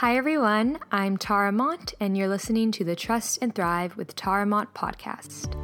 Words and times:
Hi, 0.00 0.16
everyone. 0.16 0.78
I'm 0.92 1.16
Tara 1.16 1.50
Mont, 1.50 1.92
and 1.98 2.16
you're 2.16 2.28
listening 2.28 2.70
to 2.70 2.84
the 2.84 2.94
Trust 2.94 3.40
and 3.42 3.52
Thrive 3.52 3.96
with 3.96 4.14
Tara 4.14 4.46
Mont 4.46 4.72
podcast. 4.72 5.56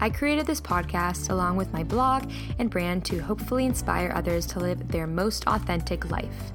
I 0.00 0.08
created 0.08 0.46
this 0.46 0.62
podcast 0.62 1.28
along 1.28 1.56
with 1.56 1.70
my 1.70 1.84
blog 1.84 2.32
and 2.58 2.70
brand 2.70 3.04
to 3.04 3.18
hopefully 3.18 3.66
inspire 3.66 4.10
others 4.14 4.46
to 4.46 4.60
live 4.60 4.88
their 4.88 5.06
most 5.06 5.46
authentic 5.46 6.10
life. 6.10 6.52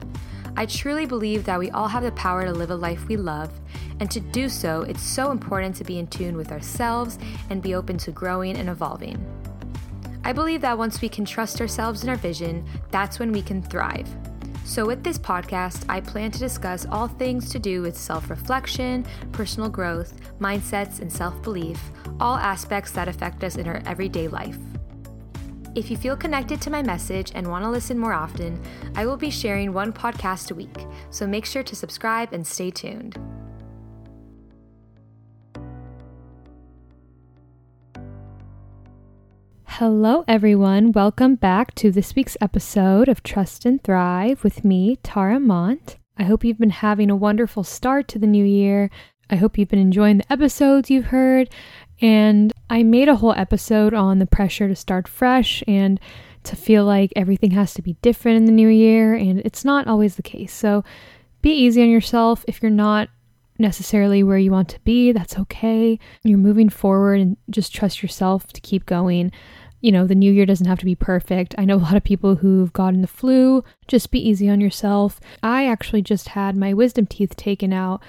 I 0.57 0.65
truly 0.65 1.05
believe 1.05 1.45
that 1.45 1.59
we 1.59 1.69
all 1.69 1.87
have 1.87 2.01
the 2.01 2.11
power 2.13 2.43
to 2.45 2.51
live 2.51 2.71
a 2.71 2.75
life 2.75 3.07
we 3.07 3.17
love, 3.17 3.51
and 3.99 4.09
to 4.09 4.19
do 4.19 4.49
so, 4.49 4.81
it's 4.81 5.03
so 5.03 5.29
important 5.29 5.75
to 5.75 5.83
be 5.83 5.99
in 5.99 6.07
tune 6.07 6.35
with 6.35 6.51
ourselves 6.51 7.19
and 7.51 7.61
be 7.61 7.75
open 7.75 7.99
to 7.99 8.11
growing 8.11 8.57
and 8.57 8.67
evolving. 8.67 9.23
I 10.23 10.33
believe 10.33 10.61
that 10.61 10.79
once 10.79 11.01
we 11.01 11.09
can 11.09 11.23
trust 11.23 11.61
ourselves 11.61 12.01
and 12.01 12.09
our 12.09 12.15
vision, 12.15 12.65
that's 12.89 13.19
when 13.19 13.31
we 13.31 13.43
can 13.43 13.61
thrive. 13.61 14.09
So, 14.69 14.85
with 14.85 15.03
this 15.03 15.17
podcast, 15.17 15.83
I 15.89 15.99
plan 15.99 16.29
to 16.29 16.37
discuss 16.37 16.85
all 16.91 17.07
things 17.07 17.49
to 17.49 17.57
do 17.57 17.81
with 17.81 17.97
self 17.97 18.29
reflection, 18.29 19.03
personal 19.31 19.67
growth, 19.67 20.13
mindsets, 20.39 20.99
and 20.99 21.11
self 21.11 21.41
belief, 21.41 21.81
all 22.19 22.37
aspects 22.37 22.91
that 22.91 23.07
affect 23.07 23.43
us 23.43 23.55
in 23.55 23.67
our 23.67 23.81
everyday 23.87 24.27
life. 24.27 24.59
If 25.73 25.89
you 25.89 25.97
feel 25.97 26.15
connected 26.15 26.61
to 26.61 26.69
my 26.69 26.83
message 26.83 27.31
and 27.33 27.47
want 27.47 27.63
to 27.65 27.69
listen 27.71 27.97
more 27.97 28.13
often, 28.13 28.61
I 28.95 29.07
will 29.07 29.17
be 29.17 29.31
sharing 29.31 29.73
one 29.73 29.91
podcast 29.91 30.51
a 30.51 30.55
week, 30.55 30.85
so 31.09 31.25
make 31.25 31.47
sure 31.47 31.63
to 31.63 31.75
subscribe 31.75 32.31
and 32.31 32.45
stay 32.45 32.69
tuned. 32.69 33.17
Hello, 39.73 40.25
everyone. 40.27 40.91
Welcome 40.91 41.35
back 41.35 41.73
to 41.75 41.89
this 41.89 42.13
week's 42.13 42.35
episode 42.41 43.07
of 43.07 43.23
Trust 43.23 43.65
and 43.65 43.81
Thrive 43.81 44.43
with 44.43 44.65
me, 44.65 44.97
Tara 45.03 45.39
Mont. 45.39 45.95
I 46.17 46.23
hope 46.23 46.43
you've 46.43 46.57
been 46.57 46.71
having 46.71 47.09
a 47.09 47.15
wonderful 47.15 47.63
start 47.63 48.09
to 48.09 48.19
the 48.19 48.27
new 48.27 48.43
year. 48.43 48.89
I 49.29 49.37
hope 49.37 49.57
you've 49.57 49.69
been 49.69 49.79
enjoying 49.79 50.17
the 50.17 50.33
episodes 50.33 50.89
you've 50.89 51.05
heard. 51.05 51.49
And 52.01 52.51
I 52.69 52.83
made 52.83 53.07
a 53.07 53.15
whole 53.15 53.33
episode 53.33 53.93
on 53.93 54.19
the 54.19 54.25
pressure 54.25 54.67
to 54.67 54.75
start 54.75 55.07
fresh 55.07 55.63
and 55.65 55.97
to 56.43 56.57
feel 56.57 56.83
like 56.83 57.13
everything 57.15 57.51
has 57.51 57.73
to 57.75 57.81
be 57.81 57.95
different 58.01 58.37
in 58.37 58.45
the 58.45 58.51
new 58.51 58.69
year. 58.69 59.13
And 59.13 59.39
it's 59.45 59.63
not 59.63 59.87
always 59.87 60.15
the 60.15 60.23
case. 60.23 60.51
So 60.51 60.83
be 61.41 61.51
easy 61.51 61.81
on 61.81 61.89
yourself. 61.89 62.43
If 62.47 62.61
you're 62.61 62.71
not 62.71 63.07
necessarily 63.59 64.23
where 64.23 64.37
you 64.37 64.51
want 64.51 64.69
to 64.69 64.79
be, 64.81 65.11
that's 65.11 65.37
okay. 65.37 65.99
You're 66.23 66.37
moving 66.37 66.69
forward 66.69 67.19
and 67.19 67.37
just 67.49 67.73
trust 67.73 68.01
yourself 68.01 68.51
to 68.53 68.61
keep 68.61 68.85
going 68.85 69.31
you 69.81 69.91
know, 69.91 70.05
the 70.05 70.15
new 70.15 70.31
year 70.31 70.45
doesn't 70.45 70.67
have 70.67 70.79
to 70.79 70.85
be 70.85 70.95
perfect. 70.95 71.55
I 71.57 71.65
know 71.65 71.75
a 71.75 71.77
lot 71.77 71.95
of 71.95 72.03
people 72.03 72.35
who've 72.35 72.73
gotten 72.73 73.01
the 73.01 73.07
flu. 73.07 73.63
Just 73.87 74.11
be 74.11 74.27
easy 74.27 74.49
on 74.49 74.61
yourself. 74.61 75.19
I 75.41 75.67
actually 75.67 76.01
just 76.01 76.29
had 76.29 76.55
my 76.55 76.73
wisdom 76.73 77.05
teeth 77.05 77.35
taken 77.35 77.71
out 77.71 78.01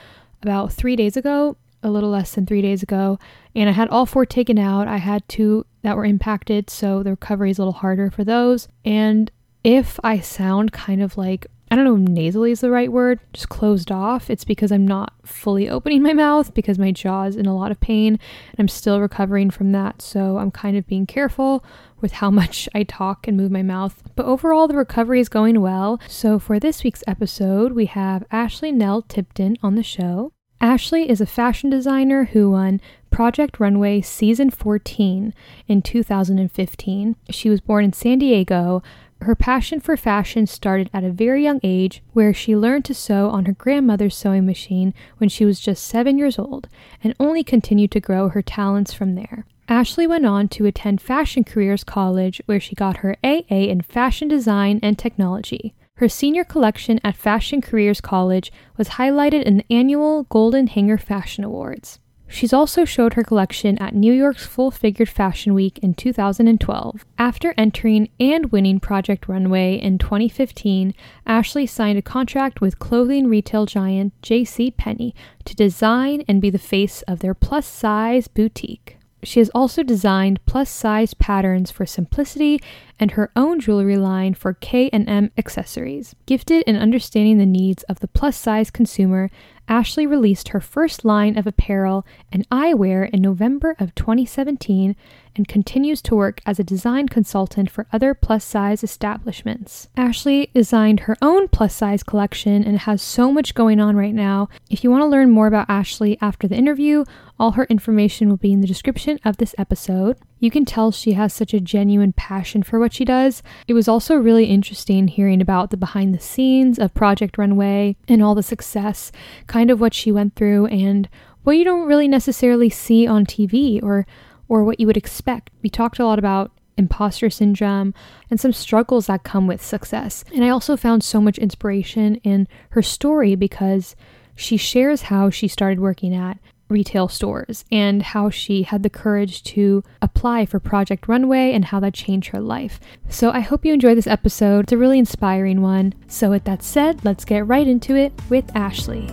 about 0.42 0.72
three 0.72 0.96
days 0.96 1.16
ago, 1.16 1.56
a 1.82 1.90
little 1.90 2.10
less 2.10 2.34
than 2.34 2.46
three 2.46 2.62
days 2.62 2.82
ago, 2.82 3.18
and 3.54 3.68
I 3.68 3.72
had 3.72 3.88
all 3.88 4.06
four 4.06 4.26
taken 4.26 4.58
out. 4.58 4.88
I 4.88 4.98
had 4.98 5.28
two 5.28 5.66
that 5.82 5.96
were 5.96 6.04
impacted, 6.04 6.70
so 6.70 7.02
the 7.02 7.10
recovery 7.10 7.50
is 7.50 7.58
a 7.58 7.62
little 7.62 7.72
harder 7.72 8.10
for 8.10 8.24
those. 8.24 8.68
And 8.84 9.30
if 9.64 10.00
I 10.02 10.20
sound 10.20 10.72
kind 10.72 11.02
of 11.02 11.16
like 11.16 11.46
I 11.70 11.76
don't 11.76 11.84
know 11.84 11.94
if 11.94 12.00
nasally 12.00 12.50
is 12.50 12.62
the 12.62 12.70
right 12.70 12.90
word, 12.90 13.20
just 13.32 13.48
closed 13.48 13.92
off. 13.92 14.28
It's 14.28 14.44
because 14.44 14.72
I'm 14.72 14.86
not 14.86 15.12
fully 15.24 15.68
opening 15.68 16.02
my 16.02 16.12
mouth 16.12 16.52
because 16.52 16.80
my 16.80 16.90
jaw 16.90 17.24
is 17.24 17.36
in 17.36 17.46
a 17.46 17.54
lot 17.54 17.70
of 17.70 17.78
pain 17.78 18.14
and 18.14 18.58
I'm 18.58 18.68
still 18.68 19.00
recovering 19.00 19.50
from 19.50 19.70
that. 19.70 20.02
So 20.02 20.38
I'm 20.38 20.50
kind 20.50 20.76
of 20.76 20.86
being 20.88 21.06
careful 21.06 21.64
with 22.00 22.12
how 22.12 22.30
much 22.40 22.68
I 22.74 22.82
talk 22.82 23.28
and 23.28 23.36
move 23.36 23.52
my 23.52 23.62
mouth. 23.62 24.02
But 24.16 24.26
overall, 24.26 24.66
the 24.66 24.76
recovery 24.76 25.20
is 25.20 25.28
going 25.28 25.60
well. 25.60 26.00
So 26.08 26.40
for 26.40 26.58
this 26.58 26.82
week's 26.82 27.04
episode, 27.06 27.72
we 27.72 27.86
have 27.86 28.26
Ashley 28.32 28.72
Nell 28.72 29.02
Tipton 29.02 29.56
on 29.62 29.76
the 29.76 29.84
show. 29.84 30.32
Ashley 30.60 31.08
is 31.08 31.22
a 31.22 31.26
fashion 31.26 31.70
designer 31.70 32.24
who 32.24 32.50
won 32.50 32.82
Project 33.10 33.58
Runway 33.58 34.02
Season 34.02 34.50
14 34.50 35.32
in 35.68 35.82
2015. 35.82 37.16
She 37.30 37.48
was 37.48 37.60
born 37.62 37.84
in 37.84 37.92
San 37.94 38.18
Diego. 38.18 38.82
Her 39.22 39.34
passion 39.34 39.80
for 39.80 39.98
fashion 39.98 40.46
started 40.46 40.88
at 40.94 41.04
a 41.04 41.10
very 41.10 41.42
young 41.42 41.60
age, 41.62 42.02
where 42.14 42.32
she 42.32 42.56
learned 42.56 42.86
to 42.86 42.94
sew 42.94 43.28
on 43.28 43.44
her 43.44 43.52
grandmother's 43.52 44.16
sewing 44.16 44.46
machine 44.46 44.94
when 45.18 45.28
she 45.28 45.44
was 45.44 45.60
just 45.60 45.86
seven 45.86 46.16
years 46.16 46.38
old, 46.38 46.68
and 47.04 47.14
only 47.20 47.44
continued 47.44 47.90
to 47.90 48.00
grow 48.00 48.30
her 48.30 48.40
talents 48.40 48.94
from 48.94 49.16
there. 49.16 49.44
Ashley 49.68 50.06
went 50.06 50.24
on 50.24 50.48
to 50.48 50.64
attend 50.64 51.02
Fashion 51.02 51.44
Careers 51.44 51.84
College, 51.84 52.40
where 52.46 52.58
she 52.58 52.74
got 52.74 52.98
her 52.98 53.16
AA 53.22 53.68
in 53.68 53.82
Fashion 53.82 54.26
Design 54.26 54.80
and 54.82 54.98
Technology. 54.98 55.74
Her 55.96 56.08
senior 56.08 56.44
collection 56.44 56.98
at 57.04 57.14
Fashion 57.14 57.60
Careers 57.60 58.00
College 58.00 58.50
was 58.78 58.90
highlighted 58.90 59.42
in 59.42 59.58
the 59.58 59.66
annual 59.70 60.24
Golden 60.24 60.66
Hanger 60.66 60.96
Fashion 60.96 61.44
Awards. 61.44 61.98
She's 62.32 62.52
also 62.52 62.84
showed 62.84 63.14
her 63.14 63.24
collection 63.24 63.76
at 63.78 63.94
New 63.94 64.12
York's 64.12 64.46
Full 64.46 64.70
Figured 64.70 65.08
Fashion 65.08 65.52
Week 65.52 65.78
in 65.78 65.94
2012. 65.94 67.04
After 67.18 67.52
entering 67.58 68.08
and 68.20 68.52
winning 68.52 68.78
Project 68.78 69.28
Runway 69.28 69.74
in 69.74 69.98
2015, 69.98 70.94
Ashley 71.26 71.66
signed 71.66 71.98
a 71.98 72.02
contract 72.02 72.60
with 72.60 72.78
clothing 72.78 73.26
retail 73.26 73.66
giant 73.66 74.12
J.C. 74.22 74.70
Penney 74.70 75.12
to 75.44 75.56
design 75.56 76.22
and 76.28 76.40
be 76.40 76.50
the 76.50 76.58
face 76.58 77.02
of 77.02 77.18
their 77.18 77.34
plus-size 77.34 78.28
boutique. 78.28 78.96
She 79.22 79.40
has 79.40 79.50
also 79.50 79.82
designed 79.82 80.44
plus-size 80.46 81.14
patterns 81.14 81.70
for 81.70 81.84
Simplicity 81.84 82.60
and 83.00 83.12
her 83.12 83.32
own 83.34 83.58
jewelry 83.58 83.96
line 83.96 84.34
for 84.34 84.52
K&M 84.52 85.32
Accessories. 85.36 86.14
Gifted 86.26 86.62
in 86.64 86.76
understanding 86.76 87.38
the 87.38 87.46
needs 87.46 87.82
of 87.84 87.98
the 88.00 88.08
plus-size 88.08 88.70
consumer, 88.70 89.30
Ashley 89.70 90.04
released 90.04 90.48
her 90.48 90.60
first 90.60 91.04
line 91.04 91.38
of 91.38 91.46
apparel 91.46 92.04
and 92.32 92.48
eyewear 92.50 93.08
in 93.08 93.22
November 93.22 93.76
of 93.78 93.94
2017 93.94 94.96
and 95.36 95.46
continues 95.46 96.02
to 96.02 96.16
work 96.16 96.40
as 96.44 96.58
a 96.58 96.64
design 96.64 97.08
consultant 97.08 97.70
for 97.70 97.86
other 97.92 98.12
plus 98.12 98.44
size 98.44 98.82
establishments. 98.82 99.86
Ashley 99.96 100.50
designed 100.52 101.00
her 101.00 101.16
own 101.22 101.46
plus 101.46 101.72
size 101.72 102.02
collection 102.02 102.64
and 102.64 102.80
has 102.80 103.00
so 103.00 103.32
much 103.32 103.54
going 103.54 103.78
on 103.78 103.96
right 103.96 104.12
now. 104.12 104.48
If 104.68 104.82
you 104.82 104.90
want 104.90 105.02
to 105.02 105.06
learn 105.06 105.30
more 105.30 105.46
about 105.46 105.70
Ashley 105.70 106.18
after 106.20 106.48
the 106.48 106.56
interview, 106.56 107.04
all 107.38 107.52
her 107.52 107.64
information 107.66 108.28
will 108.28 108.36
be 108.36 108.52
in 108.52 108.60
the 108.60 108.66
description 108.66 109.20
of 109.24 109.36
this 109.36 109.54
episode. 109.56 110.18
You 110.40 110.50
can 110.50 110.64
tell 110.64 110.90
she 110.90 111.12
has 111.12 111.32
such 111.32 111.54
a 111.54 111.60
genuine 111.60 112.12
passion 112.12 112.64
for 112.64 112.80
what 112.80 112.89
she 112.92 113.04
does. 113.04 113.42
It 113.66 113.74
was 113.74 113.88
also 113.88 114.16
really 114.16 114.46
interesting 114.46 115.08
hearing 115.08 115.40
about 115.40 115.70
the 115.70 115.76
behind 115.76 116.14
the 116.14 116.20
scenes 116.20 116.78
of 116.78 116.94
Project 116.94 117.38
Runway 117.38 117.96
and 118.08 118.22
all 118.22 118.34
the 118.34 118.42
success, 118.42 119.12
kind 119.46 119.70
of 119.70 119.80
what 119.80 119.94
she 119.94 120.12
went 120.12 120.34
through 120.34 120.66
and 120.66 121.08
what 121.42 121.56
you 121.56 121.64
don't 121.64 121.86
really 121.86 122.08
necessarily 122.08 122.70
see 122.70 123.06
on 123.06 123.26
TV 123.26 123.82
or 123.82 124.06
or 124.48 124.64
what 124.64 124.80
you 124.80 124.86
would 124.86 124.96
expect. 124.96 125.50
We 125.62 125.70
talked 125.70 126.00
a 126.00 126.04
lot 126.04 126.18
about 126.18 126.50
imposter 126.76 127.30
syndrome 127.30 127.94
and 128.30 128.40
some 128.40 128.52
struggles 128.52 129.06
that 129.06 129.22
come 129.22 129.46
with 129.46 129.64
success. 129.64 130.24
And 130.34 130.44
I 130.44 130.48
also 130.48 130.76
found 130.76 131.04
so 131.04 131.20
much 131.20 131.38
inspiration 131.38 132.16
in 132.16 132.48
her 132.70 132.82
story 132.82 133.36
because 133.36 133.94
she 134.34 134.56
shares 134.56 135.02
how 135.02 135.30
she 135.30 135.46
started 135.46 135.78
working 135.78 136.14
at 136.14 136.38
retail 136.70 137.08
stores 137.08 137.64
and 137.70 138.02
how 138.02 138.30
she 138.30 138.62
had 138.62 138.82
the 138.82 138.90
courage 138.90 139.42
to 139.42 139.82
apply 140.00 140.46
for 140.46 140.60
Project 140.60 141.08
Runway 141.08 141.52
and 141.52 141.66
how 141.66 141.80
that 141.80 141.94
changed 141.94 142.28
her 142.28 142.40
life. 142.40 142.78
So 143.08 143.30
I 143.30 143.40
hope 143.40 143.64
you 143.64 143.74
enjoy 143.74 143.94
this 143.94 144.06
episode. 144.06 144.64
It's 144.64 144.72
a 144.72 144.78
really 144.78 144.98
inspiring 144.98 145.62
one. 145.62 145.94
So, 146.06 146.30
with 146.30 146.44
that 146.44 146.62
said, 146.62 147.04
let's 147.04 147.24
get 147.24 147.46
right 147.46 147.66
into 147.66 147.96
it 147.96 148.12
with 148.28 148.54
Ashley. 148.54 149.10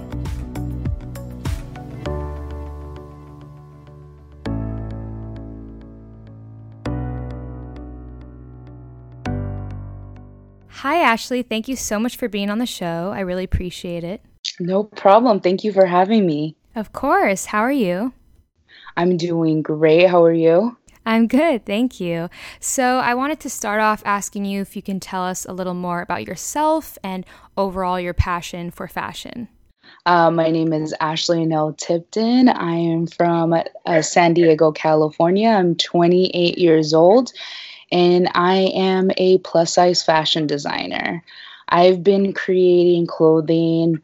Hi, 10.82 10.98
Ashley. 11.00 11.42
Thank 11.42 11.68
you 11.68 11.76
so 11.76 12.00
much 12.00 12.18
for 12.18 12.30
being 12.30 12.50
on 12.50 12.60
the 12.60 12.66
show. 12.66 13.12
I 13.14 13.22
really 13.22 13.44
appreciate 13.44 14.04
it. 14.04 14.22
No 14.60 14.84
problem. 14.84 15.40
Thank 15.40 15.64
you 15.64 15.74
for 15.74 15.86
having 15.86 16.26
me. 16.26 16.56
Of 16.78 16.94
course. 16.94 17.48
How 17.48 17.62
are 17.62 17.72
you? 17.72 18.14
I'm 18.96 19.18
doing 19.18 19.64
great. 19.64 20.06
How 20.06 20.24
are 20.24 20.32
you? 20.32 20.78
I'm 21.08 21.26
good, 21.26 21.66
thank 21.66 22.00
you. 22.00 22.30
So, 22.60 23.00
I 23.00 23.16
wanted 23.16 23.40
to 23.40 23.50
start 23.50 23.82
off 23.82 24.04
asking 24.06 24.46
you 24.46 24.62
if 24.62 24.76
you 24.76 24.84
can 24.84 25.00
tell 25.00 25.24
us 25.24 25.44
a 25.44 25.54
little 25.54 25.74
more 25.74 26.02
about 26.02 26.28
yourself 26.28 26.96
and 27.04 27.26
overall 27.58 28.00
your 28.00 28.14
passion 28.14 28.70
for 28.70 28.88
fashion. 28.88 29.48
Uh, 30.06 30.30
my 30.30 30.52
name 30.52 30.72
is 30.72 30.94
Ashley 31.00 31.48
Nell 31.48 31.74
Tipton. 31.74 32.48
I 32.48 32.76
am 32.76 33.08
from 33.08 33.56
uh, 33.88 34.02
San 34.04 34.36
Diego, 34.36 34.72
California. 34.72 35.50
I'm 35.50 35.76
28 35.78 36.60
years 36.60 36.94
old 36.94 37.32
and 37.92 38.30
I 38.36 38.72
am 38.76 39.10
a 39.18 39.40
plus 39.40 39.74
size 39.74 40.04
fashion 40.04 40.46
designer. 40.46 41.24
I've 41.70 42.04
been 42.04 42.34
creating 42.34 43.08
clothing 43.08 44.00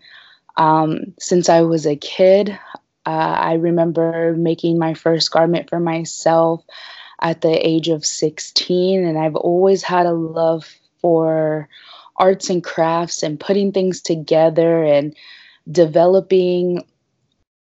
um, 0.57 1.13
since 1.19 1.49
I 1.49 1.61
was 1.61 1.85
a 1.85 1.95
kid. 1.95 2.57
Uh, 3.05 3.09
I 3.09 3.53
remember 3.53 4.33
making 4.37 4.79
my 4.79 4.93
first 4.93 5.31
garment 5.31 5.69
for 5.69 5.79
myself 5.79 6.63
at 7.21 7.41
the 7.41 7.67
age 7.67 7.89
of 7.89 8.05
16, 8.05 9.05
and 9.05 9.17
I've 9.17 9.35
always 9.35 9.83
had 9.83 10.05
a 10.05 10.13
love 10.13 10.69
for 11.01 11.67
arts 12.17 12.49
and 12.49 12.63
crafts 12.63 13.23
and 13.23 13.39
putting 13.39 13.71
things 13.71 14.01
together 14.01 14.83
and 14.83 15.15
developing 15.69 16.85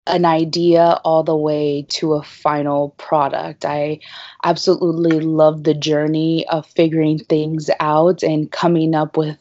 an 0.05 0.25
idea 0.25 0.99
all 1.03 1.23
the 1.23 1.35
way 1.35 1.85
to 1.89 2.13
a 2.13 2.23
final 2.23 2.89
product. 2.91 3.65
I 3.65 3.99
absolutely 4.43 5.19
love 5.19 5.63
the 5.63 5.73
journey 5.73 6.47
of 6.47 6.65
figuring 6.65 7.19
things 7.19 7.69
out 7.79 8.23
and 8.23 8.51
coming 8.51 8.95
up 8.95 9.17
with 9.17 9.37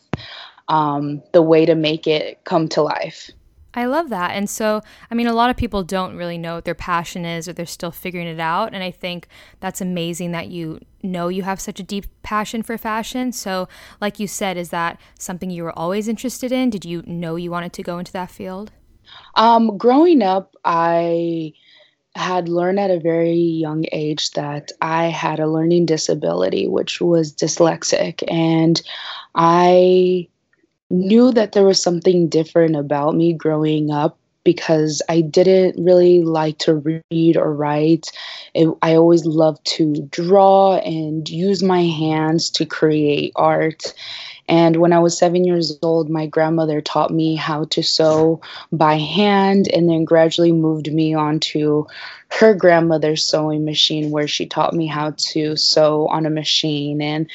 um, 0.68 1.22
the 1.32 1.42
way 1.42 1.66
to 1.66 1.74
make 1.74 2.06
it 2.06 2.44
come 2.44 2.68
to 2.68 2.82
life. 2.82 3.30
I 3.76 3.84
love 3.84 4.08
that. 4.08 4.30
And 4.30 4.48
so, 4.48 4.80
I 5.10 5.14
mean, 5.14 5.26
a 5.26 5.34
lot 5.34 5.50
of 5.50 5.56
people 5.56 5.84
don't 5.84 6.16
really 6.16 6.38
know 6.38 6.54
what 6.54 6.64
their 6.64 6.74
passion 6.74 7.26
is 7.26 7.46
or 7.46 7.52
they're 7.52 7.66
still 7.66 7.90
figuring 7.90 8.26
it 8.26 8.40
out. 8.40 8.72
And 8.72 8.82
I 8.82 8.90
think 8.90 9.28
that's 9.60 9.82
amazing 9.82 10.32
that 10.32 10.48
you 10.48 10.80
know 11.02 11.28
you 11.28 11.42
have 11.42 11.60
such 11.60 11.78
a 11.78 11.82
deep 11.82 12.06
passion 12.22 12.62
for 12.62 12.78
fashion. 12.78 13.32
So, 13.32 13.68
like 14.00 14.18
you 14.18 14.26
said, 14.26 14.56
is 14.56 14.70
that 14.70 14.98
something 15.18 15.50
you 15.50 15.62
were 15.62 15.78
always 15.78 16.08
interested 16.08 16.52
in? 16.52 16.70
Did 16.70 16.86
you 16.86 17.02
know 17.06 17.36
you 17.36 17.50
wanted 17.50 17.74
to 17.74 17.82
go 17.82 17.98
into 17.98 18.12
that 18.12 18.30
field? 18.30 18.72
Um, 19.34 19.76
growing 19.76 20.22
up, 20.22 20.56
I 20.64 21.52
had 22.14 22.48
learned 22.48 22.80
at 22.80 22.90
a 22.90 22.98
very 22.98 23.34
young 23.34 23.84
age 23.92 24.30
that 24.32 24.72
I 24.80 25.08
had 25.08 25.38
a 25.38 25.46
learning 25.46 25.84
disability, 25.84 26.66
which 26.66 27.02
was 27.02 27.30
dyslexic. 27.30 28.24
And 28.32 28.80
I 29.34 30.28
knew 30.90 31.32
that 31.32 31.52
there 31.52 31.64
was 31.64 31.82
something 31.82 32.28
different 32.28 32.76
about 32.76 33.14
me 33.14 33.32
growing 33.32 33.90
up 33.90 34.18
because 34.46 35.02
I 35.08 35.22
didn't 35.22 35.84
really 35.84 36.22
like 36.22 36.58
to 36.58 37.02
read 37.10 37.36
or 37.36 37.52
write. 37.52 38.12
It, 38.54 38.68
I 38.80 38.94
always 38.94 39.26
loved 39.26 39.64
to 39.76 40.06
draw 40.08 40.76
and 40.76 41.28
use 41.28 41.64
my 41.64 41.82
hands 41.82 42.48
to 42.50 42.64
create 42.64 43.32
art. 43.34 43.92
And 44.48 44.76
when 44.76 44.92
I 44.92 45.00
was 45.00 45.18
seven 45.18 45.44
years 45.44 45.76
old, 45.82 46.08
my 46.08 46.26
grandmother 46.26 46.80
taught 46.80 47.10
me 47.10 47.34
how 47.34 47.64
to 47.64 47.82
sew 47.82 48.40
by 48.70 48.94
hand 48.94 49.66
and 49.72 49.88
then 49.88 50.04
gradually 50.04 50.52
moved 50.52 50.92
me 50.92 51.12
on 51.12 51.40
to 51.40 51.88
her 52.28 52.54
grandmother's 52.54 53.24
sewing 53.24 53.64
machine 53.64 54.12
where 54.12 54.28
she 54.28 54.46
taught 54.46 54.74
me 54.74 54.86
how 54.86 55.14
to 55.16 55.56
sew 55.56 56.06
on 56.06 56.24
a 56.24 56.30
machine. 56.30 57.02
And 57.02 57.28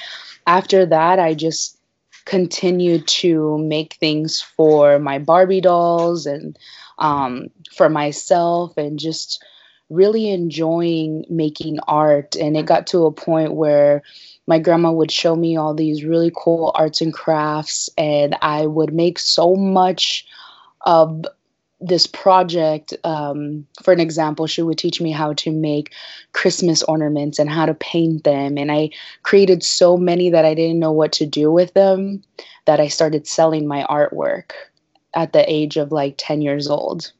after 0.48 0.86
that, 0.86 1.19
I 1.19 1.33
just 1.33 1.77
continued 2.26 3.08
to 3.08 3.58
make 3.58 3.94
things 3.96 4.42
for 4.42 5.00
my 5.00 5.20
Barbie 5.20 5.62
dolls 5.62 6.26
and 6.26 6.58
um, 6.98 7.50
for 7.76 7.90
myself 7.90 8.78
and 8.78 9.00
just 9.00 9.44
really 9.90 10.30
enjoying 10.30 11.26
making 11.30 11.80
art. 11.88 12.36
And 12.36 12.56
it 12.56 12.66
got 12.66 12.88
to 12.88 13.06
a 13.06 13.12
point 13.12 13.54
where 13.54 14.04
my 14.48 14.60
grandma 14.60 14.92
would 14.92 15.12
show 15.12 15.36
me 15.36 15.58
all 15.58 15.74
these 15.74 16.04
really 16.04 16.32
cool 16.36 16.72
arts 16.76 17.02
and 17.02 17.14
crafts, 17.14 17.90
and 17.98 18.36
I 18.42 18.66
would 18.66 18.94
make 18.94 19.20
so 19.20 19.56
much 19.56 20.26
of 20.86 21.26
this 21.81 22.06
project, 22.06 22.94
um, 23.04 23.66
for 23.83 23.92
an 23.92 24.00
example, 24.00 24.45
she 24.48 24.62
would 24.62 24.78
teach 24.78 25.01
me 25.01 25.12
how 25.12 25.33
to 25.33 25.51
make 25.51 25.94
Christmas 26.33 26.83
ornaments 26.83 27.39
and 27.39 27.50
how 27.50 27.66
to 27.66 27.74
paint 27.74 28.24
them. 28.24 28.57
And 28.57 28.72
I 28.72 28.92
created 29.24 29.63
so 29.63 29.98
many 29.98 30.30
that 30.30 30.45
I 30.45 30.54
didn't 30.54 30.80
know 30.80 30.92
what 30.92 31.12
to 31.13 31.25
do 31.25 31.51
with 31.51 31.74
them 31.74 32.24
that 32.66 32.80
I 32.80 32.88
started 32.88 33.28
selling 33.28 33.68
my 33.68 33.83
artwork 33.89 34.51
at 35.16 35.33
the 35.33 35.44
age 35.51 35.78
of 35.78 35.92
like 35.92 36.16
10 36.18 36.42
years 36.42 36.69
old. 36.69 37.12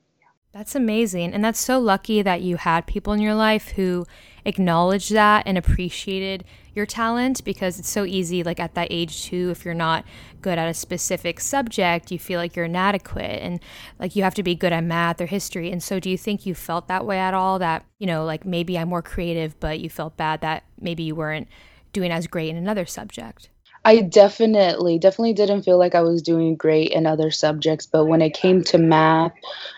That's 0.54 0.76
amazing. 0.76 1.34
And 1.34 1.44
that's 1.44 1.60
so 1.60 1.80
lucky 1.80 2.22
that 2.22 2.42
you 2.42 2.58
had 2.58 2.86
people 2.86 3.14
in 3.14 3.22
your 3.22 3.36
life 3.36 3.70
who 3.70 4.06
acknowledged 4.46 5.12
that 5.14 5.44
and 5.46 5.58
appreciated 5.58 6.44
your 6.74 6.86
talent 6.86 7.44
because 7.44 7.80
it's 7.80 7.90
so 7.90 8.06
easy, 8.06 8.44
like 8.44 8.60
at 8.60 8.76
that 8.76 8.88
age 8.90 9.26
too, 9.26 9.50
if 9.52 9.66
you're 9.66 9.74
not 9.74 10.06
good 10.42 10.58
at 10.58 10.70
a 10.70 10.74
specific 10.74 11.40
subject, 11.40 12.12
you 12.12 12.18
feel 12.18 12.40
like 12.40 12.56
you're 12.56 12.66
inadequate 12.66 13.42
and 13.42 13.60
like 14.00 14.16
you 14.16 14.24
have 14.24 14.36
to 14.36 14.44
be 14.44 14.56
good 14.56 14.72
at 14.72 14.84
math 14.84 15.20
or 15.20 15.26
history. 15.26 15.72
And 15.72 15.84
so, 15.84 16.00
do 16.00 16.10
you 16.10 16.18
think 16.18 16.46
you 16.46 16.56
felt 16.56 16.88
that 16.88 17.06
way 17.06 17.20
at 17.20 17.34
all? 17.34 17.60
That, 17.60 17.86
you 18.00 18.08
know, 18.08 18.26
like 18.26 18.46
maybe 18.46 18.80
I'm 18.80 18.90
more 18.90 19.02
creative, 19.02 19.60
but 19.60 19.80
you 19.80 19.90
felt 19.90 20.18
bad 20.18 20.42
that 20.42 20.64
maybe 20.80 21.04
you 21.04 21.16
weren't 21.16 21.48
doing 21.94 22.12
as 22.12 22.28
great 22.28 22.50
in 22.50 22.58
another 22.58 22.86
subject? 22.86 23.50
I 23.84 24.02
definitely, 24.02 25.00
definitely 25.00 25.34
didn't 25.34 25.64
feel 25.64 25.80
like 25.80 25.96
I 25.96 26.02
was 26.02 26.22
doing 26.22 26.56
great 26.56 26.92
in 26.92 27.08
other 27.08 27.32
subjects, 27.32 27.88
but 27.88 28.06
when 28.06 28.22
it 28.22 28.36
came 28.36 28.64
to 28.66 28.78
math, 28.78 29.34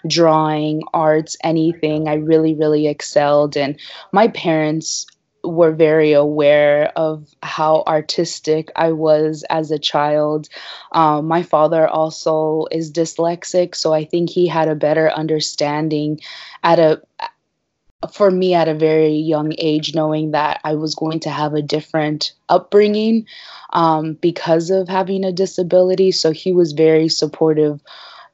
drawing, 0.07 0.81
arts, 0.93 1.37
anything, 1.43 2.07
I 2.09 2.15
really, 2.15 2.53
really 2.53 2.87
excelled. 2.87 3.55
And 3.55 3.79
my 4.11 4.27
parents 4.27 5.07
were 5.43 5.71
very 5.71 6.13
aware 6.13 6.91
of 6.97 7.27
how 7.43 7.83
artistic 7.87 8.71
I 8.75 8.91
was 8.91 9.43
as 9.49 9.71
a 9.71 9.79
child. 9.79 10.47
Um, 10.91 11.27
my 11.27 11.43
father 11.43 11.87
also 11.87 12.65
is 12.71 12.91
dyslexic, 12.91 13.75
so 13.75 13.93
I 13.93 14.05
think 14.05 14.29
he 14.29 14.47
had 14.47 14.67
a 14.67 14.75
better 14.75 15.11
understanding 15.11 16.19
at 16.63 16.79
a 16.79 17.01
for 18.07 18.31
me 18.31 18.53
at 18.53 18.67
a 18.67 18.73
very 18.73 19.13
young 19.13 19.53
age, 19.57 19.95
knowing 19.95 20.31
that 20.31 20.59
I 20.63 20.75
was 20.75 20.95
going 20.95 21.19
to 21.21 21.29
have 21.29 21.53
a 21.53 21.61
different 21.61 22.33
upbringing 22.49 23.25
um, 23.71 24.13
because 24.13 24.69
of 24.69 24.87
having 24.87 25.23
a 25.23 25.31
disability. 25.31 26.11
So 26.11 26.31
he 26.31 26.51
was 26.51 26.73
very 26.73 27.09
supportive 27.09 27.81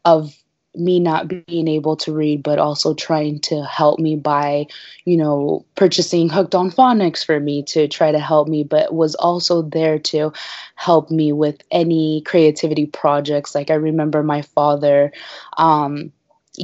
of 0.06 0.36
me 0.76 1.00
not 1.00 1.28
being 1.28 1.68
able 1.68 1.96
to 1.98 2.14
read, 2.14 2.44
but 2.44 2.60
also 2.60 2.94
trying 2.94 3.40
to 3.40 3.64
help 3.66 4.00
me 4.00 4.16
by, 4.16 4.68
you 5.06 5.18
know, 5.18 5.66
purchasing 5.76 6.30
Hooked 6.30 6.54
on 6.54 6.72
Phonics 6.72 7.26
for 7.26 7.40
me 7.40 7.64
to 7.64 7.88
try 7.88 8.12
to 8.12 8.20
help 8.20 8.48
me, 8.48 8.64
but 8.64 8.94
was 8.94 9.16
also 9.16 9.64
there 9.64 9.98
to 10.00 10.32
help 10.76 11.10
me 11.10 11.34
with 11.34 11.64
any 11.72 12.22
creativity 12.22 12.86
projects. 12.86 13.56
Like 13.56 13.72
I 13.72 13.76
remember 13.76 14.22
my 14.22 14.44
father 14.44 15.12
um, 15.58 16.12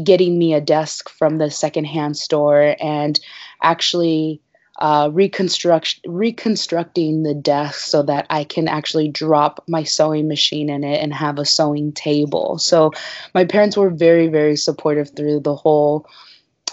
getting 0.04 0.38
me 0.38 0.54
a 0.54 0.62
desk 0.62 1.10
from 1.10 1.38
the 1.38 1.50
secondhand 1.50 2.18
store 2.18 2.76
and 2.80 3.20
actually 3.62 4.42
uh, 4.80 5.10
reconstruct 5.14 6.02
reconstructing 6.06 7.24
the 7.24 7.34
desk 7.34 7.80
so 7.80 8.04
that 8.04 8.26
I 8.30 8.44
can 8.44 8.68
actually 8.68 9.08
drop 9.08 9.64
my 9.68 9.84
sewing 9.84 10.28
machine 10.28 10.70
in 10.70 10.84
it 10.84 11.02
and 11.02 11.14
have 11.14 11.40
a 11.40 11.46
sewing 11.46 11.94
table. 11.94 12.58
So 12.58 12.92
my 13.34 13.46
parents 13.46 13.78
were 13.78 13.90
very 13.90 14.28
very 14.28 14.58
supportive 14.58 15.12
through 15.16 15.42
the 15.42 15.56
whole 15.56 16.06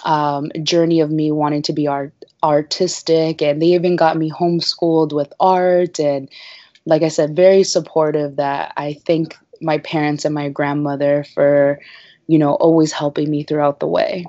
um, 0.04 0.50
journey 0.64 0.98
of 1.00 1.12
me 1.12 1.30
wanting 1.30 1.62
to 1.62 1.72
be 1.72 1.86
art 1.86 2.12
artistic, 2.42 3.40
and 3.40 3.62
they 3.62 3.66
even 3.66 3.94
got 3.94 4.16
me 4.16 4.30
homeschooled 4.30 5.12
with 5.12 5.32
art 5.38 6.00
and 6.00 6.28
like 6.84 7.02
I 7.02 7.08
said, 7.08 7.36
very 7.36 7.62
supportive. 7.62 8.36
That 8.36 8.72
I 8.76 8.94
thank 9.06 9.36
my 9.60 9.78
parents 9.78 10.24
and 10.24 10.34
my 10.34 10.48
grandmother 10.48 11.24
for 11.34 11.78
you 12.26 12.38
know 12.38 12.54
always 12.54 12.92
helping 12.92 13.30
me 13.30 13.42
throughout 13.42 13.80
the 13.80 13.86
way. 13.86 14.26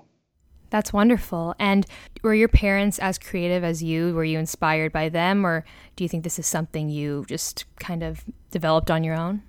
That's 0.70 0.92
wonderful. 0.92 1.54
And 1.60 1.86
were 2.24 2.34
your 2.34 2.48
parents 2.48 2.98
as 2.98 3.20
creative 3.20 3.64
as 3.64 3.84
you? 3.84 4.14
Were 4.16 4.24
you 4.24 4.40
inspired 4.40 4.92
by 4.92 5.10
them, 5.10 5.46
or 5.46 5.64
do 5.96 6.04
you 6.04 6.08
think 6.08 6.24
this 6.24 6.40
is 6.40 6.48
something 6.48 6.90
you 6.90 7.26
just 7.28 7.66
kind 7.80 8.02
of 8.02 8.24
developed 8.50 8.90
on 8.90 9.04
your 9.04 9.16
own? 9.16 9.44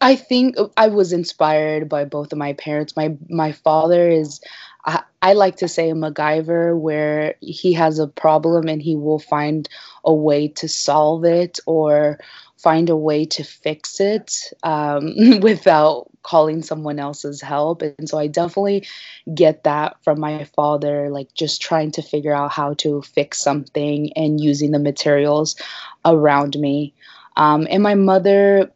I 0.00 0.16
think 0.16 0.56
I 0.76 0.88
was 0.88 1.12
inspired 1.12 1.88
by 1.88 2.04
both 2.04 2.32
of 2.32 2.38
my 2.38 2.52
parents. 2.52 2.96
My 2.96 3.16
my 3.28 3.52
father 3.52 4.08
is 4.08 4.40
I, 4.84 5.02
I, 5.20 5.32
like 5.34 5.56
to 5.56 5.68
say 5.68 5.90
a 5.90 5.94
MacGyver 5.94 6.78
where 6.78 7.34
he 7.40 7.72
has 7.74 7.98
a 7.98 8.08
problem 8.08 8.68
and 8.68 8.82
he 8.82 8.96
will 8.96 9.20
find 9.20 9.68
a 10.04 10.12
way 10.12 10.48
to 10.48 10.68
solve 10.68 11.24
it 11.24 11.60
or 11.66 12.18
find 12.56 12.90
a 12.90 12.96
way 12.96 13.24
to 13.26 13.44
fix 13.44 14.00
it 14.00 14.52
um, 14.62 15.14
without 15.40 16.10
calling 16.22 16.62
someone 16.62 16.98
else's 16.98 17.40
help. 17.40 17.82
And 17.82 18.08
so 18.08 18.18
I 18.18 18.26
definitely 18.26 18.86
get 19.34 19.64
that 19.64 19.96
from 20.02 20.20
my 20.20 20.44
father, 20.44 21.10
like 21.10 21.32
just 21.34 21.60
trying 21.60 21.90
to 21.92 22.02
figure 22.02 22.34
out 22.34 22.52
how 22.52 22.74
to 22.74 23.02
fix 23.02 23.38
something 23.38 24.12
and 24.14 24.40
using 24.40 24.70
the 24.70 24.78
materials 24.78 25.56
around 26.04 26.58
me. 26.58 26.94
Um, 27.36 27.66
and 27.70 27.82
my 27.82 27.94
mother 27.94 28.70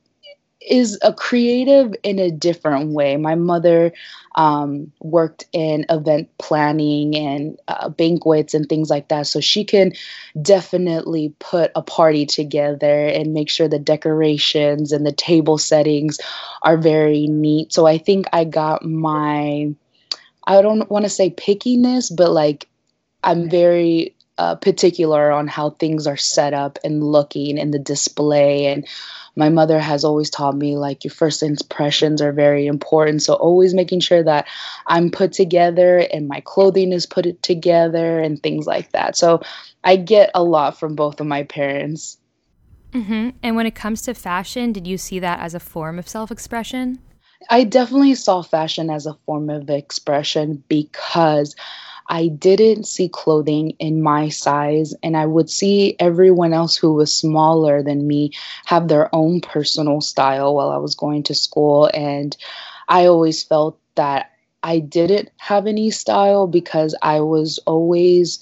is 0.67 0.99
a 1.03 1.13
creative 1.13 1.95
in 2.03 2.19
a 2.19 2.31
different 2.31 2.91
way. 2.91 3.17
My 3.17 3.35
mother 3.37 3.93
um, 4.35 4.93
worked 5.01 5.47
in 5.53 5.87
event 5.89 6.29
planning 6.39 7.17
and 7.17 7.59
uh, 7.69 7.89
banquets 7.89 8.53
and 8.53 8.69
things 8.69 8.91
like 8.91 9.09
that, 9.09 9.27
so 9.27 9.41
she 9.41 9.65
can 9.65 9.93
definitely 10.43 11.33
put 11.39 11.71
a 11.75 11.83
party 11.83 12.27
together 12.27 13.07
and 13.07 13.33
make 13.33 13.49
sure 13.49 13.69
the 13.69 13.79
decorations 13.79 14.93
and 14.93 15.07
the 15.07 15.13
table 15.13 15.57
settings 15.59 16.19
are 16.63 16.77
very 16.77 17.29
neat. 17.29 17.73
So 17.73 17.87
I 17.87 17.99
think 17.99 18.27
I 18.33 18.45
got 18.45 18.85
my, 18.85 19.73
I 20.47 20.63
don't 20.63 20.91
want 20.91 21.05
to 21.05 21.11
say 21.11 21.31
pickiness, 21.31 22.15
but 22.15 22.33
like 22.33 22.69
I'm 23.23 23.49
very 23.49 24.16
uh, 24.39 24.55
particular 24.57 25.31
on 25.31 25.49
how 25.49 25.71
things 25.71 26.07
are 26.07 26.17
set 26.17 26.55
up 26.55 26.79
and 26.85 27.03
looking 27.03 27.59
and 27.59 27.73
the 27.73 27.79
display 27.79 28.67
and 28.67 28.87
my 29.37 29.51
mother 29.51 29.79
has 29.79 30.03
always 30.03 30.31
taught 30.31 30.57
me 30.57 30.77
like 30.77 31.05
your 31.05 31.13
first 31.13 31.43
impressions 31.43 32.23
are 32.23 32.33
very 32.33 32.67
important. 32.67 33.23
So 33.23 33.35
always 33.35 33.75
making 33.75 34.01
sure 34.01 34.23
that 34.23 34.49
I'm 34.87 35.11
put 35.11 35.33
together 35.33 35.99
and 35.99 36.27
my 36.27 36.41
clothing 36.41 36.91
is 36.93 37.05
put 37.05 37.43
together 37.43 38.19
and 38.19 38.43
things 38.43 38.67
like 38.67 38.93
that. 38.93 39.15
So 39.15 39.43
I 39.85 39.97
get 39.97 40.31
a 40.35 40.43
lot 40.43 40.79
from 40.79 40.97
both 40.97 41.21
of 41.21 41.27
my 41.27 41.43
parents. 41.43 42.17
Mm-hmm. 42.93 43.31
And 43.43 43.57
when 43.57 43.67
it 43.67 43.75
comes 43.75 44.03
to 44.03 44.15
fashion, 44.15 44.73
did 44.73 44.87
you 44.87 44.97
see 44.97 45.19
that 45.19 45.41
as 45.41 45.53
a 45.55 45.61
form 45.61 45.99
of 45.99 46.09
self 46.09 46.31
expression? 46.31 46.99
I 47.51 47.65
definitely 47.65 48.15
saw 48.15 48.43
fashion 48.43 48.89
as 48.89 49.05
a 49.05 49.19
form 49.27 49.51
of 49.51 49.69
expression 49.69 50.65
because 50.69 51.55
I 52.09 52.29
didn't 52.29 52.87
see 52.87 53.09
clothing 53.09 53.71
in 53.79 54.03
my 54.03 54.29
size, 54.29 54.95
and 55.03 55.17
I 55.17 55.27
would 55.27 55.51
see 55.51 55.97
everyone 55.99 56.53
else 56.53 56.77
who 56.77 56.95
was 56.95 57.15
smaller 57.15 57.83
than 57.83 58.07
me 58.07 58.33
have 58.65 58.89
their 58.89 59.15
own 59.15 59.41
personal 59.41 60.01
style 60.01 60.55
while 60.55 60.71
I 60.71 60.79
was 60.79 60.95
going 60.95 61.23
to 61.25 61.35
school. 61.35 61.91
And 61.95 62.37
I 62.89 63.07
always 63.07 63.43
felt 63.43 63.79
that 63.97 64.33
I 64.63 64.79
didn't 64.79 65.31
have 65.39 65.67
any 65.67 65.91
style 65.91 66.47
because 66.47 66.95
I 67.03 67.21
was 67.21 67.59
always 67.67 68.39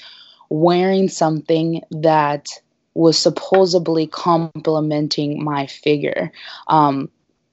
wearing 0.49 1.09
something 1.09 1.83
that 1.91 2.49
was 2.95 3.19
supposedly 3.19 4.07
complementing 4.07 5.43
my 5.43 5.67
figure. 5.67 6.33
Um, 6.69 7.11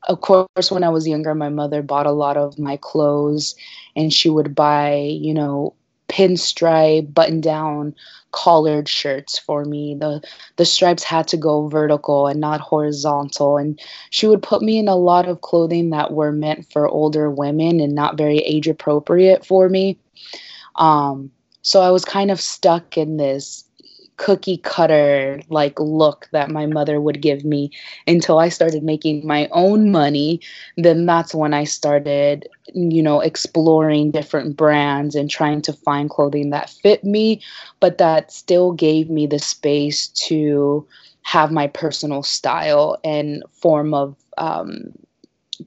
of 0.08 0.22
course, 0.22 0.72
when 0.72 0.84
I 0.84 0.90
was 0.90 1.08
younger, 1.08 1.34
my 1.36 1.50
mother 1.50 1.82
bought 1.82 2.06
a 2.06 2.12
lot 2.12 2.38
of 2.38 2.58
my 2.58 2.78
clothes 2.78 3.56
and 3.96 4.14
she 4.14 4.30
would 4.30 4.56
buy, 4.56 4.96
you 4.96 5.34
know, 5.34 5.74
pinstripe 6.12 7.14
button 7.14 7.40
down 7.40 7.96
collared 8.32 8.88
shirts 8.88 9.40
for 9.40 9.66
me. 9.66 9.96
The 9.96 10.22
the 10.58 10.66
stripes 10.66 11.04
had 11.04 11.28
to 11.30 11.38
go 11.38 11.68
vertical 11.68 12.28
and 12.28 12.40
not 12.40 12.62
horizontal. 12.62 13.58
And 13.58 13.80
she 14.10 14.28
would 14.28 14.44
put 14.44 14.62
me 14.62 14.78
in 14.78 14.88
a 14.88 14.96
lot 14.96 15.28
of 15.28 15.42
clothing 15.42 15.90
that 15.92 16.14
were 16.14 16.32
meant 16.32 16.72
for 16.72 16.88
older 16.88 17.30
women 17.30 17.80
and 17.80 17.96
not 17.96 18.18
very 18.18 18.40
age 18.40 18.68
appropriate 18.68 19.46
for 19.46 19.70
me. 19.70 19.98
Um 20.76 21.32
so 21.64 21.82
i 21.82 21.92
was 21.92 22.04
kind 22.04 22.32
of 22.32 22.42
stuck 22.42 22.98
in 22.98 23.18
this 23.18 23.66
cookie 24.22 24.58
cutter 24.58 25.42
like 25.50 25.80
look 25.80 26.30
that 26.32 26.52
my 26.52 26.68
mother 26.68 27.02
would 27.02 27.24
give 27.24 27.44
me 27.44 27.72
until 28.06 28.38
I 28.38 28.50
started 28.50 28.84
making 28.84 29.26
my 29.26 29.50
own 29.52 29.92
money. 29.92 30.40
Then 30.78 31.08
that's 31.08 31.34
when 31.34 31.56
I 31.56 31.64
started, 31.64 32.48
you 32.76 33.02
know, 33.02 33.20
exploring 33.20 34.12
different 34.12 34.56
brands 34.56 35.16
and 35.16 35.28
trying 35.28 35.64
to 35.64 35.74
find 35.74 36.08
clothing 36.08 36.52
that 36.52 36.70
fit 36.70 37.04
me, 37.04 37.42
but 37.80 37.98
that 37.98 38.32
still 38.32 38.74
gave 38.74 39.10
me 39.10 39.26
the 39.26 39.40
space 39.40 40.10
to 40.28 40.86
have 41.24 41.52
my 41.52 41.66
personal 41.66 42.22
style 42.22 43.00
and 43.04 43.44
form 43.52 43.92
of 43.92 44.16
um, 44.38 44.94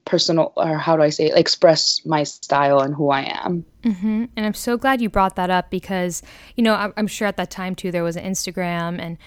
personal 0.05 0.53
or 0.57 0.79
how 0.79 0.97
do 0.97 1.03
I 1.03 1.11
say 1.11 1.27
it, 1.27 1.37
express 1.37 2.05
my 2.05 2.23
style 2.23 2.81
and 2.81 2.95
who 2.95 3.11
I 3.11 3.23
am. 3.45 3.65
Mm-hmm. 3.83 4.25
And 4.37 4.47
I'm 4.47 4.55
so 4.55 4.77
glad 4.77 5.01
you 5.01 5.09
brought 5.09 5.37
that 5.37 5.51
up 5.51 5.71
because 5.71 6.23
you 6.57 6.63
know 6.65 6.93
I'm 6.97 7.07
sure 7.07 7.29
at 7.29 7.37
that 7.37 7.51
time 7.51 7.75
too 7.75 7.91
there 7.91 8.05
was 8.05 8.17
an 8.17 8.25
Instagram 8.25 8.99
and 8.99 9.19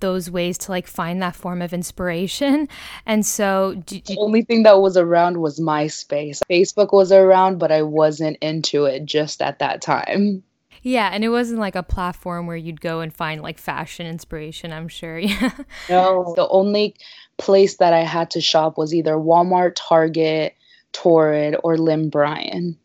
those 0.00 0.30
ways 0.30 0.58
to 0.58 0.70
like 0.70 0.86
find 0.86 1.22
that 1.22 1.34
form 1.34 1.62
of 1.62 1.72
inspiration. 1.72 2.68
And 3.06 3.24
so 3.24 3.74
do, 3.86 4.00
do, 4.00 4.14
the 4.14 4.20
only 4.20 4.42
thing 4.42 4.62
that 4.64 4.80
was 4.80 4.96
around 4.96 5.38
was 5.38 5.58
MySpace. 5.58 6.40
Facebook 6.50 6.92
was 6.92 7.10
around, 7.10 7.58
but 7.58 7.72
I 7.72 7.82
wasn't 7.82 8.36
into 8.40 8.84
it 8.84 9.04
just 9.04 9.40
at 9.40 9.58
that 9.60 9.80
time. 9.80 10.42
Yeah, 10.82 11.10
and 11.12 11.22
it 11.24 11.28
wasn't 11.28 11.60
like 11.60 11.76
a 11.76 11.82
platform 11.82 12.46
where 12.46 12.56
you'd 12.56 12.80
go 12.80 13.00
and 13.00 13.14
find 13.14 13.40
like 13.40 13.58
fashion 13.58 14.06
inspiration, 14.06 14.72
I'm 14.72 14.88
sure. 14.88 15.18
Yeah. 15.18 15.50
No, 15.88 16.32
the 16.36 16.48
only 16.48 16.96
place 17.42 17.76
that 17.78 17.92
I 17.92 18.04
had 18.04 18.30
to 18.30 18.40
shop 18.40 18.78
was 18.78 18.94
either 18.94 19.14
Walmart, 19.14 19.72
Target, 19.74 20.54
Torrid, 20.92 21.56
or 21.64 21.76
Lane 21.76 22.08
Bryant. 22.08 22.78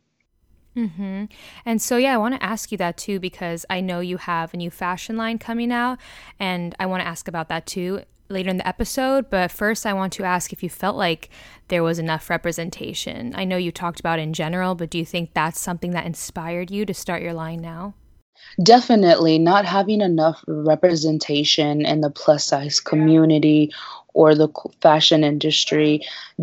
Mm-hmm. 0.76 1.26
And 1.66 1.82
so, 1.82 1.98
yeah, 1.98 2.14
I 2.14 2.18
want 2.18 2.36
to 2.36 2.44
ask 2.44 2.72
you 2.72 2.78
that 2.80 2.98
too 2.98 3.20
because 3.20 3.66
I 3.70 3.82
know 3.82 4.00
you 4.00 4.18
have 4.18 4.54
a 4.54 4.58
new 4.58 4.72
fashion 4.72 5.18
line 5.18 5.38
coming 5.38 5.72
out, 5.72 6.00
and 6.40 6.76
I 6.80 6.86
want 6.88 7.02
to 7.02 7.08
ask 7.08 7.28
about 7.28 7.50
that 7.50 7.66
too 7.66 8.02
later 8.30 8.50
in 8.50 8.58
the 8.58 8.68
episode. 8.68 9.30
But 9.30 9.52
first, 9.52 9.86
I 9.86 9.94
want 9.94 10.14
to 10.14 10.24
ask 10.24 10.52
if 10.52 10.64
you 10.64 10.70
felt 10.70 10.96
like 10.96 11.30
there 11.68 11.84
was 11.84 12.00
enough 12.00 12.30
representation. 12.30 13.34
I 13.36 13.44
know 13.44 13.58
you 13.58 13.72
talked 13.72 14.00
about 14.00 14.20
in 14.20 14.34
general, 14.34 14.76
but 14.76 14.90
do 14.90 14.98
you 14.98 15.06
think 15.06 15.34
that's 15.34 15.60
something 15.60 15.92
that 15.92 16.06
inspired 16.06 16.72
you 16.72 16.86
to 16.86 16.94
start 16.94 17.22
your 17.22 17.34
line 17.34 17.62
now? 17.62 17.94
Definitely 18.64 19.40
not 19.40 19.66
having 19.66 20.02
enough 20.02 20.44
representation 20.48 21.86
in 21.86 22.02
the 22.02 22.12
plus 22.12 22.46
size 22.46 22.80
community 22.80 23.72
or 24.18 24.34
the 24.34 24.50
fashion 24.82 25.24
industry 25.24 26.02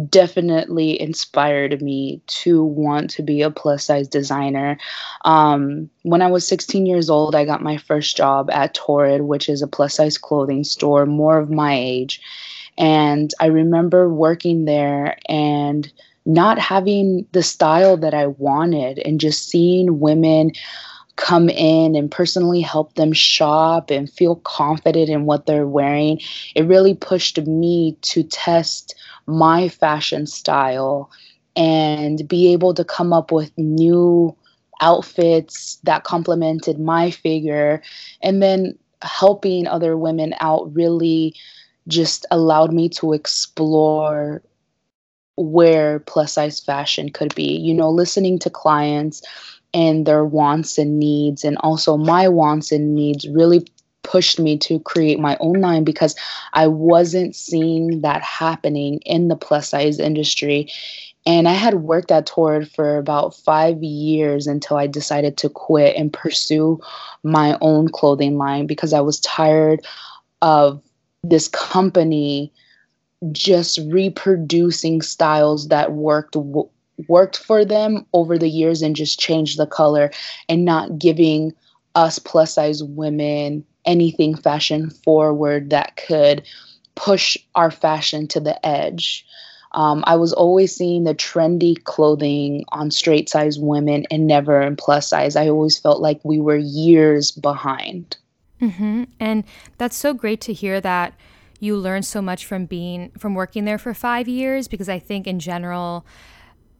definitely 0.08 0.98
inspired 1.00 1.82
me 1.82 2.20
to 2.28 2.62
want 2.62 3.10
to 3.10 3.20
be 3.20 3.42
a 3.42 3.50
plus 3.50 3.84
size 3.84 4.06
designer. 4.06 4.78
Um, 5.24 5.90
when 6.02 6.22
I 6.22 6.28
was 6.30 6.46
16 6.46 6.86
years 6.86 7.10
old, 7.10 7.34
I 7.34 7.44
got 7.44 7.64
my 7.64 7.76
first 7.76 8.16
job 8.16 8.48
at 8.50 8.74
Torrid, 8.74 9.22
which 9.22 9.48
is 9.48 9.60
a 9.60 9.66
plus 9.66 9.94
size 9.94 10.16
clothing 10.16 10.62
store, 10.62 11.04
more 11.04 11.36
of 11.36 11.50
my 11.50 11.74
age. 11.74 12.20
And 12.78 13.34
I 13.40 13.46
remember 13.46 14.08
working 14.08 14.66
there 14.66 15.18
and 15.28 15.92
not 16.24 16.60
having 16.60 17.26
the 17.32 17.42
style 17.42 17.96
that 17.96 18.14
I 18.14 18.28
wanted 18.28 19.00
and 19.00 19.20
just 19.20 19.48
seeing 19.48 19.98
women 19.98 20.52
come 21.16 21.48
in 21.48 21.94
and 21.94 22.10
personally 22.10 22.60
help 22.60 22.94
them 22.94 23.12
shop 23.12 23.90
and 23.90 24.10
feel 24.10 24.36
confident 24.36 25.08
in 25.08 25.26
what 25.26 25.46
they're 25.46 25.66
wearing, 25.66 26.20
it 26.54 26.66
really 26.66 26.94
pushed 26.94 27.38
me 27.46 27.96
to 28.02 28.22
test 28.22 28.94
my 29.26 29.68
fashion 29.68 30.26
style 30.26 31.10
and 31.56 32.26
be 32.28 32.52
able 32.52 32.74
to 32.74 32.84
come 32.84 33.12
up 33.12 33.30
with 33.30 33.56
new 33.56 34.36
outfits 34.80 35.78
that 35.84 36.04
complemented 36.04 36.80
my 36.80 37.10
figure. 37.10 37.80
And 38.22 38.42
then 38.42 38.76
helping 39.02 39.66
other 39.66 39.96
women 39.96 40.34
out 40.40 40.74
really 40.74 41.34
just 41.86 42.26
allowed 42.30 42.72
me 42.72 42.88
to 42.88 43.12
explore 43.12 44.42
where 45.36 46.00
plus 46.00 46.32
size 46.32 46.60
fashion 46.60 47.10
could 47.10 47.34
be. 47.34 47.56
You 47.58 47.74
know 47.74 47.90
listening 47.90 48.38
to 48.40 48.50
clients 48.50 49.22
and 49.74 50.06
their 50.06 50.24
wants 50.24 50.78
and 50.78 50.98
needs 50.98 51.44
and 51.44 51.58
also 51.58 51.96
my 51.96 52.28
wants 52.28 52.72
and 52.72 52.94
needs 52.94 53.28
really 53.28 53.66
pushed 54.04 54.38
me 54.38 54.56
to 54.58 54.78
create 54.80 55.18
my 55.18 55.36
own 55.40 55.60
line 55.60 55.82
because 55.82 56.14
I 56.52 56.68
wasn't 56.68 57.34
seeing 57.34 58.02
that 58.02 58.22
happening 58.22 59.00
in 59.00 59.28
the 59.28 59.36
plus 59.36 59.70
size 59.70 59.98
industry. 59.98 60.70
And 61.26 61.48
I 61.48 61.52
had 61.52 61.74
worked 61.74 62.12
at 62.12 62.26
Torrid 62.26 62.70
for 62.70 62.98
about 62.98 63.34
five 63.34 63.82
years 63.82 64.46
until 64.46 64.76
I 64.76 64.86
decided 64.86 65.38
to 65.38 65.48
quit 65.48 65.96
and 65.96 66.12
pursue 66.12 66.78
my 67.22 67.58
own 67.60 67.88
clothing 67.88 68.36
line 68.36 68.66
because 68.66 68.92
I 68.92 69.00
was 69.00 69.20
tired 69.20 69.84
of 70.42 70.82
this 71.22 71.48
company 71.48 72.52
just 73.32 73.78
reproducing 73.86 75.00
styles 75.00 75.68
that 75.68 75.92
worked 75.92 76.34
w- 76.34 76.68
worked 77.08 77.38
for 77.38 77.64
them 77.64 78.06
over 78.12 78.38
the 78.38 78.48
years 78.48 78.82
and 78.82 78.96
just 78.96 79.18
changed 79.18 79.58
the 79.58 79.66
color 79.66 80.10
and 80.48 80.64
not 80.64 80.98
giving 80.98 81.52
us 81.94 82.18
plus 82.18 82.54
size 82.54 82.82
women 82.82 83.64
anything 83.84 84.34
fashion 84.34 84.90
forward 84.90 85.70
that 85.70 85.96
could 85.96 86.42
push 86.94 87.36
our 87.54 87.70
fashion 87.70 88.26
to 88.28 88.40
the 88.40 88.64
edge. 88.64 89.26
Um, 89.72 90.04
I 90.06 90.14
was 90.14 90.32
always 90.32 90.74
seeing 90.74 91.04
the 91.04 91.14
trendy 91.14 91.82
clothing 91.82 92.64
on 92.68 92.90
straight 92.92 93.28
size 93.28 93.58
women 93.58 94.06
and 94.10 94.26
never 94.26 94.60
in 94.60 94.76
plus 94.76 95.08
size. 95.08 95.34
I 95.34 95.48
always 95.48 95.78
felt 95.78 96.00
like 96.00 96.20
we 96.22 96.38
were 96.38 96.56
years 96.56 97.32
behind. 97.32 98.16
Mm-hmm. 98.60 99.04
And 99.18 99.44
that's 99.78 99.96
so 99.96 100.14
great 100.14 100.40
to 100.42 100.52
hear 100.52 100.80
that 100.80 101.14
you 101.58 101.76
learned 101.76 102.04
so 102.04 102.22
much 102.22 102.46
from 102.46 102.66
being 102.66 103.10
from 103.18 103.34
working 103.34 103.64
there 103.64 103.78
for 103.78 103.94
five 103.94 104.28
years 104.28 104.68
because 104.68 104.88
I 104.88 104.98
think 104.98 105.26
in 105.26 105.40
general 105.40 106.06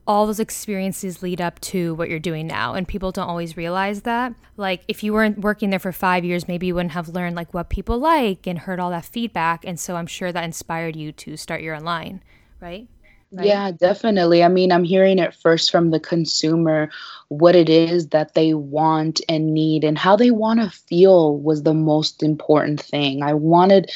all 0.07 0.27
those 0.27 0.41
experiences 0.41 1.23
lead 1.23 1.41
up 1.41 1.59
to 1.61 1.95
what 1.95 2.09
you're 2.09 2.19
doing 2.19 2.47
now 2.47 2.75
and 2.75 2.87
people 2.87 3.11
don't 3.11 3.29
always 3.29 3.57
realize 3.57 4.03
that 4.03 4.35
like 4.57 4.83
if 4.89 5.03
you 5.03 5.13
weren't 5.13 5.39
working 5.39 5.71
there 5.71 5.79
for 5.79 5.93
five 5.93 6.25
years 6.25 6.47
maybe 6.47 6.67
you 6.67 6.75
wouldn't 6.75 6.93
have 6.93 7.09
learned 7.09 7.35
like 7.37 7.55
what 7.55 7.69
people 7.69 7.99
like 7.99 8.47
and 8.47 8.61
heard 8.61 8.79
all 8.79 8.91
that 8.91 9.05
feedback 9.05 9.65
and 9.65 9.81
so 9.81 9.97
i'm 9.97 10.07
sure 10.07 10.33
that 10.33 10.45
inspired 10.45 10.95
you 10.95 11.11
to 11.11 11.37
start 11.37 11.63
your 11.63 11.81
line 11.81 12.23
right 12.61 12.87
Right? 13.35 13.47
Yeah, 13.47 13.73
definitely. 13.73 14.45
I 14.45 14.49
mean, 14.49 14.71
I'm 14.71 14.85
hearing 14.85 15.19
it 15.19 15.35
first 15.35 15.73
from 15.73 15.91
the 15.91 15.99
consumer 15.99 16.89
what 17.29 17.57
it 17.57 17.69
is 17.69 18.09
that 18.09 18.35
they 18.35 18.55
want 18.55 19.21
and 19.29 19.53
need 19.53 19.83
and 19.83 19.99
how 19.99 20.15
they 20.15 20.31
want 20.31 20.61
to 20.61 20.71
feel 20.71 21.37
was 21.39 21.65
the 21.65 21.75
most 21.75 22.23
important 22.23 22.81
thing. 22.81 23.25
I 23.25 23.35
wanted 23.35 23.91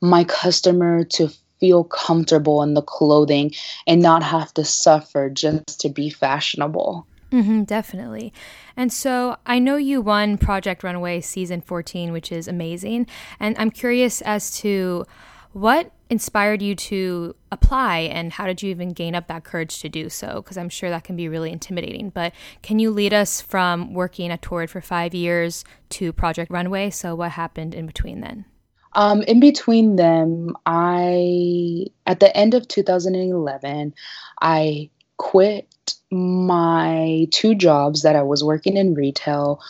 my 0.00 0.22
customer 0.22 1.02
to 1.04 1.28
feel 1.64 1.84
comfortable 1.84 2.62
in 2.62 2.74
the 2.74 2.82
clothing 2.82 3.50
and 3.86 4.02
not 4.02 4.22
have 4.22 4.52
to 4.52 4.62
suffer 4.62 5.30
just 5.30 5.80
to 5.80 5.88
be 5.88 6.10
fashionable. 6.10 7.06
Mm-hmm, 7.32 7.62
definitely. 7.62 8.34
And 8.76 8.92
so 8.92 9.38
I 9.46 9.58
know 9.58 9.76
you 9.76 10.02
won 10.02 10.36
Project 10.36 10.84
Runway 10.84 11.22
season 11.22 11.62
14, 11.62 12.12
which 12.12 12.30
is 12.30 12.48
amazing. 12.48 13.06
And 13.40 13.56
I'm 13.58 13.70
curious 13.70 14.20
as 14.20 14.54
to 14.58 15.06
what 15.52 15.90
inspired 16.10 16.60
you 16.60 16.74
to 16.74 17.34
apply 17.50 18.00
and 18.00 18.30
how 18.30 18.46
did 18.46 18.62
you 18.62 18.68
even 18.68 18.90
gain 18.90 19.14
up 19.14 19.28
that 19.28 19.42
courage 19.44 19.80
to 19.80 19.88
do 19.88 20.10
so? 20.10 20.42
Because 20.42 20.58
I'm 20.58 20.68
sure 20.68 20.90
that 20.90 21.04
can 21.04 21.16
be 21.16 21.30
really 21.30 21.50
intimidating. 21.50 22.10
But 22.10 22.34
can 22.60 22.78
you 22.78 22.90
lead 22.90 23.14
us 23.14 23.40
from 23.40 23.94
working 23.94 24.30
at 24.30 24.42
Torrid 24.42 24.68
for 24.68 24.82
five 24.82 25.14
years 25.14 25.64
to 25.90 26.12
Project 26.12 26.50
Runway? 26.50 26.90
So, 26.90 27.14
what 27.14 27.30
happened 27.30 27.74
in 27.74 27.86
between 27.86 28.20
then? 28.20 28.44
Um, 28.94 29.22
in 29.22 29.40
between 29.40 29.96
them, 29.96 30.56
I, 30.66 31.86
at 32.06 32.20
the 32.20 32.34
end 32.36 32.54
of 32.54 32.68
2011, 32.68 33.94
I 34.40 34.90
quit 35.16 35.94
my 36.10 37.26
two 37.32 37.54
jobs 37.54 38.02
that 38.02 38.16
I 38.16 38.22
was 38.22 38.44
working 38.44 38.76
in 38.76 38.94
retail 38.94 39.60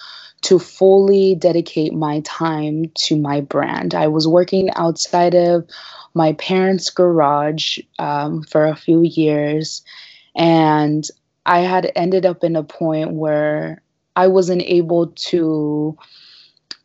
to 0.43 0.59
fully 0.59 1.35
dedicate 1.35 1.95
my 1.95 2.21
time 2.21 2.85
to 2.95 3.17
my 3.17 3.41
brand. 3.41 3.95
I 3.95 4.09
was 4.09 4.29
working 4.29 4.69
outside 4.77 5.35
of 5.35 5.67
my 6.13 6.35
parents' 6.35 6.91
garage 6.91 7.79
um, 7.99 8.43
for 8.43 8.67
a 8.67 8.77
few 8.77 9.03
years, 9.03 9.83
and 10.37 11.09
I 11.47 11.61
had 11.61 11.91
ended 11.97 12.27
up 12.27 12.45
in 12.45 12.57
a 12.57 12.63
point 12.63 13.13
where 13.13 13.83
I 14.17 14.27
wasn't 14.27 14.63
able 14.63 15.09
to 15.09 15.97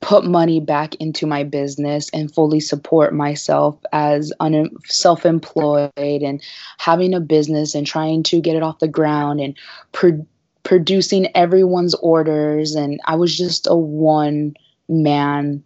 put 0.02 0.26
money 0.26 0.60
back 0.60 0.96
into 0.96 1.28
my 1.28 1.44
business 1.44 2.10
and 2.14 2.34
fully 2.34 2.60
support 2.60 3.14
myself 3.14 3.78
as 3.92 4.32
un- 4.40 4.72
self-employed 4.86 5.92
and 5.98 6.42
having 6.78 7.14
a 7.14 7.20
business 7.20 7.76
and 7.76 7.86
trying 7.86 8.24
to 8.24 8.40
get 8.40 8.56
it 8.56 8.64
off 8.64 8.80
the 8.80 8.88
ground 8.88 9.42
and 9.42 9.58
pro- 9.92 10.26
producing 10.64 11.28
everyone's 11.36 11.96
orders 11.96 12.76
and 12.76 13.00
I 13.06 13.16
was 13.16 13.38
just 13.38 13.68
a 13.68 13.76
one 13.76 14.54
man 14.88 15.64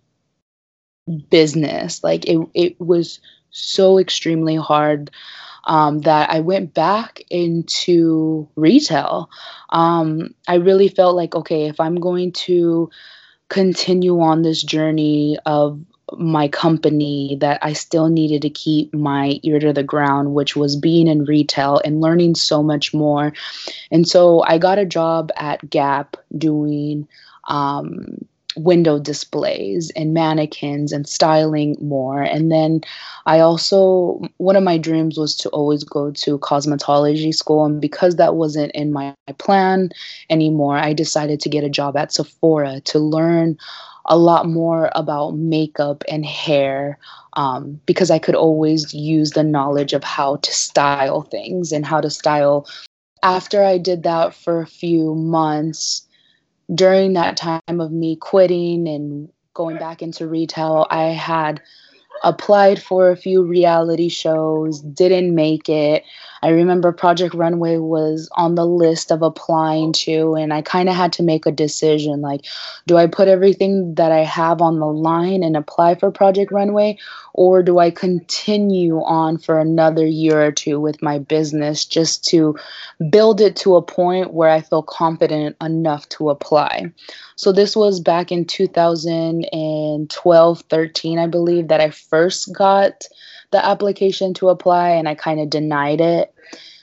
business 1.30 2.04
like 2.04 2.26
it 2.26 2.40
it 2.54 2.80
was 2.80 3.20
so 3.52 4.00
extremely 4.00 4.56
hard 4.56 5.12
um, 5.66 6.00
that 6.00 6.30
I 6.30 6.40
went 6.42 6.74
back 6.74 7.22
into 7.30 8.48
retail. 8.56 9.30
Um, 9.70 10.34
I 10.48 10.56
really 10.56 10.90
felt 10.90 11.16
like, 11.16 11.36
okay, 11.36 11.68
if 11.68 11.80
I'm 11.80 11.96
going 11.96 12.32
to 12.34 12.90
continue 13.54 14.20
on 14.20 14.42
this 14.42 14.64
journey 14.64 15.38
of 15.46 15.80
my 16.18 16.48
company 16.48 17.38
that 17.40 17.60
I 17.62 17.74
still 17.74 18.10
needed 18.10 18.42
to 18.42 18.50
keep 18.50 18.94
my 18.94 19.40
ear 19.44 19.60
to 19.60 19.72
the 19.72 19.84
ground, 19.84 20.34
which 20.34 20.56
was 20.56 20.76
being 20.76 21.08
in 21.08 21.26
retail 21.26 21.80
and 21.86 22.02
learning 22.02 22.34
so 22.36 22.64
much 22.64 22.94
more. 22.94 23.32
And 23.92 24.08
so 24.08 24.42
I 24.42 24.58
got 24.58 24.80
a 24.80 24.86
job 24.86 25.32
at 25.36 25.70
Gap 25.70 26.18
doing 26.36 27.08
um, 27.48 28.26
window 28.56 29.00
displays 29.00 29.92
and 29.96 30.14
mannequins 30.14 30.92
and 30.92 31.08
styling 31.08 31.76
more. 31.82 32.22
And 32.22 32.52
then 32.52 32.82
I 33.26 33.40
also, 33.40 34.22
one 34.38 34.56
of 34.56 34.64
my 34.64 34.78
dreams 34.78 35.18
was 35.18 35.36
to 35.38 35.50
always 35.50 35.84
go 35.84 36.12
to 36.12 36.38
cosmetology 36.40 37.34
school. 37.34 37.66
And 37.66 37.82
because 37.82 38.16
that 38.18 38.36
wasn't 38.36 38.72
in 38.74 38.92
my 38.92 39.14
plan 39.38 39.90
anymore, 40.30 40.78
I 40.78 40.94
decided 40.94 41.40
to 41.42 41.50
get 41.50 41.64
a 41.64 41.70
job 41.70 41.98
at 41.98 42.12
Sephora 42.12 42.82
to 42.82 43.00
learn 43.00 43.58
a 44.06 44.18
lot 44.18 44.48
more 44.48 44.90
about 44.96 45.32
makeup 45.32 46.04
and 46.10 46.26
hair 46.26 47.00
um, 47.34 47.80
because 47.86 48.12
I 48.12 48.20
could 48.20 48.36
always 48.36 48.94
use 48.94 49.32
the 49.32 49.44
knowledge 49.44 49.94
of 49.94 50.04
how 50.04 50.38
to 50.38 50.54
style 50.54 51.22
things 51.22 51.72
and 51.72 51.86
how 51.86 52.02
to 52.02 52.10
style. 52.10 52.68
After 53.24 53.64
I 53.64 53.78
did 53.78 54.04
that 54.04 54.36
for 54.36 54.60
a 54.60 54.68
few 54.68 55.16
months, 55.16 56.06
during 56.74 57.14
that 57.14 57.38
time 57.38 57.62
of 57.68 57.92
me 57.92 58.16
quitting 58.16 58.88
and 58.88 59.30
going 59.54 59.78
back 59.78 60.02
into 60.02 60.28
retail, 60.28 60.88
I 60.90 61.06
had 61.06 61.62
applied 62.24 62.82
for 62.82 63.10
a 63.10 63.18
few 63.18 63.44
reality 63.44 64.10
shows, 64.10 64.82
didn't 64.82 65.36
make 65.36 65.70
it. 65.70 66.04
I 66.44 66.50
remember 66.50 66.92
Project 66.92 67.34
Runway 67.34 67.78
was 67.78 68.30
on 68.34 68.56
the 68.56 68.66
list 68.66 69.12
of 69.12 69.22
applying 69.22 69.94
to, 69.94 70.36
and 70.36 70.54
I 70.54 70.62
kind 70.62 70.90
of 70.90 70.96
had 70.96 71.14
to 71.14 71.24
make 71.24 71.46
a 71.46 71.54
decision 71.54 72.20
like, 72.20 72.46
do 72.86 72.98
I 72.98 73.08
put 73.08 73.30
everything 73.30 73.96
that 73.96 74.12
I 74.12 74.26
have 74.26 74.62
on 74.62 74.80
the 74.80 74.86
line 74.86 75.42
and 75.42 75.56
apply 75.56 75.96
for 75.96 76.12
Project 76.12 76.52
Runway, 76.52 76.98
or 77.34 77.64
do 77.64 77.80
I 77.80 77.92
continue 77.92 78.98
on 78.98 79.38
for 79.38 79.58
another 79.58 80.06
year 80.06 80.46
or 80.46 80.52
two 80.52 80.82
with 80.82 81.02
my 81.02 81.18
business 81.18 81.86
just 81.86 82.26
to 82.26 82.58
build 83.10 83.40
it 83.40 83.56
to 83.58 83.78
a 83.78 83.82
point 83.82 84.34
where 84.34 84.50
I 84.50 84.60
feel 84.60 84.84
confident 84.84 85.56
enough 85.62 86.10
to 86.10 86.30
apply? 86.30 86.92
So, 87.38 87.54
this 87.54 87.74
was 87.74 88.02
back 88.02 88.34
in 88.34 88.44
2012 88.44 90.60
13, 90.60 91.20
I 91.20 91.28
believe, 91.28 91.70
that 91.70 91.80
I 91.80 91.90
first 91.90 92.54
got 92.54 93.08
the 93.54 93.66
application 93.66 94.34
to 94.36 94.50
apply 94.50 94.90
and 94.90 95.08
I 95.08 95.16
kind 95.16 95.40
of 95.40 95.50
denied 95.50 96.02
it. 96.02 96.34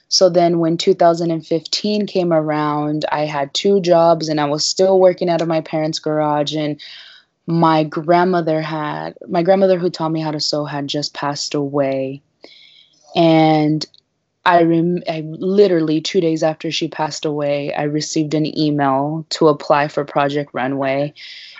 So 0.08 0.30
then 0.30 0.58
when 0.58 0.76
2015 0.76 2.06
came 2.06 2.32
around, 2.32 3.04
I 3.12 3.26
had 3.26 3.52
two 3.52 3.80
jobs 3.80 4.28
and 4.28 4.40
I 4.40 4.46
was 4.46 4.64
still 4.64 4.98
working 4.98 5.28
out 5.28 5.42
of 5.42 5.48
my 5.48 5.60
parents' 5.60 5.98
garage 5.98 6.54
and 6.54 6.80
my 7.46 7.84
grandmother 7.84 8.62
had 8.62 9.16
my 9.28 9.42
grandmother 9.42 9.78
who 9.78 9.90
taught 9.90 10.10
me 10.10 10.20
how 10.20 10.30
to 10.30 10.40
sew 10.40 10.64
had 10.64 10.86
just 10.86 11.12
passed 11.12 11.54
away. 11.54 12.22
And 13.14 13.84
I 14.44 14.62
rem- 14.62 15.02
I 15.08 15.20
literally 15.26 16.00
2 16.00 16.20
days 16.20 16.42
after 16.42 16.70
she 16.70 16.88
passed 16.88 17.24
away, 17.24 17.74
I 17.74 17.82
received 17.82 18.34
an 18.34 18.58
email 18.58 19.26
to 19.30 19.48
apply 19.48 19.88
for 19.88 20.04
Project 20.04 20.50
Runway 20.54 21.12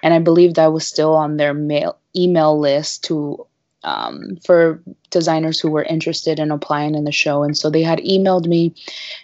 and 0.03 0.15
I 0.15 0.19
believed 0.19 0.59
I 0.59 0.69
was 0.69 0.87
still 0.87 1.15
on 1.15 1.37
their 1.37 1.55
mail 1.55 1.99
email 2.17 2.59
list 2.59 3.05
to 3.05 3.47
um, 3.83 4.37
for 4.45 4.83
designers 5.11 5.59
who 5.59 5.71
were 5.71 5.85
interested 5.85 6.39
in 6.39 6.51
applying 6.51 6.95
in 6.95 7.05
the 7.05 7.13
show. 7.13 7.43
And 7.43 7.57
so 7.57 7.71
they 7.71 7.83
had 7.83 8.01
emailed 8.01 8.47
me. 8.47 8.75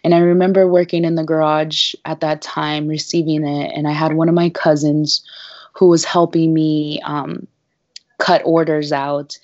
And 0.02 0.14
I 0.14 0.18
remember 0.18 0.66
working 0.66 1.04
in 1.04 1.14
the 1.14 1.24
garage 1.24 1.94
at 2.04 2.20
that 2.20 2.42
time, 2.42 2.88
receiving 2.88 3.46
it. 3.46 3.72
And 3.74 3.86
I 3.86 3.92
had 3.92 4.14
one 4.14 4.28
of 4.28 4.34
my 4.34 4.50
cousins 4.50 5.22
who 5.72 5.88
was 5.88 6.04
helping 6.04 6.54
me 6.54 7.00
um, 7.04 7.46
cut 8.18 8.42
orders 8.44 8.92
out. 8.92 9.38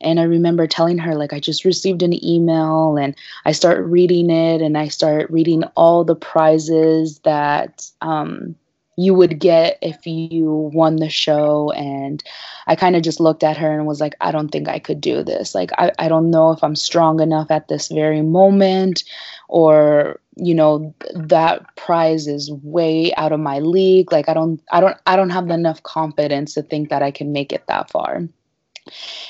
And 0.00 0.20
I 0.20 0.24
remember 0.24 0.66
telling 0.66 0.98
her, 0.98 1.14
like, 1.14 1.32
I 1.32 1.40
just 1.40 1.64
received 1.64 2.02
an 2.02 2.22
email 2.24 2.96
and 2.98 3.14
I 3.46 3.52
start 3.52 3.84
reading 3.86 4.28
it 4.30 4.60
and 4.60 4.76
I 4.76 4.88
start 4.88 5.30
reading 5.30 5.64
all 5.74 6.04
the 6.04 6.14
prizes 6.14 7.18
that 7.20 7.88
um, 8.02 8.54
you 8.96 9.14
would 9.14 9.38
get 9.38 9.78
if 9.80 10.06
you 10.06 10.70
won 10.74 10.96
the 10.96 11.08
show 11.08 11.70
and 11.72 12.22
i 12.66 12.76
kind 12.76 12.96
of 12.96 13.02
just 13.02 13.20
looked 13.20 13.44
at 13.44 13.56
her 13.56 13.72
and 13.72 13.86
was 13.86 14.00
like 14.00 14.14
i 14.20 14.30
don't 14.30 14.48
think 14.48 14.68
i 14.68 14.78
could 14.78 15.00
do 15.00 15.22
this. 15.22 15.54
Like 15.54 15.70
I, 15.78 15.92
I 15.98 16.08
don't 16.08 16.30
know 16.30 16.52
if 16.52 16.62
i'm 16.62 16.76
strong 16.76 17.20
enough 17.20 17.50
at 17.50 17.68
this 17.68 17.88
very 17.88 18.22
moment 18.22 19.04
or 19.48 20.20
you 20.36 20.54
know 20.54 20.94
that 21.14 21.74
prize 21.76 22.26
is 22.26 22.50
way 22.50 23.14
out 23.14 23.32
of 23.32 23.40
my 23.40 23.58
league. 23.60 24.12
Like 24.12 24.28
i 24.28 24.34
don't 24.34 24.60
i 24.70 24.80
don't 24.80 24.96
i 25.06 25.16
don't 25.16 25.30
have 25.30 25.50
enough 25.50 25.82
confidence 25.82 26.54
to 26.54 26.62
think 26.62 26.90
that 26.90 27.02
i 27.02 27.10
can 27.10 27.32
make 27.32 27.52
it 27.52 27.66
that 27.66 27.90
far. 27.90 28.28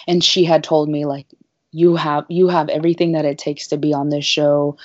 And 0.06 0.22
she 0.22 0.44
had 0.44 0.64
told 0.64 0.88
me 0.88 1.04
like 1.04 1.26
you 1.72 1.96
have 1.96 2.24
you 2.28 2.48
have 2.48 2.68
everything 2.68 3.12
that 3.12 3.24
it 3.24 3.38
takes 3.38 3.68
to 3.68 3.76
be 3.76 3.92
on 3.92 4.08
this 4.08 4.24
show. 4.24 4.76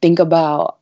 Think 0.00 0.18
about 0.18 0.77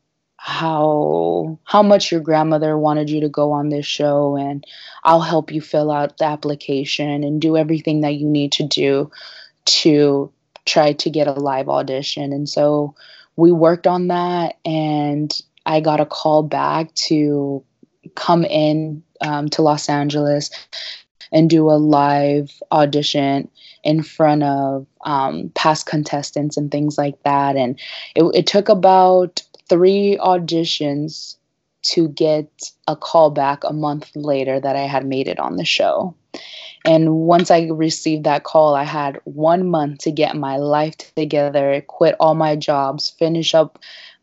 how 0.46 1.58
how 1.64 1.82
much 1.82 2.12
your 2.12 2.20
grandmother 2.20 2.78
wanted 2.78 3.10
you 3.10 3.20
to 3.20 3.28
go 3.28 3.50
on 3.50 3.68
this 3.68 3.84
show 3.84 4.36
and 4.36 4.64
I'll 5.02 5.20
help 5.20 5.50
you 5.50 5.60
fill 5.60 5.90
out 5.90 6.18
the 6.18 6.24
application 6.24 7.24
and 7.24 7.40
do 7.40 7.56
everything 7.56 8.02
that 8.02 8.14
you 8.14 8.28
need 8.28 8.52
to 8.52 8.62
do 8.62 9.10
to 9.64 10.32
try 10.64 10.92
to 10.92 11.10
get 11.10 11.26
a 11.26 11.32
live 11.32 11.68
audition 11.68 12.32
and 12.32 12.48
so 12.48 12.94
we 13.34 13.50
worked 13.50 13.88
on 13.88 14.06
that 14.06 14.56
and 14.64 15.36
I 15.66 15.80
got 15.80 15.98
a 15.98 16.06
call 16.06 16.44
back 16.44 16.94
to 16.94 17.64
come 18.14 18.44
in 18.44 19.02
um, 19.22 19.48
to 19.48 19.62
Los 19.62 19.88
Angeles 19.88 20.48
and 21.32 21.50
do 21.50 21.68
a 21.68 21.72
live 21.72 22.52
audition 22.70 23.50
in 23.82 24.00
front 24.00 24.44
of 24.44 24.86
um, 25.04 25.50
past 25.56 25.86
contestants 25.86 26.56
and 26.56 26.70
things 26.70 26.96
like 26.96 27.20
that. 27.24 27.56
And 27.56 27.80
it, 28.14 28.24
it 28.32 28.46
took 28.46 28.68
about 28.68 29.42
three 29.68 30.18
auditions 30.20 31.36
to 31.82 32.08
get 32.08 32.48
a 32.88 32.96
call 32.96 33.30
back 33.30 33.62
a 33.64 33.72
month 33.72 34.10
later 34.14 34.58
that 34.58 34.76
I 34.76 34.86
had 34.86 35.06
made 35.06 35.28
it 35.28 35.38
on 35.38 35.56
the 35.56 35.64
show. 35.64 36.14
And 36.84 37.14
once 37.14 37.50
I 37.50 37.66
received 37.66 38.24
that 38.24 38.44
call, 38.44 38.74
I 38.74 38.84
had 38.84 39.20
one 39.24 39.68
month 39.68 40.00
to 40.00 40.12
get 40.12 40.36
my 40.36 40.56
life 40.56 41.14
together, 41.16 41.82
quit 41.86 42.14
all 42.20 42.34
my 42.34 42.54
jobs, 42.54 43.10
finish 43.10 43.54
up 43.54 43.78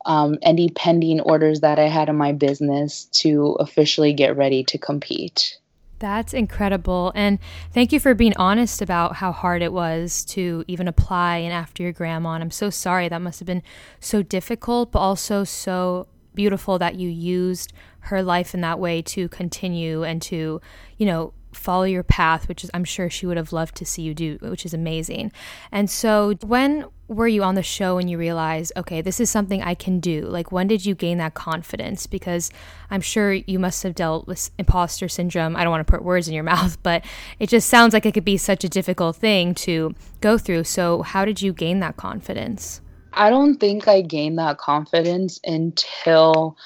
um, 0.06 0.38
any 0.42 0.70
pending 0.70 1.22
orders 1.22 1.62
that 1.62 1.80
I 1.80 1.88
had 1.88 2.10
in 2.10 2.16
my 2.16 2.32
business 2.32 3.06
to 3.22 3.58
officially 3.60 4.14
get 4.14 4.38
ready 4.38 4.64
to 4.66 4.78
compete. 4.78 5.58
That's 6.04 6.34
incredible. 6.34 7.14
And 7.16 7.40
thank 7.72 7.94
you 7.94 8.00
for 8.02 8.14
being 8.14 8.34
honest 8.36 8.82
about 8.82 9.16
how 9.16 9.32
hard 9.32 9.62
it 9.62 9.72
was 9.72 10.26
to 10.26 10.66
even 10.68 10.90
apply 10.90 11.38
and 11.38 11.54
after 11.54 11.82
your 11.82 11.94
grandma. 11.94 12.34
And 12.34 12.44
I'm 12.44 12.52
so 12.52 12.70
sorry. 12.70 13.08
That 13.08 13.22
must 13.22 13.40
have 13.40 13.46
been 13.46 13.64
so 14.02 14.22
difficult, 14.22 14.92
but 14.92 15.00
also 15.00 15.46
so 15.46 16.08
beautiful 16.36 16.78
that 16.78 16.96
you 16.96 17.08
used 17.08 17.72
her 18.02 18.22
life 18.22 18.54
in 18.54 18.60
that 18.60 18.80
way 18.80 19.02
to 19.02 19.30
continue 19.30 20.04
and 20.04 20.22
to, 20.24 20.60
you 20.98 21.06
know, 21.06 21.32
follow 21.54 21.84
your 21.84 22.04
path, 22.04 22.48
which 22.48 22.64
is 22.64 22.72
I'm 22.74 22.84
sure 22.84 23.10
she 23.10 23.26
would 23.26 23.38
have 23.38 23.54
loved 23.54 23.76
to 23.76 23.86
see 23.86 24.02
you 24.02 24.14
do, 24.14 24.38
which 24.42 24.66
is 24.66 24.74
amazing. 24.74 25.32
And 25.72 25.90
so 25.90 26.36
when 26.42 26.86
were 27.08 27.28
you 27.28 27.44
on 27.44 27.56
the 27.56 27.64
show 27.64 27.98
and 27.98 28.10
you 28.10 28.18
realized, 28.18 28.72
okay, 28.78 29.02
this 29.02 29.20
is 29.20 29.30
something 29.30 29.62
I 29.62 29.76
can 29.76 30.00
do? 30.00 30.22
Like 30.22 30.52
when 30.52 30.68
did 30.68 30.86
you 30.86 30.96
gain 30.96 31.18
that 31.20 31.34
confidence? 31.34 32.08
Because 32.08 32.52
I'm 32.90 33.02
sure 33.02 33.34
you 33.34 33.60
must 33.60 33.84
have 33.84 33.96
dealt 33.96 34.28
with 34.28 34.50
imposter 34.58 35.08
syndrome. 35.08 35.56
I 35.56 35.64
don't 35.64 35.72
want 35.72 35.86
to 35.86 35.92
put 35.92 36.04
words 36.04 36.28
in 36.28 36.34
your 36.34 36.44
mouth, 36.54 36.82
but 36.84 37.06
it 37.40 37.50
just 37.50 37.70
sounds 37.70 37.94
like 37.94 38.06
it 38.06 38.14
could 38.14 38.26
be 38.26 38.38
such 38.38 38.64
a 38.64 38.70
difficult 38.70 39.16
thing 39.16 39.54
to 39.56 39.96
go 40.22 40.38
through. 40.38 40.64
So 40.66 41.02
how 41.02 41.26
did 41.26 41.42
you 41.42 41.54
gain 41.54 41.80
that 41.80 41.98
confidence? 41.98 42.82
I 43.14 43.30
don't 43.30 43.60
think 43.60 43.88
I 43.88 44.02
gained 44.02 44.40
that 44.40 44.58
confidence 44.58 45.40
until 45.44 46.58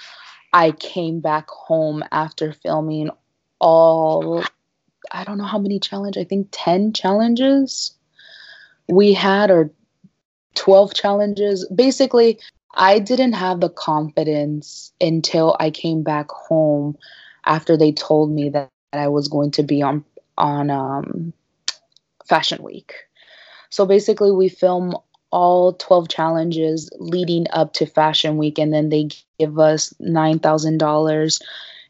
I 0.54 0.72
came 0.72 1.20
back 1.20 1.50
home 1.50 2.04
after 2.12 2.54
filming 2.54 3.10
all 3.60 4.44
I 5.12 5.24
don't 5.24 5.38
know 5.38 5.46
how 5.46 5.60
many 5.60 5.80
challenges, 5.80 6.22
I 6.22 6.26
think 6.26 6.50
10 6.52 6.94
challenges 6.94 7.94
we 8.88 9.14
had 9.14 9.52
or 9.52 9.72
12 10.56 10.94
challenges. 10.94 11.68
Basically, 11.74 12.40
I 12.74 13.00
didn't 13.00 13.34
have 13.34 13.60
the 13.60 13.70
confidence 13.70 14.92
until 15.02 15.56
I 15.60 15.72
came 15.72 16.04
back 16.04 16.30
home 16.30 16.98
after 17.46 17.78
they 17.78 17.92
told 17.92 18.32
me 18.32 18.50
that, 18.50 18.70
that 18.92 19.02
I 19.02 19.08
was 19.08 19.28
going 19.28 19.52
to 19.52 19.64
be 19.64 19.82
on 19.82 20.04
on 20.38 20.70
um, 20.70 21.34
Fashion 22.28 22.62
Week. 22.62 22.94
So 23.70 23.86
basically, 23.86 24.32
we 24.32 24.50
film 24.50 24.96
all 25.32 25.74
12 25.74 26.08
challenges 26.10 26.90
leading 27.00 27.48
up 27.52 27.74
to 27.74 27.86
Fashion 27.86 28.38
Week, 28.38 28.60
and 28.60 28.72
then 28.72 28.90
they 28.90 29.10
give 29.40 29.60
us 29.60 29.94
$9,000 30.02 31.42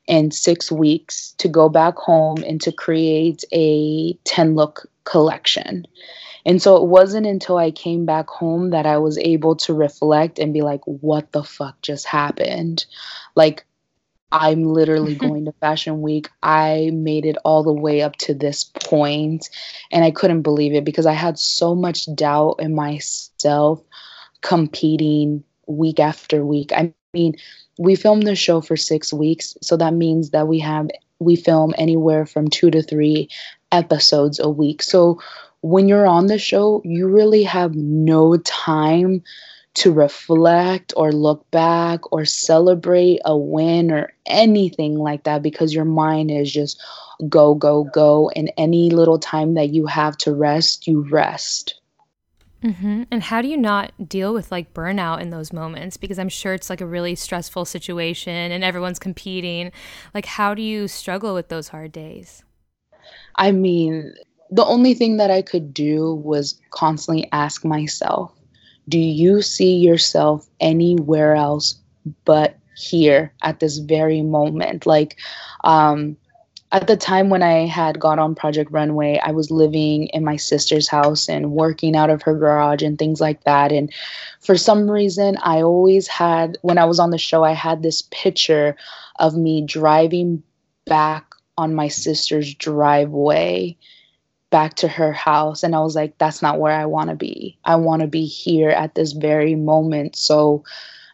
in 0.08 0.32
six 0.32 0.72
weeks 0.72 1.34
to 1.38 1.48
go 1.48 1.70
back 1.70 1.96
home 1.98 2.44
and 2.44 2.62
to 2.62 2.72
create 2.72 3.44
a 3.52 4.14
10 4.24 4.56
look 4.56 4.90
collection. 5.04 5.86
And 6.46 6.62
so 6.62 6.78
it 6.78 6.88
wasn't 6.88 7.28
until 7.28 7.58
I 7.58 7.72
came 7.72 8.06
back 8.06 8.30
home 8.30 8.70
that 8.70 8.86
I 8.86 8.98
was 8.98 9.18
able 9.18 9.58
to 9.58 9.74
reflect 9.74 10.40
and 10.40 10.54
be 10.54 10.62
like, 10.62 10.82
what 10.86 11.34
the 11.34 11.44
fuck 11.44 11.82
just 11.82 12.06
happened? 12.06 12.86
Like, 13.36 13.66
I'm 14.32 14.64
literally 14.64 15.16
mm-hmm. 15.16 15.28
going 15.28 15.46
to 15.46 15.54
Fashion 15.54 16.02
Week. 16.02 16.30
I 16.44 16.92
made 16.94 17.26
it 17.26 17.38
all 17.44 17.64
the 17.64 17.74
way 17.74 18.02
up 18.02 18.16
to 18.18 18.34
this 18.34 18.64
point, 18.64 19.50
and 19.92 20.04
I 20.04 20.12
couldn't 20.12 20.42
believe 20.42 20.74
it 20.74 20.86
because 20.86 21.06
I 21.06 21.14
had 21.14 21.40
so 21.40 21.76
much 21.76 22.14
doubt 22.14 22.56
in 22.60 22.76
myself 22.76 23.82
competing 24.42 25.44
week 25.66 26.00
after 26.00 26.46
week. 26.46 26.72
I 26.74 26.94
mean, 27.14 27.36
we 27.78 27.96
filmed 27.96 28.26
the 28.26 28.36
show 28.36 28.62
for 28.62 28.76
six 28.76 29.14
weeks, 29.14 29.56
so 29.62 29.78
that 29.78 29.94
means 29.94 30.32
that 30.32 30.48
we 30.48 30.60
have 30.60 30.90
we 31.20 31.36
film 31.36 31.74
anywhere 31.78 32.26
from 32.26 32.48
two 32.48 32.70
to 32.72 32.82
three 32.82 33.30
episodes 33.72 34.40
a 34.40 34.50
week. 34.50 34.84
So 34.84 35.20
when 35.62 35.88
you're 35.88 36.08
on 36.08 36.28
the 36.28 36.38
show, 36.38 36.82
you 36.86 37.08
really 37.08 37.44
have 37.44 37.76
no 37.76 38.38
time 38.38 39.24
to 39.76 39.92
reflect 39.92 40.92
or 40.98 41.12
look 41.12 41.50
back 41.52 42.12
or 42.12 42.26
celebrate 42.26 43.20
a 43.26 43.38
win 43.38 43.92
or 43.92 44.12
anything 44.26 44.98
like 44.98 45.24
that 45.24 45.44
because 45.44 45.74
your 45.74 45.86
mind 45.86 46.32
is 46.32 46.52
just 46.52 46.84
go, 47.30 47.54
go, 47.54 47.84
go. 47.84 48.30
And 48.36 48.52
any 48.58 48.90
little 48.90 49.20
time 49.20 49.54
that 49.54 49.70
you 49.70 49.86
have 49.86 50.18
to 50.20 50.34
rest, 50.34 50.88
you 50.88 51.08
rest. 51.10 51.80
Mm-hmm. 52.64 53.04
And 53.12 53.24
how 53.24 53.42
do 53.42 53.48
you 53.48 53.58
not 53.58 53.92
deal 54.10 54.34
with 54.34 54.52
like 54.52 54.74
burnout 54.74 55.22
in 55.22 55.30
those 55.30 55.54
moments? 55.54 55.98
Because 55.98 56.18
I'm 56.18 56.30
sure 56.30 56.54
it's 56.54 56.70
like 56.70 56.82
a 56.82 56.88
really 56.88 57.16
stressful 57.16 57.66
situation 57.66 58.52
and 58.52 58.64
everyone's 58.64 59.00
competing. 59.00 59.72
Like, 60.14 60.26
how 60.26 60.54
do 60.54 60.62
you 60.62 60.88
struggle 60.88 61.34
with 61.34 61.50
those 61.50 61.68
hard 61.70 61.92
days? 61.92 62.44
I 63.36 63.52
mean, 63.52 64.14
the 64.50 64.66
only 64.66 64.94
thing 64.94 65.18
that 65.18 65.32
I 65.32 65.42
could 65.42 65.74
do 65.74 66.16
was 66.16 66.60
constantly 66.72 67.30
ask 67.32 67.64
myself, 67.64 68.34
do 68.90 68.98
you 68.98 69.42
see 69.42 69.76
yourself 69.78 70.48
anywhere 70.60 71.36
else 71.36 71.76
but 72.26 72.58
here 72.76 73.34
at 73.44 73.60
this 73.60 73.78
very 73.78 74.22
moment? 74.22 74.86
Like, 74.86 75.18
um, 75.64 76.18
at 76.72 76.88
the 76.88 76.98
time 76.98 77.30
when 77.30 77.44
I 77.44 77.66
had 77.66 78.00
got 78.00 78.20
on 78.20 78.36
Project 78.36 78.72
Runway, 78.72 79.20
I 79.24 79.32
was 79.32 79.50
living 79.50 80.08
in 80.08 80.26
my 80.26 80.36
sister's 80.36 80.88
house 80.88 81.30
and 81.30 81.52
working 81.52 81.96
out 81.96 82.10
of 82.10 82.22
her 82.24 82.34
garage 82.34 82.82
and 82.82 83.00
things 83.00 83.22
like 83.22 83.44
that. 83.46 83.72
And 83.72 83.92
for 84.42 84.58
some 84.58 84.90
reason, 84.90 85.38
I 85.42 85.62
always 85.62 86.08
had, 86.08 86.58
when 86.62 86.78
I 86.78 86.86
was 86.86 87.00
on 87.00 87.12
the 87.12 87.18
show, 87.18 87.44
I 87.44 87.54
had 87.54 87.84
this 87.84 88.04
picture 88.12 88.76
of 89.20 89.36
me 89.36 89.66
driving 89.66 90.44
back 90.86 91.34
on 91.58 91.74
my 91.74 91.88
sister's 91.88 92.54
driveway 92.54 93.78
back 94.50 94.76
to 94.76 94.88
her 94.88 95.12
house 95.12 95.64
and 95.64 95.76
I 95.76 95.80
was 95.80 95.96
like 95.96 96.18
that's 96.18 96.42
not 96.42 96.60
where 96.60 96.72
I 96.72 96.86
want 96.86 97.10
to 97.10 97.16
be. 97.16 97.58
I 97.66 97.76
want 97.76 98.02
to 98.02 98.08
be 98.08 98.26
here 98.26 98.70
at 98.70 98.96
this 98.96 99.12
very 99.12 99.56
moment. 99.56 100.16
So 100.16 100.64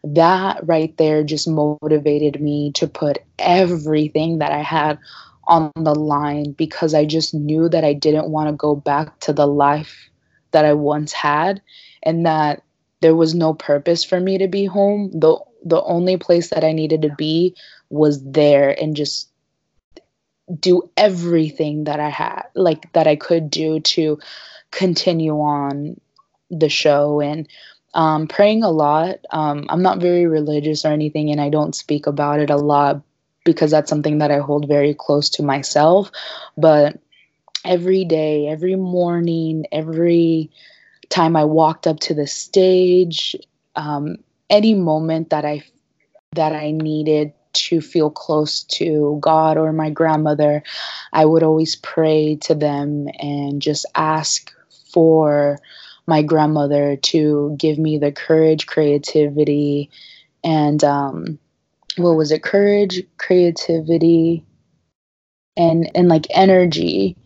that 0.04 0.60
right 0.68 0.96
there 0.98 1.24
just 1.24 1.48
motivated 1.48 2.42
me 2.42 2.72
to 2.74 2.88
put 2.88 3.20
everything 3.40 4.40
that 4.40 4.52
I 4.52 4.62
had 4.62 5.00
on 5.48 5.72
the 5.76 5.96
line 5.96 6.52
because 6.52 6.94
I 6.94 7.06
just 7.06 7.34
knew 7.34 7.70
that 7.70 7.84
I 7.84 7.94
didn't 7.94 8.30
want 8.30 8.50
to 8.50 8.56
go 8.56 8.76
back 8.76 9.20
to 9.22 9.34
the 9.34 9.48
life 9.48 10.10
that 10.52 10.66
I 10.66 10.74
once 10.74 11.12
had 11.12 11.62
and 12.02 12.26
that 12.26 12.64
there 13.02 13.16
was 13.16 13.36
no 13.36 13.54
purpose 13.54 14.04
for 14.04 14.20
me 14.20 14.38
to 14.38 14.48
be 14.48 14.66
home. 14.66 15.12
The 15.14 15.38
the 15.66 15.82
only 15.84 16.18
place 16.18 16.50
that 16.50 16.64
I 16.64 16.72
needed 16.74 17.04
to 17.04 17.16
be 17.18 17.56
was 17.90 18.24
there 18.24 18.70
and 18.70 18.96
just 18.96 19.30
do 20.60 20.90
everything 20.98 21.86
that 21.86 22.00
I 22.00 22.10
had, 22.10 22.44
like 22.54 22.92
that 22.94 23.08
I 23.08 23.16
could 23.16 23.50
do 23.50 23.80
to 23.80 24.20
continue 24.72 25.36
on 25.36 26.00
the 26.50 26.70
show 26.70 27.22
and 27.22 27.48
um, 27.94 28.28
praying 28.28 28.64
a 28.64 28.72
lot. 28.72 29.20
Um, 29.32 29.68
I'm 29.70 29.82
not 29.82 30.02
very 30.02 30.26
religious 30.26 30.86
or 30.86 30.92
anything, 30.92 31.32
and 31.32 31.40
I 31.40 31.50
don't 31.50 31.76
speak 31.76 32.08
about 32.08 32.40
it 32.40 32.50
a 32.50 32.58
lot 32.58 33.02
because 33.44 33.72
that's 33.72 33.90
something 33.90 34.20
that 34.20 34.32
I 34.32 34.40
hold 34.40 34.68
very 34.68 34.94
close 34.94 35.30
to 35.32 35.44
myself. 35.44 36.12
But 36.58 37.00
every 37.66 38.06
day, 38.06 38.48
every 38.48 38.76
morning, 38.76 39.66
every 39.72 40.52
time 41.10 41.36
I 41.36 41.44
walked 41.46 41.88
up 41.88 42.00
to 42.02 42.14
the 42.14 42.28
stage, 42.28 43.36
um, 43.76 44.18
any 44.50 44.74
moment 44.74 45.30
that 45.30 45.46
I 45.46 45.64
that 46.34 46.54
I 46.54 46.72
needed 46.72 47.34
to 47.54 47.82
feel 47.82 48.10
close 48.10 48.64
to 48.64 49.18
God 49.22 49.58
or 49.58 49.72
my 49.72 49.92
grandmother, 49.92 50.64
I 51.12 51.26
would 51.26 51.44
always 51.44 51.76
pray 51.76 52.38
to 52.42 52.56
them 52.56 53.08
and 53.20 53.62
just 53.62 53.86
ask 53.94 54.52
for 54.92 55.60
my 56.08 56.22
grandmother 56.22 56.98
to 56.98 57.56
give 57.58 57.78
me 57.78 57.98
the 57.98 58.12
courage, 58.12 58.66
creativity, 58.66 59.90
and 60.44 60.84
um, 60.84 61.40
what 61.98 62.16
was 62.16 62.32
it? 62.32 62.44
Courage, 62.44 63.04
creativity, 63.18 64.46
and 65.56 65.90
and 65.96 66.08
like 66.08 66.26
energy 66.32 67.18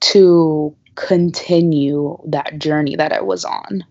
to 0.00 0.74
continue 0.94 2.18
that 2.26 2.58
journey 2.58 2.96
that 2.96 3.12
I 3.12 3.20
was 3.20 3.44
on. 3.44 3.84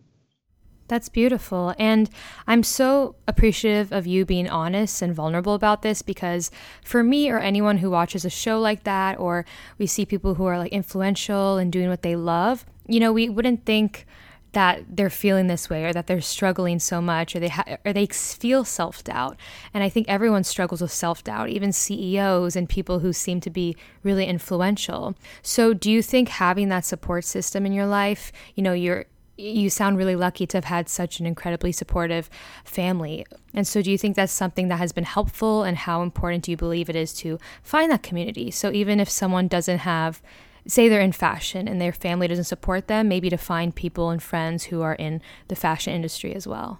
That's 0.87 1.07
beautiful. 1.07 1.75
And 1.77 2.09
I'm 2.47 2.63
so 2.63 3.15
appreciative 3.27 3.91
of 3.91 4.07
you 4.07 4.25
being 4.25 4.49
honest 4.49 5.03
and 5.03 5.13
vulnerable 5.13 5.53
about 5.53 5.83
this 5.83 6.01
because 6.01 6.49
for 6.83 7.03
me 7.03 7.29
or 7.29 7.37
anyone 7.37 7.77
who 7.77 7.91
watches 7.91 8.25
a 8.25 8.29
show 8.29 8.59
like 8.59 8.83
that, 8.83 9.19
or 9.19 9.45
we 9.77 9.85
see 9.85 10.03
people 10.03 10.33
who 10.33 10.45
are 10.45 10.57
like 10.57 10.71
influential 10.71 11.57
and 11.57 11.71
doing 11.71 11.89
what 11.89 12.01
they 12.01 12.15
love, 12.15 12.65
you 12.87 12.99
know, 12.99 13.13
we 13.13 13.29
wouldn't 13.29 13.67
think 13.67 14.07
that 14.53 14.83
they're 14.89 15.09
feeling 15.09 15.47
this 15.47 15.69
way 15.69 15.85
or 15.85 15.93
that 15.93 16.07
they're 16.07 16.21
struggling 16.21 16.79
so 16.79 17.01
much 17.01 17.35
or 17.35 17.39
they 17.39 17.49
ha- 17.49 17.77
or 17.85 17.93
they 17.93 18.05
feel 18.07 18.63
self-doubt 18.63 19.37
and 19.73 19.83
i 19.83 19.89
think 19.89 20.07
everyone 20.09 20.43
struggles 20.43 20.81
with 20.81 20.91
self-doubt 20.91 21.49
even 21.49 21.71
ceos 21.71 22.55
and 22.55 22.67
people 22.67 22.99
who 22.99 23.13
seem 23.13 23.39
to 23.39 23.49
be 23.49 23.75
really 24.03 24.25
influential 24.25 25.15
so 25.41 25.73
do 25.73 25.91
you 25.91 26.01
think 26.01 26.29
having 26.29 26.69
that 26.69 26.85
support 26.85 27.23
system 27.23 27.65
in 27.65 27.73
your 27.73 27.85
life 27.85 28.31
you 28.55 28.63
know 28.63 28.73
you're 28.73 29.05
you 29.39 29.69
sound 29.69 29.97
really 29.97 30.15
lucky 30.15 30.45
to 30.45 30.57
have 30.57 30.65
had 30.65 30.89
such 30.89 31.19
an 31.19 31.25
incredibly 31.25 31.71
supportive 31.71 32.29
family. 32.65 33.25
And 33.53 33.65
so, 33.65 33.81
do 33.81 33.89
you 33.89 33.97
think 33.97 34.15
that's 34.15 34.33
something 34.33 34.67
that 34.67 34.79
has 34.79 34.91
been 34.91 35.05
helpful? 35.05 35.63
And 35.63 35.77
how 35.77 36.01
important 36.01 36.43
do 36.43 36.51
you 36.51 36.57
believe 36.57 36.89
it 36.89 36.95
is 36.95 37.13
to 37.15 37.39
find 37.63 37.91
that 37.91 38.03
community? 38.03 38.51
So, 38.51 38.71
even 38.71 38.99
if 38.99 39.09
someone 39.09 39.47
doesn't 39.47 39.79
have, 39.79 40.21
say, 40.67 40.89
they're 40.89 41.01
in 41.01 41.11
fashion 41.11 41.67
and 41.67 41.79
their 41.79 41.93
family 41.93 42.27
doesn't 42.27 42.45
support 42.45 42.87
them, 42.87 43.07
maybe 43.07 43.29
to 43.29 43.37
find 43.37 43.75
people 43.75 44.09
and 44.09 44.21
friends 44.21 44.65
who 44.65 44.81
are 44.81 44.95
in 44.95 45.21
the 45.47 45.55
fashion 45.55 45.93
industry 45.93 46.33
as 46.33 46.47
well. 46.47 46.79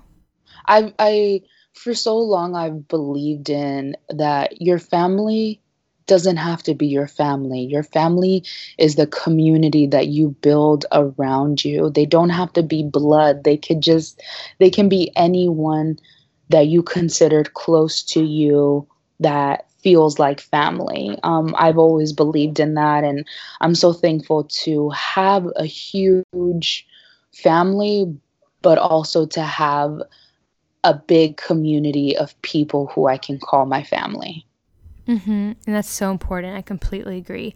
I, 0.67 0.93
I, 0.99 1.41
for 1.73 1.93
so 1.93 2.17
long, 2.17 2.55
I've 2.55 2.87
believed 2.87 3.49
in 3.49 3.95
that 4.09 4.61
your 4.61 4.79
family 4.79 5.61
doesn't 6.09 6.37
have 6.37 6.63
to 6.63 6.73
be 6.73 6.87
your 6.87 7.07
family. 7.07 7.61
Your 7.61 7.83
family 7.83 8.43
is 8.79 8.95
the 8.95 9.05
community 9.05 9.85
that 9.87 10.07
you 10.07 10.29
build 10.41 10.85
around 10.91 11.63
you. 11.63 11.91
They 11.91 12.07
don't 12.07 12.31
have 12.31 12.51
to 12.53 12.63
be 12.63 12.83
blood. 12.83 13.43
They 13.43 13.55
could 13.55 13.79
just 13.79 14.21
they 14.57 14.71
can 14.71 14.89
be 14.89 15.11
anyone 15.15 15.99
that 16.49 16.65
you 16.65 16.81
considered 16.81 17.53
close 17.53 18.01
to 18.03 18.23
you 18.23 18.87
that 19.19 19.68
feels 19.81 20.19
like 20.19 20.39
family. 20.39 21.17
Um, 21.23 21.55
I've 21.57 21.77
always 21.77 22.13
believed 22.13 22.59
in 22.59 22.73
that, 22.75 23.03
and 23.03 23.25
I'm 23.61 23.75
so 23.75 23.93
thankful 23.93 24.45
to 24.63 24.89
have 24.89 25.47
a 25.55 25.65
huge 25.65 26.87
family, 27.33 28.17
but 28.61 28.77
also 28.77 29.25
to 29.27 29.41
have 29.41 30.01
a 30.83 30.93
big 30.93 31.37
community 31.37 32.15
of 32.17 32.39
people 32.41 32.87
who 32.87 33.07
I 33.07 33.17
can 33.17 33.39
call 33.39 33.65
my 33.65 33.83
family. 33.83 34.45
Mm-hmm. 35.07 35.31
And 35.31 35.75
that's 35.75 35.89
so 35.89 36.11
important. 36.11 36.55
I 36.55 36.61
completely 36.61 37.17
agree. 37.17 37.53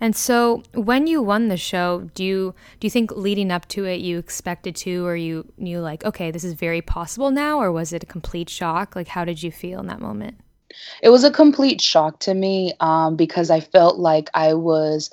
And 0.00 0.16
so, 0.16 0.64
when 0.74 1.06
you 1.06 1.22
won 1.22 1.46
the 1.46 1.56
show, 1.56 2.10
do 2.14 2.24
you 2.24 2.54
do 2.80 2.86
you 2.86 2.90
think 2.90 3.12
leading 3.12 3.52
up 3.52 3.68
to 3.68 3.84
it 3.84 4.00
you 4.00 4.18
expected 4.18 4.74
to, 4.76 5.06
or 5.06 5.14
you 5.14 5.52
knew 5.56 5.78
like, 5.78 6.04
okay, 6.04 6.32
this 6.32 6.42
is 6.42 6.54
very 6.54 6.82
possible 6.82 7.30
now, 7.30 7.58
or 7.60 7.70
was 7.70 7.92
it 7.92 8.02
a 8.02 8.06
complete 8.06 8.50
shock? 8.50 8.96
Like, 8.96 9.08
how 9.08 9.24
did 9.24 9.40
you 9.40 9.52
feel 9.52 9.78
in 9.78 9.86
that 9.86 10.00
moment? 10.00 10.38
It 11.02 11.10
was 11.10 11.24
a 11.24 11.30
complete 11.30 11.80
shock 11.80 12.20
to 12.20 12.34
me 12.34 12.72
um, 12.80 13.16
because 13.16 13.50
I 13.50 13.60
felt 13.60 13.98
like 13.98 14.30
I 14.34 14.54
was 14.54 15.10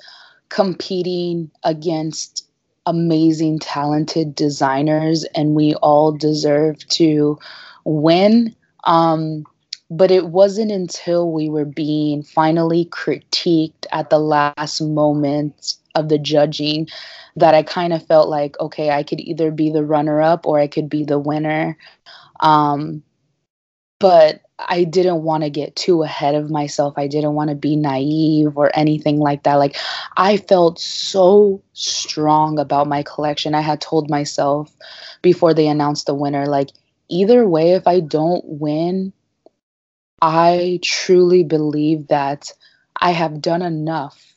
competing 0.48 1.50
against 1.62 2.46
amazing, 2.86 3.58
talented 3.58 4.34
designers, 4.34 5.24
and 5.34 5.54
we 5.54 5.74
all 5.76 6.12
deserve 6.12 6.78
to 6.88 7.38
win. 7.84 8.54
Um, 8.84 9.44
but 9.90 10.10
it 10.10 10.28
wasn't 10.28 10.70
until 10.70 11.30
we 11.30 11.48
were 11.48 11.64
being 11.64 12.22
finally 12.22 12.86
critiqued 12.86 13.86
at 13.92 14.10
the 14.10 14.18
last 14.18 14.80
moment 14.80 15.74
of 15.94 16.08
the 16.08 16.18
judging 16.18 16.88
that 17.36 17.54
I 17.54 17.62
kind 17.62 17.92
of 17.92 18.06
felt 18.06 18.28
like, 18.28 18.58
okay, 18.60 18.90
I 18.90 19.02
could 19.02 19.20
either 19.20 19.50
be 19.50 19.70
the 19.70 19.84
runner 19.84 20.20
up 20.20 20.46
or 20.46 20.58
I 20.58 20.66
could 20.66 20.88
be 20.88 21.04
the 21.04 21.18
winner. 21.18 21.76
Um, 22.40 23.02
but 23.98 24.42
I 24.58 24.84
didn't 24.84 25.22
want 25.22 25.42
to 25.42 25.50
get 25.50 25.74
too 25.74 26.02
ahead 26.02 26.34
of 26.34 26.50
myself. 26.50 26.94
I 26.96 27.06
didn't 27.08 27.34
want 27.34 27.50
to 27.50 27.56
be 27.56 27.76
naive 27.76 28.56
or 28.56 28.70
anything 28.74 29.18
like 29.18 29.42
that. 29.42 29.54
Like, 29.54 29.76
I 30.16 30.36
felt 30.36 30.78
so 30.78 31.60
strong 31.72 32.58
about 32.58 32.86
my 32.86 33.02
collection. 33.02 33.54
I 33.54 33.60
had 33.60 33.80
told 33.80 34.08
myself 34.08 34.72
before 35.22 35.54
they 35.54 35.66
announced 35.66 36.06
the 36.06 36.14
winner, 36.14 36.46
like, 36.46 36.70
either 37.08 37.48
way, 37.48 37.72
if 37.72 37.86
I 37.86 38.00
don't 38.00 38.44
win, 38.44 39.12
I 40.22 40.78
truly 40.82 41.42
believe 41.42 42.08
that 42.08 42.52
I 43.00 43.10
have 43.10 43.40
done 43.40 43.62
enough 43.62 44.34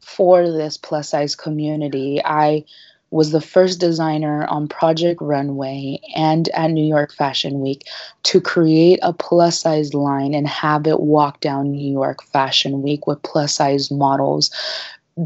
for 0.00 0.50
this 0.50 0.76
plus 0.78 1.08
size 1.08 1.34
community. 1.34 2.20
I 2.24 2.64
was 3.10 3.30
the 3.30 3.40
first 3.40 3.80
designer 3.80 4.46
on 4.46 4.68
Project 4.68 5.20
Runway 5.22 6.00
and 6.14 6.48
at 6.50 6.70
New 6.70 6.84
York 6.84 7.12
Fashion 7.12 7.60
Week 7.60 7.86
to 8.24 8.40
create 8.40 8.98
a 9.02 9.12
plus 9.12 9.60
size 9.60 9.94
line 9.94 10.34
and 10.34 10.46
have 10.48 10.86
it 10.86 11.00
walk 11.00 11.40
down 11.40 11.70
New 11.70 11.92
York 11.92 12.22
Fashion 12.24 12.82
Week 12.82 13.06
with 13.06 13.22
plus 13.22 13.54
size 13.54 13.90
models. 13.90 14.50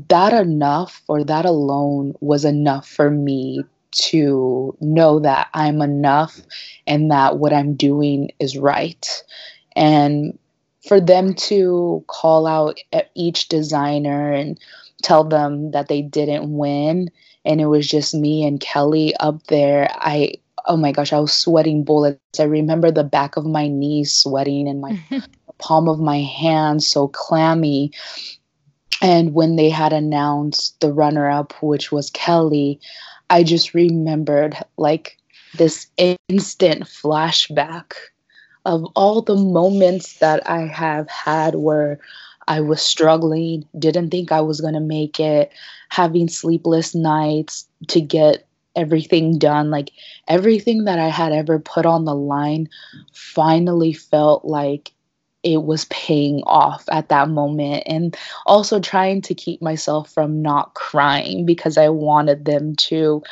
That 0.09 0.33
enough, 0.33 1.03
or 1.09 1.25
that 1.25 1.47
alone, 1.47 2.14
was 2.21 2.45
enough 2.45 2.87
for 2.87 3.11
me 3.11 3.64
to 3.93 4.77
know 4.81 5.19
that 5.21 5.49
I'm 5.55 5.83
enough 5.83 6.40
and 6.87 7.11
that 7.11 7.38
what 7.38 7.53
I'm 7.53 7.75
doing 7.75 8.31
is 8.38 8.57
right 8.57 9.05
and 9.75 10.38
for 10.87 11.01
them 11.01 11.35
to 11.35 12.05
call 12.07 12.47
out 12.47 12.79
each 13.14 13.49
designer 13.49 14.33
and 14.33 14.59
tell 15.03 15.25
them 15.25 15.73
that 15.73 15.88
they 15.88 16.03
didn't 16.03 16.57
win 16.57 17.11
and 17.44 17.61
it 17.61 17.66
was 17.66 17.88
just 17.88 18.14
me 18.14 18.44
and 18.44 18.61
Kelly 18.61 19.14
up 19.16 19.46
there. 19.46 19.88
I 19.92 20.35
oh 20.66 20.76
my 20.76 20.92
gosh 20.92 21.12
I 21.12 21.20
was 21.20 21.33
sweating 21.33 21.85
bullets. 21.85 22.38
I 22.38 22.44
remember 22.44 22.90
the 22.90 23.05
back 23.05 23.37
of 23.37 23.46
my 23.46 23.68
knees 23.68 24.12
sweating 24.12 24.68
and 24.68 24.81
my 24.81 24.98
palm 25.59 25.88
of 25.88 26.00
my 26.00 26.20
hand 26.20 26.83
so 26.83 27.09
clammy. 27.09 27.92
And 29.03 29.33
when 29.33 29.57
they 29.57 29.70
had 29.70 29.94
announced 29.94 30.79
the 30.81 30.92
runner 30.92 31.29
up 31.31 31.55
which 31.62 31.90
was 31.90 32.11
Kelly 32.11 32.81
I 33.31 33.44
just 33.44 33.74
remembered 33.74 34.57
like 34.76 35.16
this 35.55 35.87
instant 35.96 36.83
flashback 36.83 37.92
of 38.66 38.85
all 38.94 39.22
the 39.22 39.37
moments 39.37 40.18
that 40.18 40.46
I 40.50 40.66
have 40.66 41.09
had 41.09 41.55
where 41.55 42.00
I 42.51 42.61
was 42.61 42.83
struggling, 42.83 43.65
didn't 43.79 44.11
think 44.11 44.33
I 44.33 44.41
was 44.41 44.61
going 44.61 44.75
to 44.75 44.81
make 44.81 45.21
it, 45.21 45.53
having 45.89 46.27
sleepless 46.27 46.97
nights 46.97 47.69
to 47.87 48.01
get 48.01 48.45
everything 48.75 49.39
done. 49.39 49.71
Like 49.71 49.93
everything 50.27 50.85
that 50.85 50.99
I 50.99 51.11
had 51.11 51.31
ever 51.31 51.61
put 51.61 51.87
on 51.87 52.07
the 52.07 52.15
line 52.15 52.69
finally 53.13 53.93
felt 53.93 54.45
like 54.45 54.91
it 55.45 55.63
was 55.63 55.85
paying 55.87 56.43
off 56.43 56.85
at 56.91 57.09
that 57.09 57.29
moment 57.29 57.85
and 57.87 58.17
also 58.47 58.81
trying 58.81 59.23
to 59.23 59.35
keep 59.35 59.63
myself 59.63 60.11
from 60.11 60.43
not 60.43 60.75
crying 60.75 61.47
because 61.47 61.79
I 61.79 61.89
wanted 61.89 62.47
them 62.47 62.75
to 62.77 63.23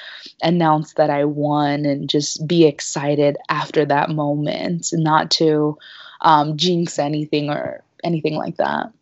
announce 0.42 0.92
that 0.92 1.10
I 1.10 1.24
won 1.24 1.84
and 1.84 2.08
just 2.08 2.46
be 2.46 2.66
excited 2.66 3.36
after 3.48 3.84
that 3.84 4.10
moment, 4.10 4.90
not 4.92 5.32
to 5.32 5.76
um, 6.20 6.56
jinx 6.56 7.00
anything 7.00 7.50
or 7.50 7.82
anything 8.04 8.36
like 8.36 8.58
that. 8.58 8.92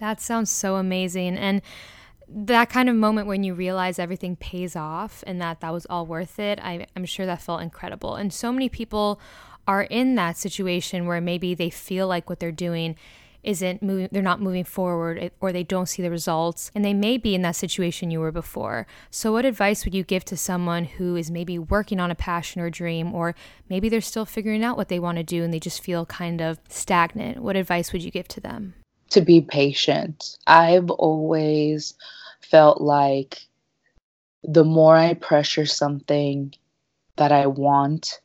That 0.00 0.20
sounds 0.20 0.50
so 0.50 0.76
amazing. 0.76 1.36
And 1.36 1.62
that 2.26 2.70
kind 2.70 2.88
of 2.88 2.96
moment 2.96 3.26
when 3.26 3.44
you 3.44 3.54
realize 3.54 3.98
everything 3.98 4.36
pays 4.36 4.74
off 4.74 5.22
and 5.26 5.40
that 5.40 5.60
that 5.60 5.72
was 5.72 5.86
all 5.86 6.06
worth 6.06 6.38
it, 6.38 6.58
I, 6.62 6.86
I'm 6.96 7.04
sure 7.04 7.26
that 7.26 7.42
felt 7.42 7.60
incredible. 7.60 8.14
And 8.14 8.32
so 8.32 8.50
many 8.50 8.68
people 8.68 9.20
are 9.68 9.82
in 9.82 10.14
that 10.14 10.36
situation 10.36 11.06
where 11.06 11.20
maybe 11.20 11.54
they 11.54 11.70
feel 11.70 12.08
like 12.08 12.28
what 12.28 12.40
they're 12.40 12.50
doing 12.50 12.96
isn't 13.42 13.82
moving 13.82 14.08
they're 14.12 14.22
not 14.22 14.40
moving 14.40 14.64
forward 14.64 15.30
or 15.40 15.50
they 15.50 15.62
don't 15.62 15.88
see 15.88 16.02
the 16.02 16.10
results 16.10 16.70
and 16.74 16.84
they 16.84 16.92
may 16.92 17.16
be 17.16 17.34
in 17.34 17.40
that 17.40 17.56
situation 17.56 18.10
you 18.10 18.20
were 18.20 18.30
before 18.30 18.86
so 19.10 19.32
what 19.32 19.46
advice 19.46 19.82
would 19.84 19.94
you 19.94 20.04
give 20.04 20.22
to 20.22 20.36
someone 20.36 20.84
who 20.84 21.16
is 21.16 21.30
maybe 21.30 21.58
working 21.58 21.98
on 21.98 22.10
a 22.10 22.14
passion 22.14 22.60
or 22.60 22.68
dream 22.68 23.14
or 23.14 23.34
maybe 23.68 23.88
they're 23.88 24.02
still 24.02 24.26
figuring 24.26 24.62
out 24.62 24.76
what 24.76 24.88
they 24.88 24.98
want 24.98 25.16
to 25.16 25.24
do 25.24 25.42
and 25.42 25.54
they 25.54 25.60
just 25.60 25.82
feel 25.82 26.04
kind 26.04 26.42
of 26.42 26.58
stagnant 26.68 27.38
what 27.38 27.56
advice 27.56 27.94
would 27.94 28.04
you 28.04 28.10
give 28.10 28.28
to 28.28 28.40
them 28.40 28.74
to 29.10 29.20
be 29.20 29.40
patient 29.40 30.38
i've 30.46 30.90
always 30.90 31.94
felt 32.40 32.80
like 32.80 33.46
the 34.42 34.64
more 34.64 34.96
i 34.96 35.14
pressure 35.14 35.66
something 35.66 36.52
that 37.16 37.32
i 37.32 37.46
want 37.46 38.20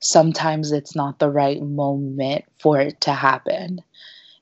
sometimes 0.00 0.72
it's 0.72 0.94
not 0.94 1.18
the 1.18 1.30
right 1.30 1.62
moment 1.62 2.44
for 2.58 2.80
it 2.80 3.00
to 3.02 3.12
happen. 3.12 3.80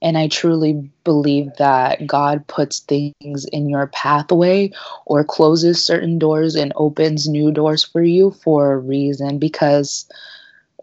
And 0.02 0.18
I 0.18 0.28
truly 0.28 0.90
believe 1.04 1.50
that 1.56 2.06
God 2.06 2.46
puts 2.46 2.80
things 2.80 3.46
in 3.46 3.70
your 3.70 3.86
pathway 3.86 4.70
or 5.06 5.24
closes 5.24 5.84
certain 5.84 6.18
doors 6.18 6.54
and 6.56 6.72
opens 6.76 7.26
new 7.26 7.50
doors 7.50 7.84
for 7.84 8.02
you 8.02 8.32
for 8.42 8.72
a 8.72 8.78
reason 8.78 9.38
because 9.38 10.06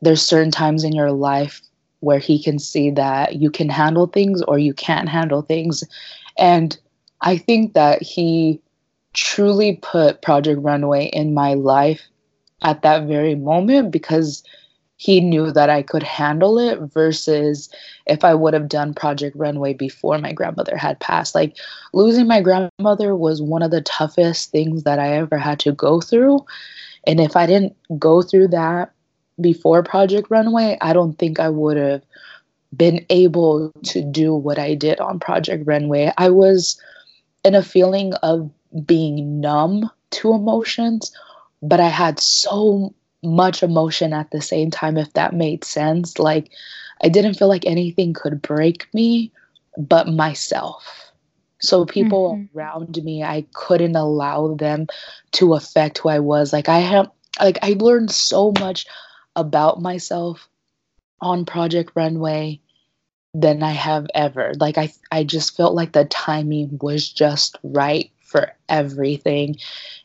there's 0.01 0.23
certain 0.23 0.49
times 0.49 0.83
in 0.83 0.93
your 0.93 1.11
life 1.11 1.61
where 2.01 2.19
he 2.19 2.41
can 2.41 2.59
see 2.59 2.91
that 2.91 3.37
you 3.37 3.49
can 3.49 3.69
handle 3.69 4.07
things 4.07 4.41
or 4.43 4.59
you 4.59 4.73
can't 4.73 5.09
handle 5.09 5.41
things. 5.41 5.83
And 6.37 6.77
I 7.21 7.37
think 7.37 7.73
that 7.73 8.01
he 8.01 8.59
truly 9.13 9.79
put 9.81 10.21
Project 10.21 10.61
Runway 10.61 11.05
in 11.05 11.33
my 11.33 11.53
life 11.53 12.01
at 12.63 12.81
that 12.81 13.07
very 13.07 13.35
moment 13.35 13.91
because 13.91 14.43
he 14.97 15.19
knew 15.19 15.51
that 15.51 15.69
I 15.69 15.81
could 15.81 16.03
handle 16.03 16.59
it 16.59 16.79
versus 16.93 17.69
if 18.05 18.23
I 18.23 18.35
would 18.35 18.53
have 18.53 18.67
done 18.67 18.93
Project 18.93 19.35
Runway 19.35 19.73
before 19.73 20.19
my 20.19 20.31
grandmother 20.31 20.77
had 20.77 20.99
passed. 20.99 21.33
Like 21.33 21.57
losing 21.93 22.27
my 22.27 22.39
grandmother 22.39 23.15
was 23.15 23.41
one 23.41 23.63
of 23.63 23.71
the 23.71 23.81
toughest 23.81 24.51
things 24.51 24.83
that 24.83 24.99
I 24.99 25.17
ever 25.17 25.37
had 25.37 25.59
to 25.61 25.71
go 25.71 26.01
through. 26.01 26.45
And 27.07 27.19
if 27.19 27.35
I 27.35 27.47
didn't 27.47 27.75
go 27.97 28.21
through 28.21 28.49
that 28.49 28.91
before 29.41 29.83
Project 29.83 30.27
Runway, 30.29 30.77
I 30.81 30.93
don't 30.93 31.17
think 31.17 31.39
I 31.39 31.49
would 31.49 31.77
have 31.77 32.01
been 32.75 33.05
able 33.09 33.71
to 33.83 34.01
do 34.01 34.33
what 34.33 34.57
I 34.57 34.75
did 34.75 34.99
on 34.99 35.19
Project 35.19 35.65
Runway. 35.67 36.11
I 36.17 36.29
was 36.29 36.79
in 37.43 37.55
a 37.55 37.63
feeling 37.63 38.13
of 38.15 38.49
being 38.85 39.41
numb 39.41 39.89
to 40.11 40.33
emotions, 40.33 41.11
but 41.61 41.79
I 41.79 41.89
had 41.89 42.19
so 42.19 42.93
much 43.23 43.61
emotion 43.61 44.13
at 44.13 44.31
the 44.31 44.41
same 44.41 44.71
time, 44.71 44.97
if 44.97 45.13
that 45.13 45.33
made 45.33 45.63
sense. 45.63 46.17
Like, 46.17 46.51
I 47.03 47.09
didn't 47.09 47.35
feel 47.35 47.47
like 47.47 47.65
anything 47.65 48.13
could 48.13 48.41
break 48.41 48.87
me 48.93 49.31
but 49.77 50.07
myself. 50.07 51.11
So, 51.59 51.85
people 51.85 52.35
mm-hmm. 52.35 52.57
around 52.57 53.03
me, 53.03 53.23
I 53.23 53.45
couldn't 53.53 53.95
allow 53.95 54.55
them 54.55 54.87
to 55.33 55.53
affect 55.53 55.99
who 55.99 56.09
I 56.09 56.19
was. 56.19 56.51
Like, 56.51 56.69
I 56.69 56.79
have, 56.79 57.09
like, 57.39 57.59
I 57.61 57.75
learned 57.77 58.11
so 58.11 58.53
much 58.59 58.87
about 59.35 59.81
myself 59.81 60.47
on 61.21 61.45
Project 61.45 61.91
Runway 61.95 62.59
than 63.33 63.63
I 63.63 63.71
have 63.71 64.07
ever. 64.13 64.53
Like 64.59 64.77
I 64.77 64.91
I 65.11 65.23
just 65.23 65.55
felt 65.55 65.73
like 65.73 65.93
the 65.93 66.05
timing 66.05 66.77
was 66.81 67.09
just 67.09 67.57
right 67.63 68.11
for 68.31 68.51
everything. 68.69 69.57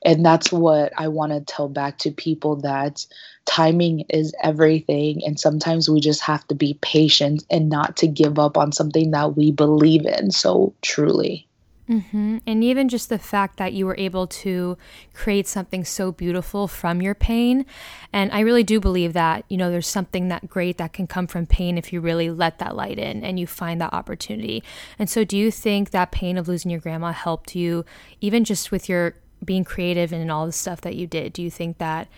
And 0.04 0.24
that's 0.24 0.52
what 0.52 0.92
I 0.96 1.08
want 1.08 1.32
to 1.32 1.40
tell 1.40 1.68
back 1.68 1.98
to 1.98 2.10
people 2.10 2.56
that 2.56 3.06
timing 3.46 4.04
is 4.10 4.34
everything. 4.42 5.22
And 5.24 5.38
sometimes 5.38 5.88
we 5.88 6.00
just 6.00 6.20
have 6.22 6.46
to 6.48 6.54
be 6.54 6.78
patient 6.82 7.44
and 7.50 7.68
not 7.68 7.96
to 7.98 8.08
give 8.08 8.38
up 8.38 8.58
on 8.58 8.72
something 8.72 9.12
that 9.12 9.36
we 9.36 9.52
believe 9.52 10.06
in 10.06 10.32
so 10.32 10.74
truly. 10.82 11.45
Mm-hmm. 11.88 12.38
And 12.46 12.64
even 12.64 12.88
just 12.88 13.08
the 13.08 13.18
fact 13.18 13.58
that 13.58 13.72
you 13.72 13.86
were 13.86 13.94
able 13.96 14.26
to 14.26 14.76
create 15.14 15.46
something 15.46 15.84
so 15.84 16.10
beautiful 16.10 16.66
from 16.66 17.00
your 17.00 17.14
pain. 17.14 17.64
And 18.12 18.32
I 18.32 18.40
really 18.40 18.64
do 18.64 18.80
believe 18.80 19.12
that, 19.12 19.44
you 19.48 19.56
know, 19.56 19.70
there's 19.70 19.86
something 19.86 20.28
that 20.28 20.48
great 20.48 20.78
that 20.78 20.92
can 20.92 21.06
come 21.06 21.28
from 21.28 21.46
pain 21.46 21.78
if 21.78 21.92
you 21.92 22.00
really 22.00 22.30
let 22.30 22.58
that 22.58 22.74
light 22.74 22.98
in 22.98 23.22
and 23.22 23.38
you 23.38 23.46
find 23.46 23.80
that 23.80 23.92
opportunity. 23.92 24.64
And 24.98 25.08
so, 25.08 25.24
do 25.24 25.38
you 25.38 25.50
think 25.50 25.90
that 25.90 26.10
pain 26.10 26.36
of 26.36 26.48
losing 26.48 26.70
your 26.70 26.80
grandma 26.80 27.12
helped 27.12 27.54
you, 27.54 27.84
even 28.20 28.44
just 28.44 28.72
with 28.72 28.88
your 28.88 29.14
being 29.44 29.64
creative 29.64 30.12
and 30.12 30.30
all 30.30 30.46
the 30.46 30.52
stuff 30.52 30.80
that 30.80 30.96
you 30.96 31.06
did? 31.06 31.32
Do 31.32 31.42
you 31.42 31.50
think 31.50 31.78
that 31.78 32.08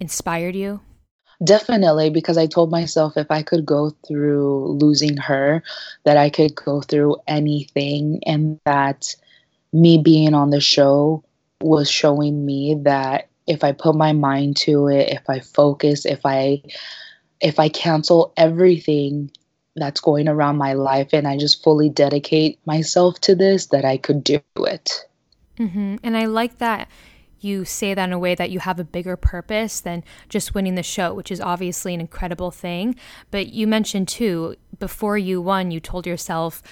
inspired 0.00 0.54
you? 0.54 0.80
Definitely, 1.42 2.10
because 2.10 2.38
I 2.38 2.46
told 2.46 2.70
myself 2.70 3.16
if 3.16 3.30
I 3.30 3.42
could 3.42 3.66
go 3.66 3.90
through 4.06 4.78
losing 4.80 5.16
her, 5.16 5.62
that 6.04 6.16
I 6.16 6.30
could 6.30 6.54
go 6.54 6.80
through 6.80 7.16
anything, 7.26 8.20
and 8.26 8.60
that 8.64 9.14
me 9.72 9.98
being 9.98 10.34
on 10.34 10.50
the 10.50 10.60
show 10.60 11.24
was 11.60 11.90
showing 11.90 12.44
me 12.46 12.76
that 12.82 13.28
if 13.46 13.64
I 13.64 13.72
put 13.72 13.96
my 13.96 14.12
mind 14.12 14.56
to 14.58 14.88
it, 14.88 15.10
if 15.10 15.28
I 15.28 15.40
focus, 15.40 16.06
if 16.06 16.20
I 16.24 16.62
if 17.40 17.58
I 17.58 17.68
cancel 17.68 18.32
everything 18.36 19.30
that's 19.76 20.00
going 20.00 20.28
around 20.28 20.56
my 20.56 20.74
life 20.74 21.08
and 21.12 21.26
I 21.26 21.36
just 21.36 21.62
fully 21.62 21.90
dedicate 21.90 22.58
myself 22.64 23.20
to 23.22 23.34
this, 23.34 23.66
that 23.66 23.84
I 23.84 23.96
could 23.96 24.22
do 24.22 24.40
it. 24.56 25.04
Mm-hmm. 25.58 25.96
And 26.02 26.16
I 26.16 26.26
like 26.26 26.58
that 26.58 26.88
you 27.44 27.64
say 27.64 27.94
that 27.94 28.04
in 28.04 28.12
a 28.12 28.18
way 28.18 28.34
that 28.34 28.50
you 28.50 28.60
have 28.60 28.80
a 28.80 28.84
bigger 28.84 29.16
purpose 29.16 29.80
than 29.80 30.02
just 30.28 30.54
winning 30.54 30.74
the 30.74 30.82
show, 30.82 31.14
which 31.14 31.30
is 31.30 31.40
obviously 31.40 31.94
an 31.94 32.00
incredible 32.00 32.50
thing. 32.50 32.96
But 33.30 33.48
you 33.52 33.66
mentioned 33.66 34.08
too, 34.08 34.56
before 34.78 35.18
you 35.18 35.40
won, 35.40 35.70
you 35.70 35.80
told 35.80 36.06
yourself, 36.06 36.62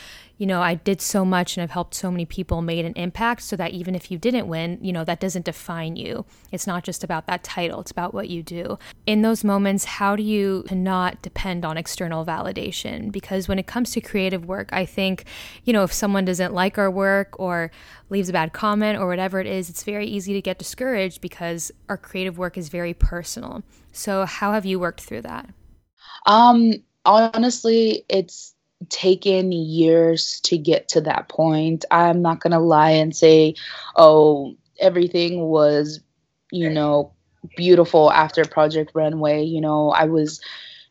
you 0.43 0.47
know, 0.49 0.61
I 0.61 0.75
did 0.75 1.01
so 1.01 1.25
much 1.25 1.57
and 1.57 1.63
I've 1.63 1.71
helped 1.71 1.95
so 1.95 2.11
many 2.11 2.25
people, 2.25 2.63
made 2.63 2.85
an 2.85 2.95
impact, 2.95 3.43
so 3.43 3.55
that 3.55 3.71
even 3.71 3.95
if 3.95 4.11
you 4.11 4.19
didn't 4.19 4.49
win, 4.49 4.77
you 4.83 4.93
know, 4.93 5.05
that 5.05 5.21
doesn't 5.21 5.45
define 5.45 5.95
you. 5.95 6.25
It's 6.51 6.67
not 6.67 6.83
just 6.83 7.05
about 7.05 7.29
that 7.29 7.45
title, 7.45 7.79
it's 7.81 7.93
about 7.93 8.13
what 8.13 8.29
you 8.29 8.43
do. 8.43 8.77
In 9.07 9.23
those 9.23 9.45
moments, 9.45 9.85
how 9.85 10.17
do 10.17 10.25
you 10.25 10.65
not 10.73 11.23
depend 11.23 11.65
on 11.65 11.79
external 11.79 12.27
validation? 12.27 13.13
Because 13.13 13.47
when 13.47 13.61
it 13.61 13.69
comes 13.69 13.93
to 13.93 14.01
creative 14.01 14.45
work, 14.45 14.69
I 14.73 14.85
think, 14.85 15.27
you 15.63 15.73
know, 15.73 15.85
if 15.85 15.93
someone 15.93 16.25
doesn't 16.25 16.53
like 16.53 16.77
our 16.77 16.91
work 16.91 17.39
or 17.39 17.71
leaves 18.11 18.29
a 18.29 18.33
bad 18.33 18.53
comment 18.53 18.99
or 18.99 19.07
whatever 19.07 19.39
it 19.39 19.47
is, 19.47 19.71
it's 19.71 19.85
very 19.85 20.09
easy 20.09 20.33
to 20.33 20.43
get 20.43 20.59
discouraged 20.59 21.21
because 21.21 21.71
our 21.89 21.97
creative 21.97 22.37
work 22.37 22.59
is 22.59 22.69
very 22.69 22.95
personal. 22.95 23.63
So, 23.93 24.27
how 24.27 24.55
have 24.55 24.67
you 24.67 24.81
worked 24.81 25.03
through 25.03 25.23
that? 25.23 25.49
Um, 26.27 26.83
honestly, 27.05 28.05
it's 28.09 28.52
taken 28.89 29.53
years 29.53 30.41
to 30.45 30.59
get 30.59 30.89
to 30.89 31.01
that 31.03 31.29
point. 31.29 31.85
I'm 31.91 32.23
not 32.23 32.41
going 32.41 32.53
to 32.53 32.59
lie 32.59 32.91
and 32.91 33.15
say, 33.15 33.55
oh, 33.97 34.57
everything 34.81 35.43
was, 35.43 36.01
you 36.51 36.71
know, 36.71 37.13
beautiful 37.57 38.11
after 38.13 38.45
Project 38.45 38.93
Runway. 38.95 39.45
You 39.45 39.61
know, 39.61 39.91
I 39.91 40.05
was 40.05 40.41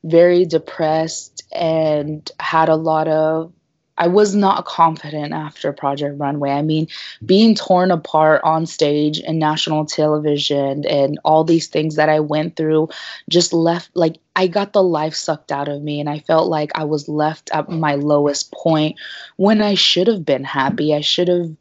very 0.04 0.46
depressed 0.46 1.44
and 1.52 2.30
had 2.40 2.70
a 2.70 2.76
lot 2.76 3.08
of 3.08 3.54
I 4.02 4.08
was 4.08 4.34
not 4.34 4.66
confident 4.66 5.32
after 5.32 5.72
Project 5.72 6.18
Runway. 6.20 6.50
I 6.50 6.64
mean, 6.64 6.88
being 7.24 7.54
torn 7.54 7.92
apart 7.92 8.42
on 8.44 8.66
stage 8.66 9.20
and 9.20 9.38
national 9.38 9.86
television 9.86 10.88
and 10.88 11.20
all 11.24 11.44
these 11.44 11.68
things 11.68 11.98
that 11.98 12.10
I 12.10 12.20
went 12.20 12.56
through 12.56 12.90
just 13.30 13.54
left 13.54 13.92
like 13.94 14.18
I 14.36 14.48
got 14.48 14.74
the 14.74 14.82
life 14.82 15.14
sucked 15.14 15.52
out 15.52 15.68
of 15.68 15.84
me 15.84 16.00
and 16.00 16.10
I 16.10 16.18
felt 16.18 16.50
like 16.50 16.72
I 16.74 16.84
was 16.84 17.08
left 17.08 17.52
at 17.54 17.70
my 17.70 17.94
lowest 17.94 18.52
point 18.52 18.98
when 19.38 19.62
I 19.62 19.76
should 19.76 20.08
have 20.08 20.26
been 20.26 20.46
happy. 20.46 20.96
I 20.96 21.02
should 21.02 21.28
have 21.28 21.52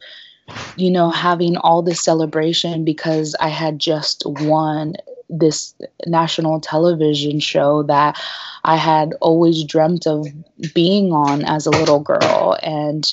you 0.76 0.90
know 0.90 1.10
having 1.10 1.58
all 1.58 1.82
this 1.82 2.02
celebration 2.02 2.86
because 2.86 3.36
I 3.38 3.48
had 3.48 3.78
just 3.78 4.22
won 4.24 4.94
this 5.30 5.74
national 6.06 6.60
television 6.60 7.40
show 7.40 7.84
that 7.84 8.20
I 8.64 8.76
had 8.76 9.14
always 9.20 9.64
dreamt 9.64 10.06
of 10.06 10.26
being 10.74 11.12
on 11.12 11.44
as 11.44 11.66
a 11.66 11.70
little 11.70 12.00
girl. 12.00 12.58
And 12.62 13.10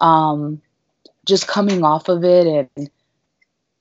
um, 0.00 0.60
just 1.26 1.46
coming 1.46 1.84
off 1.84 2.08
of 2.08 2.24
it 2.24 2.70
and 2.76 2.90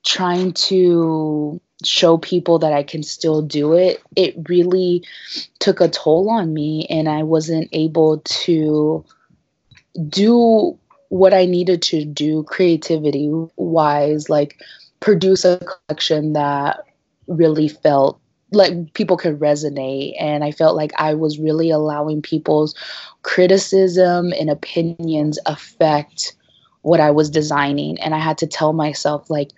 trying 0.05 0.53
to 0.53 1.59
show 1.83 2.17
people 2.17 2.59
that 2.59 2.73
I 2.73 2.83
can 2.83 3.03
still 3.03 3.41
do 3.41 3.73
it, 3.73 4.01
it 4.15 4.35
really 4.49 5.03
took 5.59 5.79
a 5.79 5.87
toll 5.87 6.29
on 6.29 6.53
me. 6.53 6.85
And 6.89 7.07
I 7.07 7.23
wasn't 7.23 7.69
able 7.71 8.19
to 8.19 9.05
do 10.09 10.77
what 11.09 11.33
I 11.33 11.45
needed 11.45 11.81
to 11.83 12.03
do 12.03 12.43
creativity 12.43 13.31
wise, 13.55 14.29
like 14.29 14.59
produce 14.99 15.45
a 15.45 15.57
collection 15.57 16.33
that 16.33 16.83
really 17.27 17.67
felt 17.67 18.19
like 18.51 18.93
people 18.93 19.17
could 19.17 19.39
resonate 19.39 20.15
and 20.19 20.43
i 20.43 20.51
felt 20.51 20.75
like 20.75 20.91
i 20.97 21.13
was 21.13 21.39
really 21.39 21.69
allowing 21.69 22.21
people's 22.21 22.73
criticism 23.23 24.31
and 24.39 24.49
opinions 24.49 25.37
affect 25.45 26.33
what 26.81 26.99
i 27.01 27.11
was 27.11 27.29
designing. 27.29 27.99
And 27.99 28.15
i 28.15 28.19
had 28.19 28.37
to 28.39 28.47
tell 28.47 28.71
myself 28.73 29.29
like 29.29 29.51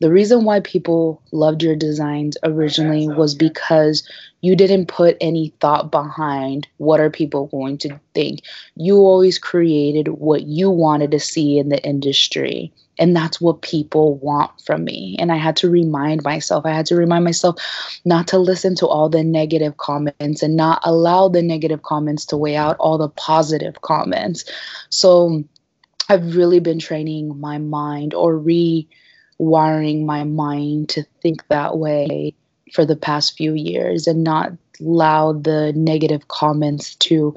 the 0.00 0.10
reason 0.10 0.44
why 0.44 0.58
people 0.60 1.22
loved 1.30 1.62
your 1.62 1.76
designs 1.76 2.36
originally 2.42 3.06
was 3.06 3.36
because 3.36 4.02
you 4.42 4.54
didn't 4.54 4.86
put 4.86 5.16
any 5.20 5.54
thought 5.60 5.90
behind 5.90 6.68
what 6.76 7.00
are 7.00 7.10
people 7.10 7.46
going 7.46 7.78
to 7.78 7.98
think 8.14 8.40
you 8.76 8.96
always 8.96 9.38
created 9.38 10.08
what 10.08 10.42
you 10.42 10.70
wanted 10.70 11.10
to 11.10 11.20
see 11.20 11.58
in 11.58 11.68
the 11.70 11.82
industry 11.84 12.72
and 12.98 13.16
that's 13.16 13.40
what 13.40 13.62
people 13.62 14.16
want 14.18 14.50
from 14.64 14.84
me. 14.84 15.16
And 15.18 15.32
I 15.32 15.36
had 15.36 15.56
to 15.56 15.70
remind 15.70 16.22
myself, 16.22 16.66
I 16.66 16.70
had 16.70 16.86
to 16.86 16.96
remind 16.96 17.24
myself 17.24 17.56
not 18.04 18.28
to 18.28 18.38
listen 18.38 18.74
to 18.76 18.86
all 18.86 19.08
the 19.08 19.24
negative 19.24 19.78
comments 19.78 20.42
and 20.42 20.56
not 20.56 20.80
allow 20.84 21.28
the 21.28 21.42
negative 21.42 21.82
comments 21.82 22.24
to 22.26 22.36
weigh 22.36 22.56
out 22.56 22.76
all 22.78 22.98
the 22.98 23.08
positive 23.08 23.80
comments. 23.80 24.44
So 24.90 25.42
I've 26.08 26.36
really 26.36 26.60
been 26.60 26.78
training 26.78 27.40
my 27.40 27.58
mind 27.58 28.12
or 28.14 28.38
rewiring 28.38 30.04
my 30.04 30.24
mind 30.24 30.90
to 30.90 31.04
think 31.22 31.46
that 31.48 31.78
way 31.78 32.34
for 32.72 32.84
the 32.84 32.96
past 32.96 33.36
few 33.36 33.54
years 33.54 34.06
and 34.06 34.24
not 34.24 34.52
allow 34.80 35.32
the 35.32 35.72
negative 35.74 36.28
comments 36.28 36.94
to 36.96 37.34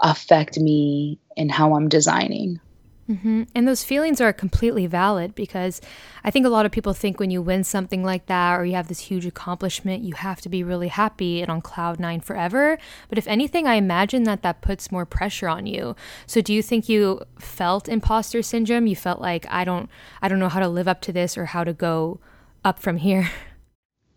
affect 0.00 0.58
me 0.58 1.18
in 1.36 1.48
how 1.48 1.74
I'm 1.74 1.88
designing. 1.88 2.60
Mm-hmm. 3.08 3.44
And 3.54 3.68
those 3.68 3.84
feelings 3.84 4.20
are 4.20 4.32
completely 4.32 4.86
valid 4.86 5.36
because 5.36 5.80
I 6.24 6.32
think 6.32 6.44
a 6.44 6.48
lot 6.48 6.66
of 6.66 6.72
people 6.72 6.92
think 6.92 7.20
when 7.20 7.30
you 7.30 7.40
win 7.40 7.62
something 7.62 8.02
like 8.02 8.26
that 8.26 8.58
or 8.58 8.64
you 8.64 8.74
have 8.74 8.88
this 8.88 8.98
huge 8.98 9.24
accomplishment, 9.24 10.02
you 10.02 10.14
have 10.14 10.40
to 10.40 10.48
be 10.48 10.64
really 10.64 10.88
happy 10.88 11.40
and 11.40 11.48
on 11.48 11.60
cloud 11.60 12.00
nine 12.00 12.20
forever. 12.20 12.78
But 13.08 13.18
if 13.18 13.28
anything, 13.28 13.68
I 13.68 13.74
imagine 13.74 14.24
that 14.24 14.42
that 14.42 14.60
puts 14.60 14.90
more 14.90 15.06
pressure 15.06 15.48
on 15.48 15.66
you. 15.66 15.94
So 16.26 16.40
do 16.40 16.52
you 16.52 16.62
think 16.62 16.88
you 16.88 17.22
felt 17.38 17.88
imposter 17.88 18.42
syndrome? 18.42 18.88
You 18.88 18.96
felt 18.96 19.20
like 19.20 19.46
I 19.48 19.64
don't, 19.64 19.88
I 20.20 20.26
don't 20.26 20.40
know 20.40 20.48
how 20.48 20.60
to 20.60 20.68
live 20.68 20.88
up 20.88 21.00
to 21.02 21.12
this 21.12 21.38
or 21.38 21.46
how 21.46 21.62
to 21.62 21.72
go 21.72 22.18
up 22.64 22.80
from 22.80 22.96
here. 22.96 23.30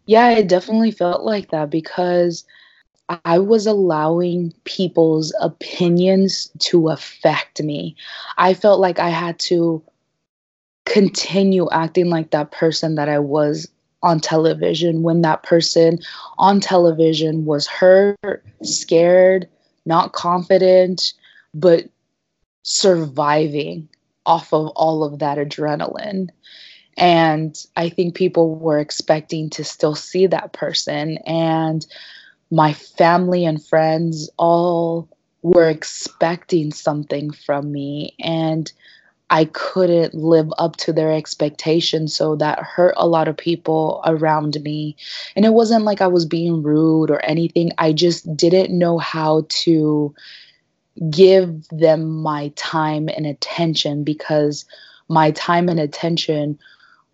Yeah, 0.09 0.25
I 0.25 0.41
definitely 0.41 0.89
felt 0.89 1.21
like 1.21 1.51
that 1.51 1.69
because 1.69 2.43
I 3.23 3.37
was 3.37 3.67
allowing 3.67 4.55
people's 4.63 5.31
opinions 5.39 6.49
to 6.61 6.89
affect 6.89 7.61
me. 7.61 7.95
I 8.35 8.55
felt 8.55 8.79
like 8.79 8.97
I 8.97 9.09
had 9.09 9.37
to 9.41 9.83
continue 10.87 11.69
acting 11.71 12.09
like 12.09 12.31
that 12.31 12.51
person 12.51 12.95
that 12.95 13.07
I 13.07 13.19
was 13.19 13.69
on 14.01 14.19
television 14.19 15.03
when 15.03 15.21
that 15.21 15.43
person 15.43 15.99
on 16.39 16.59
television 16.59 17.45
was 17.45 17.67
hurt, 17.67 18.43
scared, 18.63 19.47
not 19.85 20.13
confident, 20.13 21.13
but 21.53 21.87
surviving 22.63 23.87
off 24.25 24.51
of 24.53 24.69
all 24.69 25.03
of 25.03 25.19
that 25.19 25.37
adrenaline. 25.37 26.29
And 26.99 27.55
I 27.75 27.89
think 27.89 28.15
people 28.15 28.55
were 28.55 28.79
expecting 28.79 29.49
to 29.51 29.63
still 29.63 29.95
see 29.95 30.27
that 30.27 30.53
person. 30.53 31.17
And 31.25 31.85
my 32.51 32.73
family 32.73 33.45
and 33.45 33.63
friends 33.63 34.29
all 34.37 35.07
were 35.41 35.69
expecting 35.69 36.73
something 36.73 37.31
from 37.31 37.71
me 37.71 38.15
and 38.19 38.71
I 39.29 39.45
couldn't 39.45 40.15
live 40.15 40.51
up 40.57 40.75
to 40.77 40.93
their 40.93 41.13
expectations. 41.13 42.15
So 42.15 42.35
that 42.37 42.59
hurt 42.59 42.95
a 42.97 43.07
lot 43.07 43.27
of 43.27 43.37
people 43.37 44.01
around 44.05 44.57
me. 44.63 44.97
And 45.35 45.45
it 45.45 45.53
wasn't 45.53 45.85
like 45.85 46.01
I 46.01 46.07
was 46.07 46.25
being 46.25 46.63
rude 46.63 47.11
or 47.11 47.23
anything. 47.23 47.71
I 47.77 47.93
just 47.93 48.35
didn't 48.35 48.75
know 48.75 48.97
how 48.97 49.45
to 49.49 50.13
give 51.11 51.67
them 51.69 52.21
my 52.21 52.51
time 52.55 53.07
and 53.07 53.27
attention 53.27 54.03
because 54.03 54.65
my 55.07 55.31
time 55.31 55.69
and 55.69 55.79
attention 55.79 56.57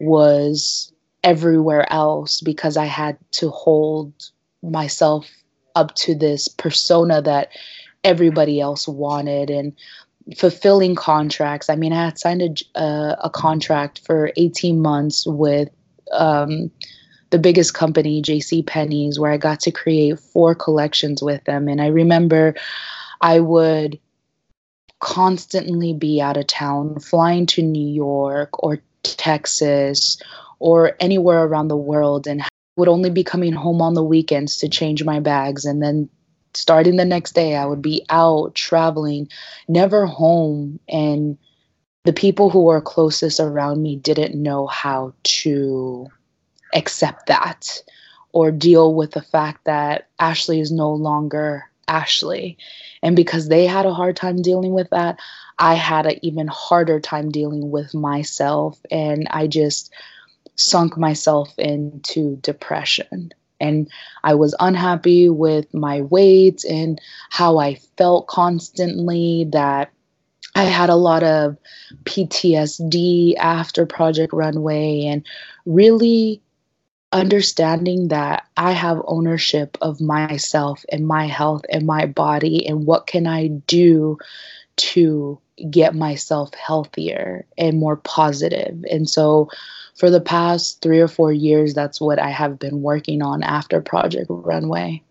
was 0.05 0.91
everywhere 1.23 1.91
else 1.91 2.41
because 2.41 2.77
I 2.77 2.85
had 2.85 3.17
to 3.31 3.49
hold 3.49 4.13
myself 4.61 5.27
up 5.75 5.93
to 5.95 6.15
this 6.15 6.47
persona 6.47 7.21
that 7.21 7.49
everybody 8.03 8.61
else 8.61 8.87
wanted 8.87 9.49
and 9.49 9.73
fulfilling 10.37 10.95
contracts. 10.95 11.69
I 11.69 11.75
mean, 11.75 11.93
I 11.93 12.05
had 12.05 12.19
signed 12.19 12.41
a, 12.41 12.79
uh, 12.79 13.15
a 13.23 13.29
contract 13.29 14.01
for 14.05 14.31
18 14.37 14.81
months 14.81 15.25
with 15.27 15.69
um, 16.11 16.71
the 17.31 17.39
biggest 17.39 17.73
company, 17.73 18.21
J.C. 18.21 18.63
Penney's, 18.63 19.19
where 19.19 19.31
I 19.31 19.37
got 19.37 19.59
to 19.61 19.71
create 19.71 20.19
four 20.19 20.55
collections 20.55 21.21
with 21.21 21.43
them. 21.45 21.67
And 21.67 21.81
I 21.81 21.87
remember 21.87 22.55
I 23.21 23.39
would 23.39 23.99
constantly 24.99 25.93
be 25.93 26.21
out 26.21 26.37
of 26.37 26.47
town, 26.47 26.99
flying 26.99 27.45
to 27.47 27.61
New 27.61 27.87
York 27.87 28.63
or 28.63 28.79
Texas 29.17 30.21
or 30.59 30.95
anywhere 30.99 31.43
around 31.43 31.67
the 31.67 31.77
world, 31.77 32.27
and 32.27 32.43
would 32.75 32.87
only 32.87 33.09
be 33.09 33.23
coming 33.23 33.53
home 33.53 33.81
on 33.81 33.93
the 33.93 34.03
weekends 34.03 34.57
to 34.57 34.69
change 34.69 35.03
my 35.03 35.19
bags. 35.19 35.65
And 35.65 35.81
then 35.81 36.09
starting 36.53 36.95
the 36.95 37.05
next 37.05 37.33
day, 37.33 37.55
I 37.55 37.65
would 37.65 37.81
be 37.81 38.05
out 38.09 38.55
traveling, 38.55 39.29
never 39.67 40.05
home. 40.05 40.79
And 40.89 41.37
the 42.03 42.13
people 42.13 42.49
who 42.49 42.63
were 42.63 42.81
closest 42.81 43.39
around 43.39 43.81
me 43.81 43.95
didn't 43.95 44.41
know 44.41 44.67
how 44.67 45.13
to 45.23 46.07
accept 46.73 47.27
that 47.27 47.81
or 48.31 48.51
deal 48.51 48.93
with 48.93 49.11
the 49.11 49.21
fact 49.21 49.65
that 49.65 50.07
Ashley 50.19 50.59
is 50.59 50.71
no 50.71 50.91
longer 50.91 51.63
Ashley. 51.87 52.57
And 53.05 53.15
because 53.15 53.47
they 53.47 53.67
had 53.67 53.85
a 53.85 53.93
hard 53.93 54.15
time 54.15 54.41
dealing 54.41 54.73
with 54.73 54.89
that, 54.89 55.19
I 55.59 55.75
had 55.75 56.07
an 56.07 56.17
even 56.23 56.47
harder 56.47 56.99
time 56.99 57.29
dealing 57.29 57.69
with 57.69 57.93
myself. 57.93 58.79
And 58.89 59.27
I 59.29 59.45
just 59.45 59.93
sunk 60.55 60.97
myself 60.97 61.53
into 61.59 62.37
depression. 62.37 63.31
And 63.59 63.91
I 64.23 64.33
was 64.33 64.55
unhappy 64.59 65.29
with 65.29 65.71
my 65.71 66.01
weight 66.01 66.65
and 66.65 66.99
how 67.29 67.59
I 67.59 67.75
felt 67.95 68.25
constantly, 68.25 69.49
that 69.51 69.91
I 70.55 70.63
had 70.63 70.89
a 70.89 70.95
lot 70.95 71.21
of 71.21 71.57
PTSD 72.05 73.35
after 73.37 73.85
Project 73.85 74.33
Runway, 74.33 75.05
and 75.05 75.23
really 75.67 76.41
understanding 77.15 78.09
that 78.09 78.45
I 78.57 78.73
have 78.73 79.01
ownership 79.05 79.77
of 79.81 80.01
myself 80.01 80.83
and 80.91 81.07
my 81.07 81.27
health 81.27 81.63
and 81.69 81.85
my 81.85 82.05
body 82.05 82.67
and 82.67 82.85
what 82.85 83.07
can 83.07 83.25
I 83.25 83.47
do 83.47 84.17
to 84.77 85.39
get 85.71 85.95
myself 85.95 86.53
healthier 86.53 87.45
and 87.57 87.79
more 87.79 87.95
positive. 87.95 88.83
And 88.91 89.09
so 89.09 89.49
for 89.95 90.09
the 90.09 90.19
past 90.19 90.81
3 90.81 90.99
or 90.99 91.07
4 91.07 91.31
years 91.31 91.73
that's 91.73 92.01
what 92.01 92.19
I 92.19 92.29
have 92.29 92.59
been 92.59 92.81
working 92.81 93.21
on 93.21 93.41
after 93.43 93.81
Project 93.81 94.27
Runway. 94.29 95.01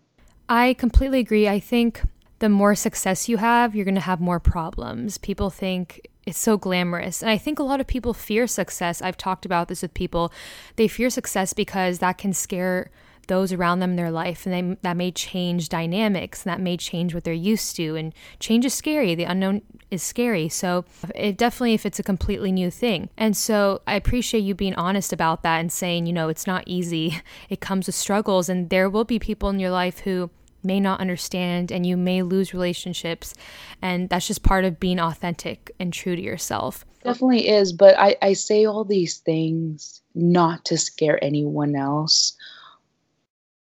I 0.47 0.75
completely 0.75 1.19
agree. 1.19 1.49
I 1.49 1.59
think 1.59 2.03
the 2.37 2.49
more 2.49 2.75
success 2.75 3.27
you 3.27 3.37
have, 3.37 3.75
you're 3.75 3.85
going 3.85 3.95
to 3.95 4.01
have 4.01 4.21
more 4.21 4.39
problems. 4.39 5.17
People 5.17 5.49
think 5.49 6.07
it's 6.25 6.39
so 6.39 6.57
glamorous. 6.57 7.21
And 7.21 7.29
I 7.29 7.37
think 7.37 7.59
a 7.59 7.63
lot 7.63 7.79
of 7.79 7.87
people 7.87 8.13
fear 8.13 8.47
success. 8.47 9.01
I've 9.01 9.17
talked 9.17 9.45
about 9.45 9.67
this 9.67 9.81
with 9.81 9.93
people. 9.93 10.31
They 10.75 10.87
fear 10.87 11.09
success 11.09 11.53
because 11.53 11.99
that 11.99 12.17
can 12.17 12.33
scare 12.33 12.89
those 13.27 13.51
around 13.51 13.79
them 13.79 13.91
in 13.91 13.95
their 13.95 14.11
life 14.11 14.45
and 14.45 14.53
they, 14.53 14.77
that 14.81 14.97
may 14.97 15.11
change 15.11 15.69
dynamics 15.69 16.43
and 16.43 16.51
that 16.51 16.61
may 16.61 16.77
change 16.77 17.13
what 17.13 17.23
they're 17.23 17.33
used 17.33 17.75
to 17.75 17.95
and 17.95 18.13
change 18.39 18.65
is 18.65 18.73
scary 18.73 19.15
the 19.15 19.23
unknown 19.23 19.61
is 19.89 20.03
scary 20.03 20.47
so 20.47 20.85
it 21.15 21.37
definitely 21.37 21.73
if 21.73 21.85
it's 21.85 21.99
a 21.99 22.03
completely 22.03 22.51
new 22.51 22.69
thing 22.69 23.09
and 23.17 23.35
so 23.35 23.81
i 23.87 23.95
appreciate 23.95 24.41
you 24.41 24.53
being 24.53 24.75
honest 24.75 25.11
about 25.11 25.41
that 25.43 25.59
and 25.59 25.71
saying 25.71 26.05
you 26.05 26.13
know 26.13 26.29
it's 26.29 26.47
not 26.47 26.63
easy 26.65 27.19
it 27.49 27.59
comes 27.59 27.87
with 27.87 27.95
struggles 27.95 28.49
and 28.49 28.69
there 28.69 28.89
will 28.89 29.05
be 29.05 29.19
people 29.19 29.49
in 29.49 29.59
your 29.59 29.71
life 29.71 29.99
who 29.99 30.29
may 30.65 30.79
not 30.79 30.99
understand 30.99 31.71
and 31.71 31.85
you 31.85 31.95
may 31.95 32.21
lose 32.23 32.53
relationships. 32.53 33.33
And 33.81 34.09
that's 34.09 34.27
just 34.27 34.43
part 34.43 34.65
of 34.65 34.79
being 34.79 34.99
authentic 34.99 35.71
and 35.79 35.93
true 35.93 36.15
to 36.15 36.21
yourself. 36.21 36.85
Definitely 37.03 37.47
is. 37.47 37.71
But 37.71 37.97
I, 37.99 38.15
I 38.21 38.33
say 38.33 38.65
all 38.65 38.83
these 38.83 39.19
things 39.19 40.01
not 40.15 40.65
to 40.65 40.77
scare 40.77 41.23
anyone 41.23 41.75
else 41.75 42.35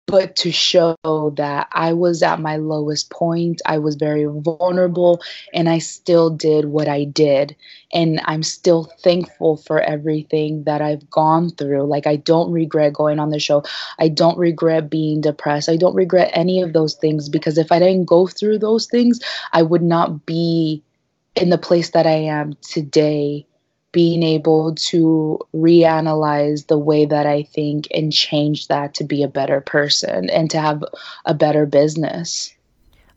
but 0.06 0.36
to 0.36 0.52
show 0.52 0.96
that 1.36 1.68
I 1.72 1.92
was 1.92 2.22
at 2.22 2.40
my 2.40 2.56
lowest 2.56 3.10
point. 3.10 3.62
I 3.64 3.78
was 3.78 3.96
very 3.96 4.26
vulnerable 4.26 5.22
and 5.52 5.68
I 5.68 5.78
still 5.78 6.30
did 6.30 6.66
what 6.66 6.88
I 6.88 7.04
did. 7.04 7.56
And 7.92 8.20
I'm 8.24 8.42
still 8.42 8.84
thankful 9.02 9.56
for 9.56 9.80
everything 9.80 10.64
that 10.64 10.82
I've 10.82 11.08
gone 11.10 11.50
through. 11.50 11.84
Like, 11.84 12.06
I 12.06 12.16
don't 12.16 12.52
regret 12.52 12.92
going 12.92 13.18
on 13.18 13.30
the 13.30 13.38
show. 13.38 13.64
I 13.98 14.08
don't 14.08 14.38
regret 14.38 14.90
being 14.90 15.20
depressed. 15.20 15.68
I 15.68 15.76
don't 15.76 15.94
regret 15.94 16.30
any 16.32 16.60
of 16.60 16.72
those 16.72 16.94
things 16.94 17.28
because 17.28 17.56
if 17.56 17.72
I 17.72 17.78
didn't 17.78 18.04
go 18.04 18.26
through 18.26 18.58
those 18.58 18.86
things, 18.86 19.20
I 19.52 19.62
would 19.62 19.82
not 19.82 20.26
be 20.26 20.82
in 21.34 21.50
the 21.50 21.58
place 21.58 21.90
that 21.90 22.06
I 22.06 22.16
am 22.16 22.56
today 22.62 23.46
being 23.94 24.24
able 24.24 24.74
to 24.74 25.38
reanalyze 25.54 26.66
the 26.66 26.76
way 26.76 27.06
that 27.06 27.26
I 27.26 27.44
think 27.44 27.86
and 27.94 28.12
change 28.12 28.66
that 28.66 28.92
to 28.94 29.04
be 29.04 29.22
a 29.22 29.28
better 29.28 29.60
person 29.60 30.28
and 30.28 30.50
to 30.50 30.60
have 30.60 30.82
a 31.24 31.32
better 31.32 31.64
business. 31.64 32.52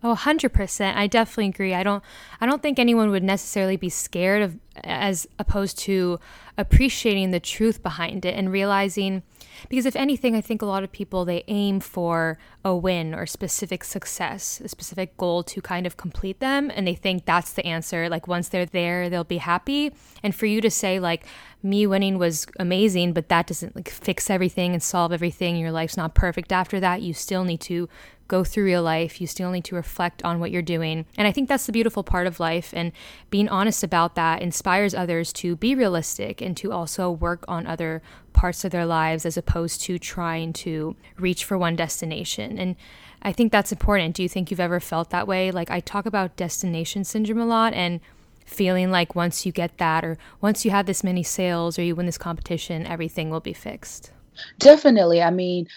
Oh, 0.04 0.14
100%. 0.14 0.96
I 0.96 1.08
definitely 1.08 1.48
agree. 1.48 1.74
I 1.74 1.82
don't 1.82 2.04
I 2.40 2.46
don't 2.46 2.62
think 2.62 2.78
anyone 2.78 3.10
would 3.10 3.24
necessarily 3.24 3.76
be 3.76 3.90
scared 3.90 4.44
of 4.44 4.56
as 4.84 5.28
opposed 5.40 5.80
to 5.80 6.20
appreciating 6.60 7.32
the 7.32 7.40
truth 7.40 7.82
behind 7.82 8.24
it 8.24 8.36
and 8.36 8.52
realizing 8.52 9.24
because 9.70 9.86
if 9.86 9.96
anything, 9.96 10.36
I 10.36 10.42
think 10.42 10.62
a 10.62 10.66
lot 10.66 10.84
of 10.84 10.92
people 10.92 11.26
they 11.26 11.44
aim 11.48 11.80
for 11.80 12.38
a 12.64 12.76
win 12.76 13.14
or 13.14 13.26
specific 13.26 13.84
success, 13.84 14.62
a 14.64 14.68
specific 14.68 15.18
goal 15.18 15.44
to 15.44 15.62
kind 15.62 15.86
of 15.86 15.98
complete 15.98 16.40
them 16.40 16.72
and 16.74 16.88
they 16.88 16.96
think 16.96 17.26
that's 17.26 17.54
the 17.54 17.66
answer. 17.66 18.10
Like 18.10 18.28
once 18.28 18.50
they're 18.50 18.66
there, 18.66 19.10
they'll 19.10 19.24
be 19.24 19.38
happy. 19.38 19.94
And 20.24 20.34
for 20.36 20.46
you 20.46 20.62
to 20.62 20.70
say 20.72 21.00
like 21.00 21.26
me 21.64 21.88
winning 21.88 22.18
was 22.18 22.48
amazing, 22.60 23.14
but 23.14 23.30
that 23.30 23.48
doesn't 23.48 23.76
like 23.76 23.90
fix 23.90 24.30
everything 24.30 24.74
and 24.74 24.84
solve 24.84 25.12
everything. 25.12 25.58
Your 25.58 25.72
life's 25.72 25.98
not 25.98 26.14
perfect 26.14 26.52
after 26.52 26.80
that. 26.80 27.02
You 27.02 27.14
still 27.14 27.44
need 27.44 27.62
to 27.62 27.90
go 28.28 28.44
through 28.44 28.66
real 28.66 28.84
life. 28.84 29.22
You 29.22 29.28
still 29.28 29.52
need 29.52 29.64
to 29.66 29.76
reflect 29.76 30.24
on 30.24 30.40
what 30.40 30.52
you're 30.52 30.62
doing. 30.62 31.06
And 31.18 31.28
I 31.28 31.32
think 31.32 31.48
that's 31.48 31.66
the 31.66 31.72
beautiful 31.72 32.04
part 32.04 32.28
of 32.28 32.40
life. 32.40 32.74
And 32.76 32.92
being 33.30 33.50
honest 33.50 33.84
about 33.84 34.16
that 34.16 34.42
inspires 34.42 34.94
others 34.94 35.32
to 35.34 35.56
be 35.56 35.76
realistic 35.76 36.42
and 36.42 36.56
to 36.58 36.72
also 36.72 37.10
work 37.10 37.46
on 37.48 37.66
other 37.66 38.02
parts 38.38 38.64
of 38.64 38.72
their 38.72 38.86
lives 38.86 39.26
as 39.26 39.36
opposed 39.36 39.82
to 39.82 39.98
trying 39.98 40.54
to 40.54 40.96
reach 41.18 41.44
for 41.44 41.58
one 41.58 41.76
destination. 41.76 42.60
And 42.60 42.76
I 43.24 43.34
think 43.34 43.52
that's 43.52 43.72
important. 43.72 44.16
Do 44.16 44.22
you 44.22 44.30
think 44.30 44.52
you've 44.52 44.60
ever 44.60 44.80
felt 44.80 45.10
that 45.10 45.28
way? 45.28 45.50
Like 45.50 45.72
I 45.72 45.80
talk 45.80 46.06
about 46.06 46.38
destination 46.38 47.04
syndrome 47.04 47.40
a 47.40 47.46
lot 47.48 47.74
and 47.74 48.00
feeling 48.46 48.92
like 48.92 49.16
once 49.16 49.46
you 49.46 49.52
get 49.52 49.80
that 49.80 50.06
or 50.06 50.20
once 50.40 50.64
you 50.64 50.72
have 50.72 50.86
this 50.86 51.04
many 51.04 51.24
sales 51.24 51.80
or 51.80 51.82
you 51.82 51.96
win 51.96 52.06
this 52.06 52.20
competition, 52.20 52.86
everything 52.86 53.32
will 53.32 53.40
be 53.40 53.54
fixed. 53.54 54.12
Definitely. 54.60 55.22
I 55.22 55.32
mean, 55.32 55.68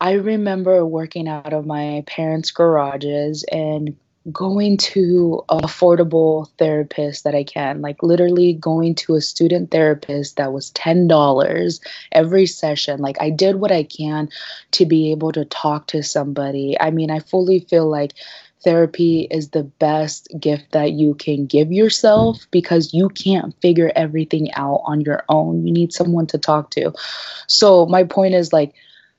I 0.00 0.12
remember 0.12 0.84
working 0.84 1.28
out 1.28 1.52
of 1.52 1.66
my 1.66 2.02
parents' 2.06 2.50
garages 2.50 3.44
and 3.52 3.96
going 4.32 4.76
to 4.76 5.42
affordable 5.48 6.48
therapist 6.58 7.24
that 7.24 7.34
I 7.34 7.44
can, 7.44 7.80
like 7.80 8.02
literally 8.02 8.54
going 8.54 8.94
to 8.96 9.14
a 9.14 9.20
student 9.20 9.70
therapist 9.70 10.36
that 10.36 10.52
was 10.52 10.70
$10 10.72 11.80
every 12.12 12.46
session. 12.46 13.00
Like 13.00 13.16
I 13.20 13.30
did 13.30 13.56
what 13.56 13.72
I 13.72 13.84
can 13.84 14.28
to 14.72 14.86
be 14.86 15.10
able 15.12 15.32
to 15.32 15.44
talk 15.44 15.86
to 15.88 16.02
somebody. 16.02 16.76
I 16.80 16.90
mean, 16.90 17.10
I 17.10 17.20
fully 17.20 17.60
feel 17.60 17.88
like 17.88 18.14
therapy 18.64 19.28
is 19.30 19.50
the 19.50 19.62
best 19.62 20.28
gift 20.40 20.72
that 20.72 20.92
you 20.92 21.14
can 21.14 21.46
give 21.46 21.70
yourself 21.70 22.48
because 22.50 22.92
you 22.92 23.08
can't 23.10 23.54
figure 23.62 23.92
everything 23.94 24.52
out 24.54 24.80
on 24.84 25.00
your 25.02 25.24
own. 25.28 25.64
You 25.64 25.72
need 25.72 25.92
someone 25.92 26.26
to 26.28 26.38
talk 26.38 26.70
to. 26.70 26.92
So 27.46 27.86
my 27.86 28.02
point 28.02 28.34
is 28.34 28.52
like 28.52 28.74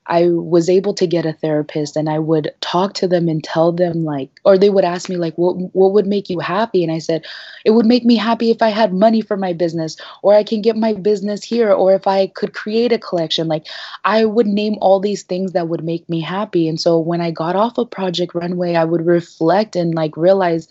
I 0.07 0.29
was 0.29 0.69
able 0.69 0.93
to 0.95 1.07
get 1.07 1.25
a 1.25 1.33
therapist 1.33 1.95
and 1.95 2.09
I 2.09 2.19
would 2.19 2.53
talk 2.61 2.93
to 2.95 3.07
them 3.07 3.27
and 3.27 3.43
tell 3.43 3.71
them 3.71 4.03
like 4.03 4.29
or 4.45 4.57
they 4.57 4.69
would 4.69 4.85
ask 4.85 5.09
me 5.09 5.17
like 5.17 5.35
what 5.37 5.55
what 5.75 5.91
would 5.93 6.07
make 6.07 6.29
you 6.29 6.39
happy? 6.39 6.83
And 6.83 6.91
I 6.91 6.99
said 6.99 7.25
it 7.65 7.71
would 7.71 7.85
make 7.85 8.05
me 8.05 8.15
happy 8.15 8.49
if 8.49 8.61
I 8.61 8.69
had 8.69 8.93
money 8.93 9.21
for 9.21 9.37
my 9.37 9.53
business 9.53 9.97
or 10.21 10.33
I 10.33 10.43
can 10.43 10.61
get 10.61 10.77
my 10.77 10.93
business 10.93 11.43
here 11.43 11.71
or 11.71 11.93
if 11.93 12.07
I 12.07 12.27
could 12.27 12.53
create 12.53 12.91
a 12.91 12.99
collection. 12.99 13.47
Like 13.47 13.67
I 14.05 14.25
would 14.25 14.47
name 14.47 14.77
all 14.81 14.99
these 14.99 15.23
things 15.23 15.51
that 15.51 15.67
would 15.67 15.83
make 15.83 16.07
me 16.07 16.21
happy. 16.21 16.67
And 16.67 16.79
so 16.79 16.97
when 16.97 17.21
I 17.21 17.31
got 17.31 17.55
off 17.55 17.77
of 17.77 17.91
Project 17.91 18.33
Runway 18.33 18.75
I 18.75 18.85
would 18.85 19.05
reflect 19.05 19.75
and 19.75 19.93
like 19.93 20.15
realize 20.15 20.67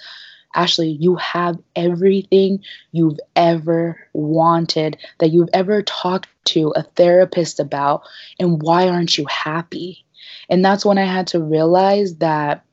Ashley, 0.57 0.89
you 1.01 1.15
have 1.17 1.59
everything 1.77 2.65
you've 2.93 3.21
ever 3.37 4.01
wanted, 4.15 4.97
that 5.21 5.31
you've 5.31 5.51
ever 5.53 5.83
talked 5.83 6.29
to 6.47 6.73
a 6.75 6.83
therapist 6.83 7.61
about, 7.61 8.03
and 8.41 8.61
why 8.63 8.89
aren't 8.89 9.17
you 9.17 9.27
happy? 9.27 10.05
And 10.49 10.65
that's 10.65 10.85
when 10.85 10.99
I 10.99 11.05
had 11.05 11.27
to 11.29 11.41
realize 11.41 12.17
that 12.17 12.65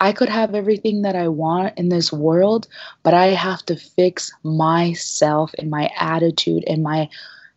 I 0.00 0.12
could 0.12 0.28
have 0.28 0.54
everything 0.54 1.02
that 1.02 1.14
I 1.14 1.28
want 1.28 1.78
in 1.78 1.88
this 1.88 2.12
world, 2.12 2.66
but 3.04 3.14
I 3.14 3.26
have 3.26 3.64
to 3.66 3.76
fix 3.76 4.32
myself 4.42 5.54
and 5.58 5.70
my 5.70 5.90
attitude 5.96 6.64
and 6.66 6.82
my 6.82 7.08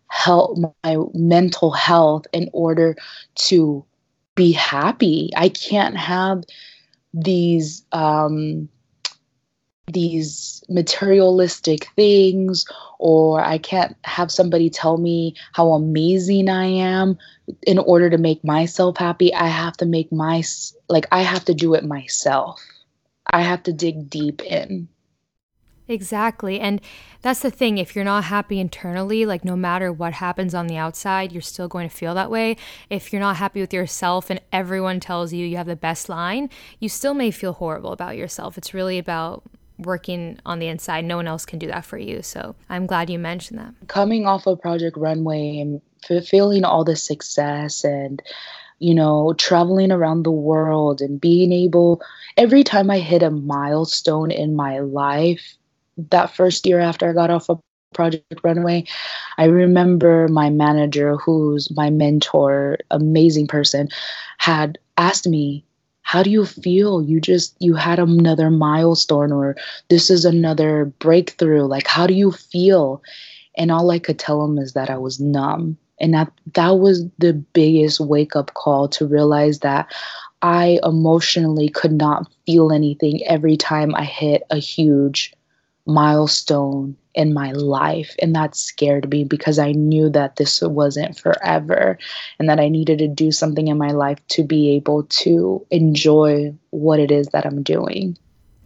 health, 0.09 0.59
my 0.83 0.97
mental 1.15 1.71
health 1.71 2.27
in 2.33 2.49
order 2.53 2.95
to 3.35 3.83
be 4.35 4.51
happy. 4.51 5.31
I 5.35 5.49
can't 5.49 5.97
have 5.97 6.43
these 7.15 7.83
um, 7.91 8.69
these 9.87 10.63
materialistic 10.67 11.87
things 11.95 12.65
or 12.99 13.41
I 13.41 13.57
can't 13.57 13.95
have 14.03 14.31
somebody 14.31 14.69
tell 14.69 14.97
me 14.97 15.35
how 15.53 15.73
amazing 15.73 16.49
I 16.49 16.65
am 16.65 17.17
in 17.67 17.77
order 17.77 18.09
to 18.09 18.17
make 18.17 18.43
myself 18.43 18.97
happy. 18.97 19.33
I 19.33 19.47
have 19.47 19.77
to 19.77 19.85
make 19.85 20.11
my 20.11 20.43
like 20.89 21.07
I 21.11 21.21
have 21.21 21.45
to 21.45 21.53
do 21.53 21.75
it 21.75 21.85
myself. 21.85 22.61
I 23.27 23.41
have 23.41 23.63
to 23.63 23.73
dig 23.73 24.09
deep 24.09 24.41
in. 24.43 24.87
Exactly. 25.87 26.59
And 26.59 26.81
that's 27.21 27.41
the 27.41 27.51
thing. 27.51 27.77
If 27.77 27.95
you're 27.95 28.03
not 28.05 28.23
happy 28.23 28.59
internally, 28.59 29.25
like 29.25 29.45
no 29.45 29.55
matter 29.55 29.93
what 29.93 30.13
happens 30.13 30.55
on 30.55 30.65
the 30.65 30.77
outside, 30.77 31.31
you're 31.31 31.43
still 31.43 31.67
going 31.67 31.87
to 31.87 31.95
feel 31.95 32.15
that 32.15 32.31
way. 32.31 32.57
If 32.89 33.13
you're 33.13 33.19
not 33.19 33.35
happy 33.35 33.61
with 33.61 33.73
yourself 33.73 34.31
and 34.31 34.41
everyone 34.51 34.99
tells 34.99 35.31
you 35.31 35.45
you 35.45 35.57
have 35.57 35.67
the 35.67 35.75
best 35.75 36.09
line, 36.09 36.49
you 36.79 36.89
still 36.89 37.13
may 37.13 37.29
feel 37.29 37.53
horrible 37.53 37.91
about 37.91 38.17
yourself. 38.17 38.57
It's 38.57 38.73
really 38.73 38.97
about 38.97 39.43
working 39.77 40.39
on 40.45 40.59
the 40.59 40.67
inside. 40.67 41.05
No 41.05 41.17
one 41.17 41.27
else 41.27 41.45
can 41.45 41.59
do 41.59 41.67
that 41.67 41.85
for 41.85 41.97
you. 41.97 42.21
So 42.21 42.55
I'm 42.69 42.85
glad 42.85 43.09
you 43.09 43.19
mentioned 43.19 43.59
that. 43.59 43.73
Coming 43.87 44.25
off 44.25 44.47
of 44.47 44.61
Project 44.61 44.97
Runway 44.97 45.59
and 45.59 45.81
feeling 46.25 46.63
all 46.63 46.83
the 46.83 46.95
success 46.95 47.83
and 47.83 48.21
you 48.79 48.93
know, 48.93 49.33
traveling 49.37 49.91
around 49.91 50.23
the 50.23 50.31
world 50.31 51.01
and 51.01 51.19
being 51.19 51.51
able, 51.51 52.01
every 52.37 52.63
time 52.63 52.89
I 52.89 52.99
hit 52.99 53.23
a 53.23 53.31
milestone 53.31 54.31
in 54.31 54.55
my 54.55 54.79
life, 54.79 55.55
that 56.09 56.35
first 56.35 56.65
year 56.65 56.79
after 56.79 57.09
I 57.09 57.13
got 57.13 57.29
off 57.29 57.49
of 57.49 57.59
Project 57.93 58.41
Runway, 58.43 58.85
I 59.37 59.45
remember 59.45 60.27
my 60.27 60.49
manager, 60.49 61.15
who's 61.15 61.73
my 61.73 61.89
mentor, 61.89 62.77
amazing 62.91 63.47
person, 63.47 63.87
had 64.37 64.77
asked 64.97 65.27
me, 65.27 65.63
how 66.05 66.21
do 66.21 66.29
you 66.29 66.45
feel? 66.45 67.01
You 67.01 67.19
just 67.19 67.55
you 67.59 67.73
had 67.73 67.97
another 67.97 68.51
milestone 68.51 69.31
or 69.31 69.57
this 69.89 70.11
is 70.11 70.23
another 70.23 70.85
breakthrough. 70.99 71.63
Like 71.63 71.87
how 71.87 72.05
do 72.05 72.13
you 72.13 72.31
feel? 72.31 73.01
And 73.57 73.71
all 73.71 73.89
i 73.89 73.97
could 73.97 74.19
tell 74.19 74.45
him 74.45 74.59
is 74.59 74.73
that 74.73 74.89
i 74.91 74.97
was 74.97 75.19
numb. 75.19 75.77
And 75.99 76.13
that 76.13 76.31
that 76.53 76.77
was 76.77 77.03
the 77.17 77.33
biggest 77.33 77.99
wake 77.99 78.35
up 78.35 78.53
call 78.53 78.87
to 78.89 79.07
realize 79.07 79.59
that 79.59 79.91
i 80.43 80.79
emotionally 80.83 81.69
could 81.69 81.93
not 81.93 82.31
feel 82.45 82.71
anything 82.71 83.25
every 83.25 83.57
time 83.57 83.95
i 83.95 84.03
hit 84.03 84.43
a 84.51 84.57
huge 84.57 85.33
milestone 85.85 86.95
in 87.13 87.33
my 87.33 87.51
life. 87.51 88.15
And 88.21 88.35
that 88.35 88.55
scared 88.55 89.09
me 89.09 89.23
because 89.23 89.59
I 89.59 89.71
knew 89.71 90.09
that 90.09 90.35
this 90.35 90.61
wasn't 90.61 91.17
forever 91.17 91.97
and 92.39 92.49
that 92.49 92.59
I 92.59 92.69
needed 92.69 92.99
to 92.99 93.07
do 93.07 93.31
something 93.31 93.67
in 93.67 93.77
my 93.77 93.91
life 93.91 94.19
to 94.29 94.43
be 94.43 94.71
able 94.71 95.03
to 95.03 95.65
enjoy 95.71 96.53
what 96.71 96.99
it 96.99 97.11
is 97.11 97.27
that 97.27 97.45
I'm 97.45 97.63
doing. 97.63 98.17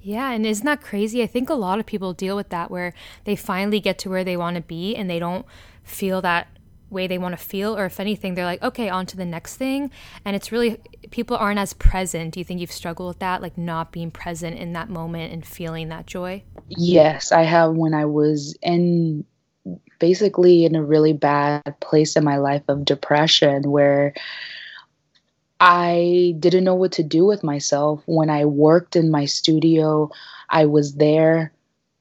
Yeah, 0.02 0.32
and 0.32 0.46
isn't 0.46 0.66
that 0.66 0.82
crazy? 0.82 1.22
I 1.22 1.28
think 1.28 1.50
a 1.50 1.56
lot 1.56 1.80
of 1.80 1.86
people 1.86 2.14
deal 2.14 2.36
with 2.36 2.50
that 2.50 2.72
where 2.72 2.94
they 3.26 3.36
finally 3.36 3.80
get 3.80 4.00
to 4.00 4.10
where 4.10 4.24
they 4.24 4.38
want 4.38 4.56
to 4.56 4.62
be 4.62 4.96
and 4.96 5.10
they 5.10 5.20
don't 5.20 5.46
feel 5.84 6.22
that 6.22 6.48
way 6.90 7.08
they 7.08 7.18
want 7.18 7.38
to 7.38 7.44
feel 7.44 7.78
or 7.78 7.86
if 7.86 8.00
anything 8.00 8.36
they're 8.36 8.46
like 8.46 8.62
okay 8.62 8.90
on 8.90 9.06
to 9.08 9.18
the 9.18 9.26
next 9.26 9.58
thing. 9.58 9.92
And 10.26 10.36
it's 10.36 10.52
really 10.52 10.78
people 11.12 11.38
aren't 11.38 11.60
as 11.60 11.74
present. 11.74 12.34
Do 12.34 12.40
you 12.40 12.44
think 12.44 12.60
you've 12.60 12.72
struggled 12.72 13.10
with 13.10 13.20
that? 13.20 13.42
Like 13.42 13.58
not 13.58 13.92
being 13.92 14.12
present 14.12 14.58
in 14.58 14.74
that 14.74 14.90
moment 14.90 15.34
and 15.34 15.46
feeling 15.46 15.90
that 15.90 16.06
joy? 16.06 16.44
Yes 16.68 17.32
i 17.32 17.44
have 17.44 17.74
when 17.74 17.94
i 17.94 18.06
was 18.06 18.56
in 18.62 19.26
basically 20.00 20.66
in 20.66 20.76
a 20.76 20.84
really 20.84 21.14
bad 21.14 21.76
place 21.80 22.16
in 22.16 22.24
my 22.24 22.38
life 22.38 22.64
of 22.68 22.86
depression 22.86 23.70
where 23.70 24.14
I 25.60 26.36
didn't 26.40 26.64
know 26.64 26.76
what 26.76 26.94
to 26.94 27.04
do 27.04 27.26
with 27.26 27.44
myself. 27.44 28.02
When 28.06 28.30
I 28.30 28.46
worked 28.46 28.96
in 28.96 29.12
my 29.12 29.26
studio, 29.26 30.10
I 30.50 30.66
was 30.66 30.96
there 30.96 31.52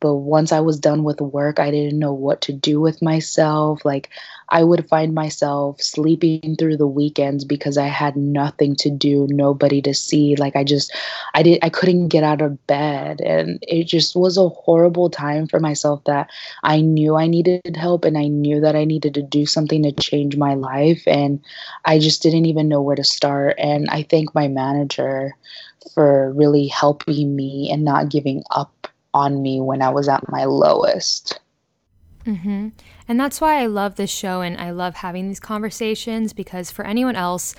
but 0.01 0.14
once 0.14 0.53
I 0.53 0.61
was 0.61 0.78
done 0.78 1.03
with 1.03 1.20
work, 1.20 1.59
I 1.59 1.70
didn't 1.70 1.99
know 1.99 2.12
what 2.12 2.40
to 2.42 2.53
do 2.53 2.80
with 2.80 3.03
myself. 3.03 3.84
Like, 3.84 4.11
I 4.49 4.62
would 4.62 4.88
find 4.88 5.12
myself 5.12 5.82
sleeping 5.82 6.55
through 6.57 6.76
the 6.76 6.86
weekends 6.86 7.44
because 7.44 7.76
I 7.76 7.88
had 7.88 8.16
nothing 8.16 8.76
to 8.76 8.90
do, 8.90 9.26
nobody 9.28 9.82
to 9.82 9.94
see. 9.94 10.36
Like, 10.36 10.55
I 10.55 10.62
just, 10.62 10.94
I 11.34 11.42
did, 11.42 11.59
I 11.62 11.68
couldn't 11.68 12.09
get 12.09 12.22
out 12.22 12.40
of 12.40 12.64
bed. 12.68 13.20
And 13.20 13.59
it 13.62 13.84
just 13.84 14.14
was 14.14 14.36
a 14.36 14.49
horrible 14.49 15.11
time 15.11 15.49
for 15.49 15.59
myself 15.59 16.05
that 16.05 16.30
I 16.62 16.80
knew 16.80 17.16
I 17.16 17.26
needed 17.26 17.76
help 17.76 18.05
and 18.05 18.16
I 18.16 18.28
knew 18.28 18.61
that 18.61 18.76
I 18.76 18.84
needed 18.84 19.14
to 19.14 19.22
do 19.22 19.46
something 19.46 19.82
to 19.82 19.92
change 19.92 20.36
my 20.36 20.55
life. 20.55 21.03
And 21.09 21.40
I 21.84 21.99
just 21.99 22.22
didn't 22.22 22.46
even 22.46 22.68
know 22.68 22.80
where 22.82 22.96
to 22.96 23.05
start. 23.05 23.57
And 23.59 23.88
I 23.90 24.05
thank 24.05 24.32
my 24.34 24.46
manager 24.46 25.36
for 25.92 26.32
really 26.34 26.68
helping 26.68 27.34
me 27.34 27.68
and 27.72 27.84
not 27.84 28.11
giving 28.11 28.44
up 28.51 28.88
on 29.15 29.43
me 29.43 29.61
when 29.61 29.83
I 29.83 29.91
was 29.91 30.09
at 30.09 30.29
my 30.31 30.45
lowest. 30.45 31.41
Mm-hmm. 32.25 32.69
And 33.09 33.21
that's 33.21 33.41
why 33.41 33.63
I 33.63 33.67
love 33.67 33.97
this 33.97 34.11
show 34.11 34.43
and 34.43 34.59
I 34.59 34.71
love 34.71 34.97
having 34.97 35.29
these 35.29 35.41
conversations 35.41 36.33
because 36.33 36.71
for 36.71 36.87
anyone 36.87 37.17
else, 37.17 37.55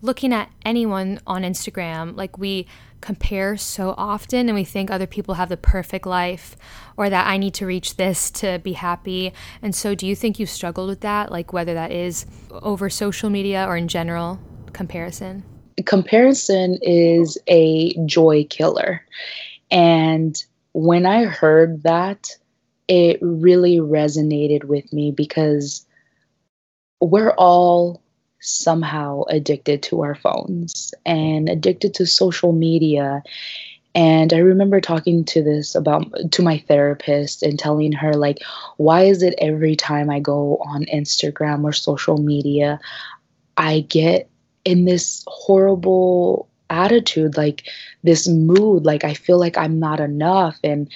looking 0.00 0.32
at 0.32 0.50
anyone 0.64 1.20
on 1.26 1.42
Instagram, 1.42 2.16
like 2.16 2.38
we 2.38 2.66
compare 3.00 3.56
so 3.56 3.94
often 3.98 4.48
and 4.48 4.54
we 4.54 4.64
think 4.64 4.90
other 4.90 5.06
people 5.06 5.34
have 5.34 5.48
the 5.48 5.56
perfect 5.56 6.06
life 6.06 6.56
or 6.96 7.10
that 7.10 7.26
I 7.26 7.36
need 7.36 7.54
to 7.54 7.66
reach 7.66 7.96
this 7.96 8.30
to 8.32 8.60
be 8.60 8.72
happy. 8.74 9.32
And 9.60 9.74
so, 9.74 9.94
do 9.94 10.06
you 10.06 10.14
think 10.14 10.38
you've 10.38 10.50
struggled 10.50 10.88
with 10.88 11.00
that? 11.00 11.30
Like, 11.30 11.52
whether 11.52 11.74
that 11.74 11.90
is 11.90 12.26
over 12.50 12.88
social 12.88 13.28
media 13.28 13.66
or 13.66 13.76
in 13.76 13.88
general 13.88 14.40
comparison? 14.72 15.44
Comparison 15.84 16.78
is 16.82 17.38
a 17.48 17.94
joy 18.06 18.46
killer. 18.48 19.04
And 19.70 20.42
when 20.72 21.06
I 21.06 21.24
heard 21.24 21.82
that, 21.82 22.36
it 22.88 23.18
really 23.22 23.78
resonated 23.78 24.64
with 24.64 24.92
me 24.92 25.10
because 25.10 25.86
we're 27.00 27.32
all 27.32 28.02
somehow 28.40 29.22
addicted 29.28 29.82
to 29.84 30.02
our 30.02 30.14
phones 30.14 30.92
and 31.06 31.48
addicted 31.48 31.94
to 31.94 32.06
social 32.06 32.52
media. 32.52 33.22
And 33.94 34.32
i 34.32 34.38
remember 34.38 34.80
talking 34.80 35.24
to 35.26 35.42
this 35.42 35.74
about 35.74 36.10
to 36.32 36.42
my 36.42 36.58
therapist 36.66 37.42
and 37.42 37.58
telling 37.58 37.92
her 37.92 38.14
like 38.14 38.38
why 38.78 39.02
is 39.02 39.22
it 39.22 39.34
every 39.36 39.76
time 39.76 40.08
i 40.08 40.18
go 40.18 40.56
on 40.66 40.86
instagram 40.86 41.62
or 41.64 41.72
social 41.72 42.16
media 42.16 42.80
i 43.58 43.80
get 43.80 44.30
in 44.64 44.86
this 44.86 45.22
horrible 45.26 46.48
attitude, 46.72 47.36
like 47.36 47.64
this 48.02 48.26
mood, 48.26 48.84
like 48.84 49.04
I 49.04 49.14
feel 49.14 49.38
like 49.38 49.56
I'm 49.56 49.78
not 49.78 50.00
enough. 50.00 50.58
And 50.64 50.90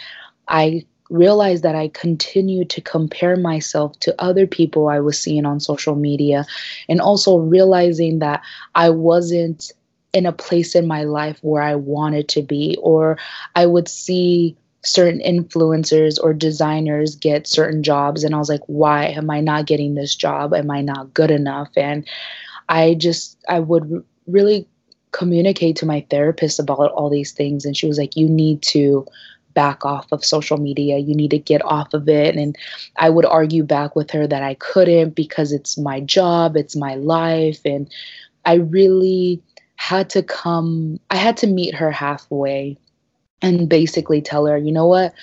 I 0.48 0.84
realized 1.08 1.62
that 1.62 1.76
I 1.76 1.88
continued 1.88 2.70
to 2.70 2.80
compare 2.80 3.36
myself 3.36 3.96
to 4.00 4.14
other 4.20 4.46
people 4.46 4.88
I 4.88 4.98
was 4.98 5.18
seeing 5.18 5.46
on 5.46 5.60
social 5.60 5.94
media, 5.94 6.44
and 6.88 7.00
also 7.00 7.36
realizing 7.38 8.18
that 8.20 8.42
I 8.74 8.90
wasn't 8.90 9.70
in 10.12 10.26
a 10.26 10.32
place 10.32 10.74
in 10.74 10.86
my 10.86 11.04
life 11.04 11.38
where 11.42 11.62
I 11.62 11.74
wanted 11.74 12.28
to 12.30 12.42
be, 12.42 12.76
or 12.80 13.18
I 13.54 13.66
would 13.66 13.86
see 13.88 14.56
certain 14.82 15.20
influencers 15.20 16.16
or 16.22 16.32
designers 16.32 17.16
get 17.16 17.46
certain 17.46 17.82
jobs 17.82 18.22
and 18.22 18.36
I 18.36 18.38
was 18.38 18.48
like 18.48 18.62
why 18.66 19.06
am 19.06 19.28
I 19.30 19.40
not 19.40 19.66
getting 19.66 19.94
this 19.94 20.14
job? 20.14 20.54
Am 20.54 20.70
I 20.70 20.80
not 20.80 21.12
good 21.12 21.32
enough? 21.32 21.70
And 21.76 22.06
I 22.68 22.94
just 22.94 23.36
I 23.48 23.58
would 23.58 24.04
really 24.28 24.68
communicate 25.16 25.76
to 25.76 25.86
my 25.86 26.04
therapist 26.10 26.60
about 26.60 26.92
all 26.92 27.08
these 27.08 27.32
things. 27.32 27.64
And 27.64 27.76
she 27.76 27.86
was 27.86 27.98
like 27.98 28.16
you 28.16 28.28
need 28.28 28.60
to 28.62 29.06
back 29.54 29.86
off 29.86 30.12
of 30.12 30.22
social 30.22 30.58
media. 30.58 30.98
You 30.98 31.14
need 31.14 31.30
to 31.30 31.38
get 31.38 31.64
off 31.64 31.94
of 31.94 32.08
it. 32.08 32.36
And 32.36 32.56
i 32.96 33.08
would 33.08 33.24
argue 33.24 33.64
back 33.64 33.96
with 33.96 34.10
her 34.10 34.26
that 34.26 34.42
i 34.42 34.54
couldn't 34.54 35.14
because 35.14 35.52
it's 35.52 35.78
my 35.78 36.00
job 36.00 36.56
it's 36.56 36.76
my 36.76 36.94
life. 36.96 37.60
And 37.64 37.90
i 38.44 38.54
really 38.54 39.42
had 39.76 40.10
to 40.10 40.22
come 40.22 41.00
i 41.10 41.16
had 41.16 41.38
to 41.38 41.46
meet 41.46 41.74
her 41.74 41.90
halfway 41.90 42.76
and 43.42 43.68
basically 43.68 44.20
tell 44.20 44.46
her 44.46 44.58
you 44.58 44.72
know 44.72 44.86
what? 44.86 45.14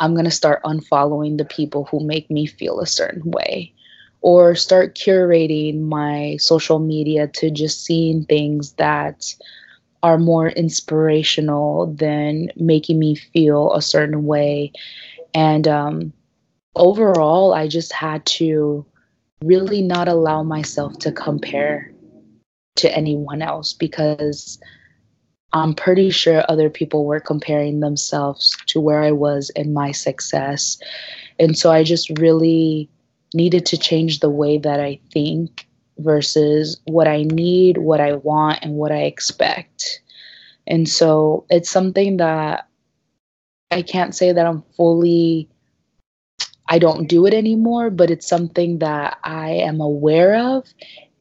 I'm 0.00 0.12
going 0.14 0.26
to 0.26 0.30
start 0.30 0.62
unfollowing 0.62 1.38
the 1.38 1.44
people 1.44 1.84
who 1.90 1.98
make 1.98 2.30
me 2.30 2.46
feel 2.46 2.78
a 2.78 2.86
certain 2.86 3.30
way 3.30 3.72
or 4.20 4.54
start 4.54 4.94
curating 4.94 5.80
my 5.80 6.36
social 6.40 6.78
media 6.78 7.28
to 7.28 7.50
just 7.50 7.84
seeing 7.84 8.24
things 8.24 8.72
that 8.72 9.34
are 10.02 10.18
more 10.18 10.48
inspirational 10.48 11.86
than 11.94 12.50
making 12.56 12.98
me 12.98 13.14
feel 13.14 13.72
a 13.74 13.82
certain 13.82 14.24
way. 14.24 14.72
And 15.34 15.66
um, 15.66 16.12
overall, 16.74 17.52
I 17.54 17.68
just 17.68 17.92
had 17.92 18.24
to 18.26 18.84
really 19.42 19.82
not 19.82 20.08
allow 20.08 20.42
myself 20.42 20.98
to 21.00 21.12
compare 21.12 21.92
to 22.76 22.96
anyone 22.96 23.42
else 23.42 23.72
because 23.72 24.58
I'm 25.52 25.74
pretty 25.74 26.10
sure 26.10 26.44
other 26.48 26.70
people 26.70 27.04
were 27.04 27.20
comparing 27.20 27.80
themselves 27.80 28.56
to 28.66 28.80
where 28.80 29.02
I 29.02 29.12
was 29.12 29.50
in 29.50 29.72
my 29.72 29.92
success. 29.92 30.78
And 31.38 31.56
so 31.56 31.72
I 31.72 31.84
just 31.84 32.18
really 32.18 32.88
needed 33.34 33.66
to 33.66 33.76
change 33.76 34.20
the 34.20 34.30
way 34.30 34.58
that 34.58 34.80
I 34.80 35.00
think 35.12 35.66
versus 35.98 36.80
what 36.84 37.08
I 37.08 37.24
need, 37.24 37.78
what 37.78 38.00
I 38.00 38.14
want, 38.14 38.60
and 38.62 38.74
what 38.74 38.92
I 38.92 39.02
expect. 39.02 40.00
And 40.66 40.88
so 40.88 41.44
it's 41.50 41.70
something 41.70 42.18
that 42.18 42.68
I 43.70 43.82
can't 43.82 44.14
say 44.14 44.32
that 44.32 44.46
I'm 44.46 44.62
fully 44.76 45.48
I 46.68 46.78
don't 46.78 47.08
do 47.08 47.24
it 47.24 47.32
anymore, 47.32 47.88
but 47.90 48.10
it's 48.10 48.28
something 48.28 48.78
that 48.80 49.18
I 49.24 49.52
am 49.52 49.80
aware 49.80 50.36
of 50.36 50.66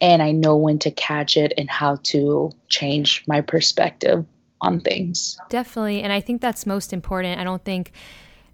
and 0.01 0.21
I 0.21 0.31
know 0.31 0.57
when 0.57 0.77
to 0.79 0.91
catch 0.91 1.37
it 1.37 1.53
and 1.57 1.69
how 1.69 1.97
to 2.03 2.51
change 2.67 3.23
my 3.27 3.41
perspective 3.41 4.25
on 4.61 4.81
things. 4.81 5.37
Definitely. 5.49 6.01
And 6.01 6.11
I 6.11 6.19
think 6.19 6.41
that's 6.41 6.65
most 6.65 6.91
important. 6.91 7.39
I 7.39 7.43
don't 7.43 7.63
think 7.63 7.93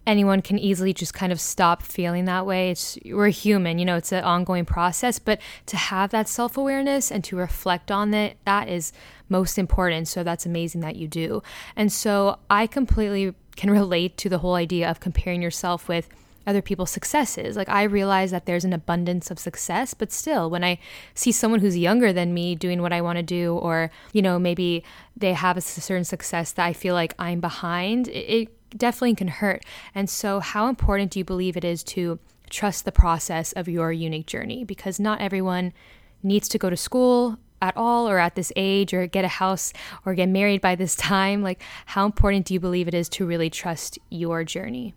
anyone 0.05 0.41
can 0.41 0.59
easily 0.59 0.93
just 0.93 1.13
kind 1.13 1.31
of 1.31 1.39
stop 1.39 1.81
feeling 1.81 2.25
that 2.25 2.45
way. 2.45 2.71
It's 2.71 2.97
we're 3.05 3.29
human, 3.29 3.79
you 3.79 3.85
know, 3.85 3.95
it's 3.95 4.11
an 4.11 4.23
ongoing 4.23 4.65
process, 4.65 5.19
but 5.19 5.39
to 5.67 5.77
have 5.77 6.11
that 6.11 6.27
self-awareness 6.27 7.11
and 7.11 7.23
to 7.25 7.35
reflect 7.35 7.91
on 7.91 8.13
it, 8.13 8.37
that 8.45 8.67
is 8.67 8.91
most 9.29 9.57
important. 9.57 10.07
So 10.07 10.23
that's 10.23 10.45
amazing 10.45 10.81
that 10.81 10.95
you 10.95 11.07
do. 11.07 11.41
And 11.75 11.91
so 11.91 12.39
I 12.49 12.67
completely 12.67 13.33
can 13.55 13.69
relate 13.69 14.17
to 14.17 14.29
the 14.29 14.39
whole 14.39 14.55
idea 14.55 14.89
of 14.89 14.99
comparing 14.99 15.41
yourself 15.41 15.87
with 15.87 16.09
other 16.45 16.61
people's 16.61 16.91
successes. 16.91 17.55
Like 17.55 17.69
I 17.69 17.83
realize 17.83 18.31
that 18.31 18.45
there's 18.45 18.65
an 18.65 18.73
abundance 18.73 19.31
of 19.31 19.39
success, 19.39 19.93
but 19.93 20.11
still 20.11 20.49
when 20.49 20.63
I 20.63 20.79
see 21.13 21.31
someone 21.31 21.61
who's 21.61 21.77
younger 21.77 22.11
than 22.11 22.33
me 22.33 22.55
doing 22.55 22.81
what 22.81 22.91
I 22.91 22.99
want 22.99 23.17
to 23.17 23.23
do 23.23 23.55
or, 23.55 23.91
you 24.11 24.21
know, 24.21 24.37
maybe 24.37 24.83
they 25.15 25.33
have 25.33 25.55
a 25.55 25.61
certain 25.61 26.03
success 26.03 26.51
that 26.53 26.65
I 26.65 26.73
feel 26.73 26.95
like 26.95 27.15
I'm 27.17 27.39
behind, 27.39 28.09
it, 28.09 28.11
it 28.11 28.62
definitely 28.77 29.15
can 29.15 29.27
hurt. 29.27 29.63
And 29.93 30.09
so 30.09 30.39
how 30.39 30.67
important 30.67 31.11
do 31.11 31.19
you 31.19 31.25
believe 31.25 31.57
it 31.57 31.65
is 31.65 31.83
to 31.85 32.19
trust 32.49 32.85
the 32.85 32.91
process 32.91 33.51
of 33.53 33.67
your 33.67 33.91
unique 33.91 34.27
journey 34.27 34.63
because 34.63 34.99
not 34.99 35.21
everyone 35.21 35.73
needs 36.21 36.47
to 36.49 36.57
go 36.57 36.69
to 36.69 36.77
school 36.77 37.37
at 37.61 37.75
all 37.77 38.07
or 38.07 38.19
at 38.19 38.35
this 38.35 38.51
age 38.55 38.93
or 38.93 39.07
get 39.07 39.25
a 39.25 39.29
house 39.29 39.73
or 40.05 40.13
get 40.13 40.29
married 40.29 40.61
by 40.61 40.75
this 40.75 40.95
time 40.95 41.41
like 41.41 41.63
how 41.87 42.05
important 42.05 42.45
do 42.45 42.53
you 42.53 42.59
believe 42.59 42.87
it 42.87 42.93
is 42.93 43.09
to 43.09 43.25
really 43.25 43.49
trust 43.49 43.97
your 44.09 44.43
journey 44.43 44.93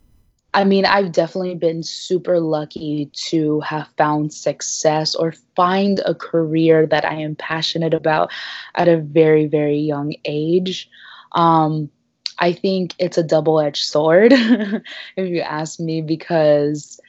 I 0.54 0.64
mean, 0.64 0.86
I've 0.86 1.12
definitely 1.12 1.54
been 1.54 1.82
super 1.82 2.40
lucky 2.40 3.10
to 3.28 3.60
have 3.60 3.88
found 3.98 4.32
success 4.32 5.14
or 5.14 5.34
find 5.54 6.00
a 6.06 6.14
career 6.14 6.86
that 6.86 7.04
I 7.04 7.16
am 7.16 7.36
passionate 7.36 7.92
about 7.92 8.32
at 8.74 8.88
a 8.88 8.96
very, 8.96 9.48
very 9.48 9.76
young 9.76 10.14
age. 10.24 10.88
Um, 11.32 11.90
I 12.38 12.52
think 12.52 12.94
it's 12.98 13.18
a 13.18 13.22
double 13.22 13.60
edged 13.60 13.84
sword, 13.84 14.32
if 15.16 15.28
you 15.28 15.40
ask 15.40 15.80
me, 15.80 16.02
because 16.02 17.00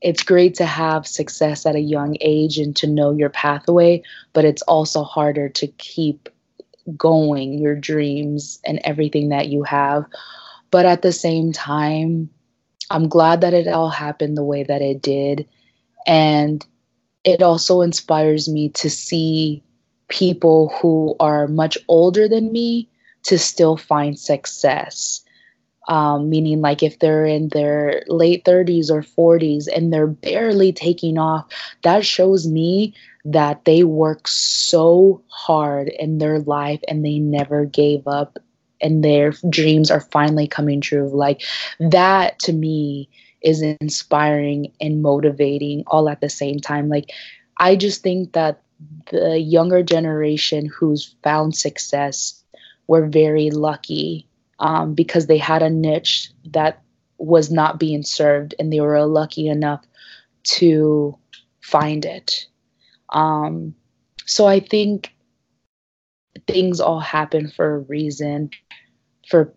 it's 0.00 0.22
great 0.22 0.54
to 0.54 0.64
have 0.64 1.06
success 1.06 1.66
at 1.66 1.76
a 1.76 1.80
young 1.80 2.16
age 2.20 2.58
and 2.58 2.74
to 2.76 2.86
know 2.86 3.12
your 3.12 3.28
pathway, 3.28 4.02
but 4.32 4.44
it's 4.44 4.62
also 4.62 5.02
harder 5.02 5.48
to 5.50 5.66
keep 5.66 6.28
going 6.96 7.58
your 7.58 7.74
dreams 7.74 8.58
and 8.64 8.80
everything 8.84 9.28
that 9.28 9.48
you 9.48 9.62
have. 9.62 10.06
But 10.70 10.86
at 10.86 11.02
the 11.02 11.12
same 11.12 11.52
time, 11.52 12.30
I'm 12.90 13.08
glad 13.08 13.42
that 13.42 13.54
it 13.54 13.68
all 13.68 13.90
happened 13.90 14.36
the 14.36 14.44
way 14.44 14.62
that 14.62 14.80
it 14.80 15.02
did. 15.02 15.46
And 16.06 16.64
it 17.24 17.42
also 17.42 17.82
inspires 17.82 18.48
me 18.48 18.70
to 18.70 18.88
see 18.88 19.62
people 20.08 20.72
who 20.80 21.14
are 21.20 21.46
much 21.46 21.76
older 21.88 22.26
than 22.26 22.50
me 22.50 22.88
to 23.24 23.38
still 23.38 23.76
find 23.76 24.18
success. 24.18 25.22
Um, 25.88 26.28
meaning, 26.30 26.60
like 26.60 26.82
if 26.82 26.98
they're 26.98 27.24
in 27.24 27.48
their 27.48 28.04
late 28.06 28.44
30s 28.44 28.90
or 28.90 29.02
40s 29.02 29.66
and 29.66 29.92
they're 29.92 30.06
barely 30.06 30.72
taking 30.72 31.18
off, 31.18 31.46
that 31.82 32.04
shows 32.04 32.46
me 32.46 32.94
that 33.24 33.64
they 33.64 33.82
work 33.82 34.28
so 34.28 35.22
hard 35.28 35.88
in 35.88 36.18
their 36.18 36.38
life 36.38 36.80
and 36.86 37.04
they 37.04 37.18
never 37.18 37.64
gave 37.64 38.06
up 38.06 38.38
and 38.80 39.04
their 39.04 39.32
dreams 39.48 39.90
are 39.90 40.00
finally 40.00 40.46
coming 40.46 40.80
true. 40.80 41.08
Like 41.08 41.42
that 41.80 42.38
to 42.40 42.52
me 42.52 43.08
is 43.42 43.62
inspiring 43.62 44.72
and 44.80 45.02
motivating 45.02 45.84
all 45.86 46.08
at 46.08 46.20
the 46.20 46.30
same 46.30 46.58
time. 46.60 46.88
Like 46.88 47.10
I 47.58 47.76
just 47.76 48.02
think 48.02 48.32
that 48.32 48.62
the 49.10 49.38
younger 49.38 49.82
generation 49.82 50.66
who's 50.66 51.14
found 51.22 51.54
success 51.54 52.39
were 52.90 53.06
very 53.06 53.50
lucky 53.50 54.26
um, 54.58 54.94
because 54.94 55.28
they 55.28 55.38
had 55.38 55.62
a 55.62 55.70
niche 55.70 56.28
that 56.44 56.82
was 57.18 57.48
not 57.48 57.78
being 57.78 58.02
served 58.02 58.52
and 58.58 58.72
they 58.72 58.80
were 58.80 59.06
lucky 59.06 59.46
enough 59.46 59.84
to 60.42 61.16
find 61.60 62.04
it. 62.04 62.46
Um, 63.10 63.76
so 64.26 64.48
I 64.48 64.58
think 64.58 65.14
things 66.48 66.80
all 66.80 66.98
happen 66.98 67.48
for 67.48 67.76
a 67.76 67.78
reason 67.78 68.50
for 69.28 69.54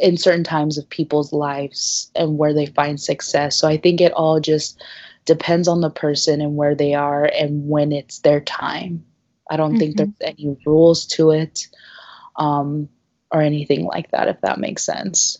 in 0.00 0.16
certain 0.16 0.44
times 0.44 0.78
of 0.78 0.88
people's 0.88 1.32
lives 1.32 2.12
and 2.14 2.38
where 2.38 2.54
they 2.54 2.66
find 2.66 3.00
success. 3.00 3.56
So 3.56 3.66
I 3.66 3.76
think 3.76 4.00
it 4.00 4.12
all 4.12 4.38
just 4.38 4.80
depends 5.24 5.66
on 5.66 5.80
the 5.80 5.90
person 5.90 6.40
and 6.40 6.54
where 6.54 6.76
they 6.76 6.94
are 6.94 7.24
and 7.24 7.68
when 7.68 7.90
it's 7.90 8.20
their 8.20 8.40
time. 8.40 9.04
I 9.50 9.56
don't 9.56 9.70
mm-hmm. 9.72 9.78
think 9.78 9.96
there's 9.96 10.10
any 10.20 10.56
rules 10.64 11.06
to 11.06 11.32
it 11.32 11.66
um, 12.38 12.88
or 13.30 13.40
anything 13.40 13.84
like 13.84 14.10
that, 14.10 14.28
if 14.28 14.40
that 14.42 14.58
makes 14.58 14.84
sense. 14.84 15.38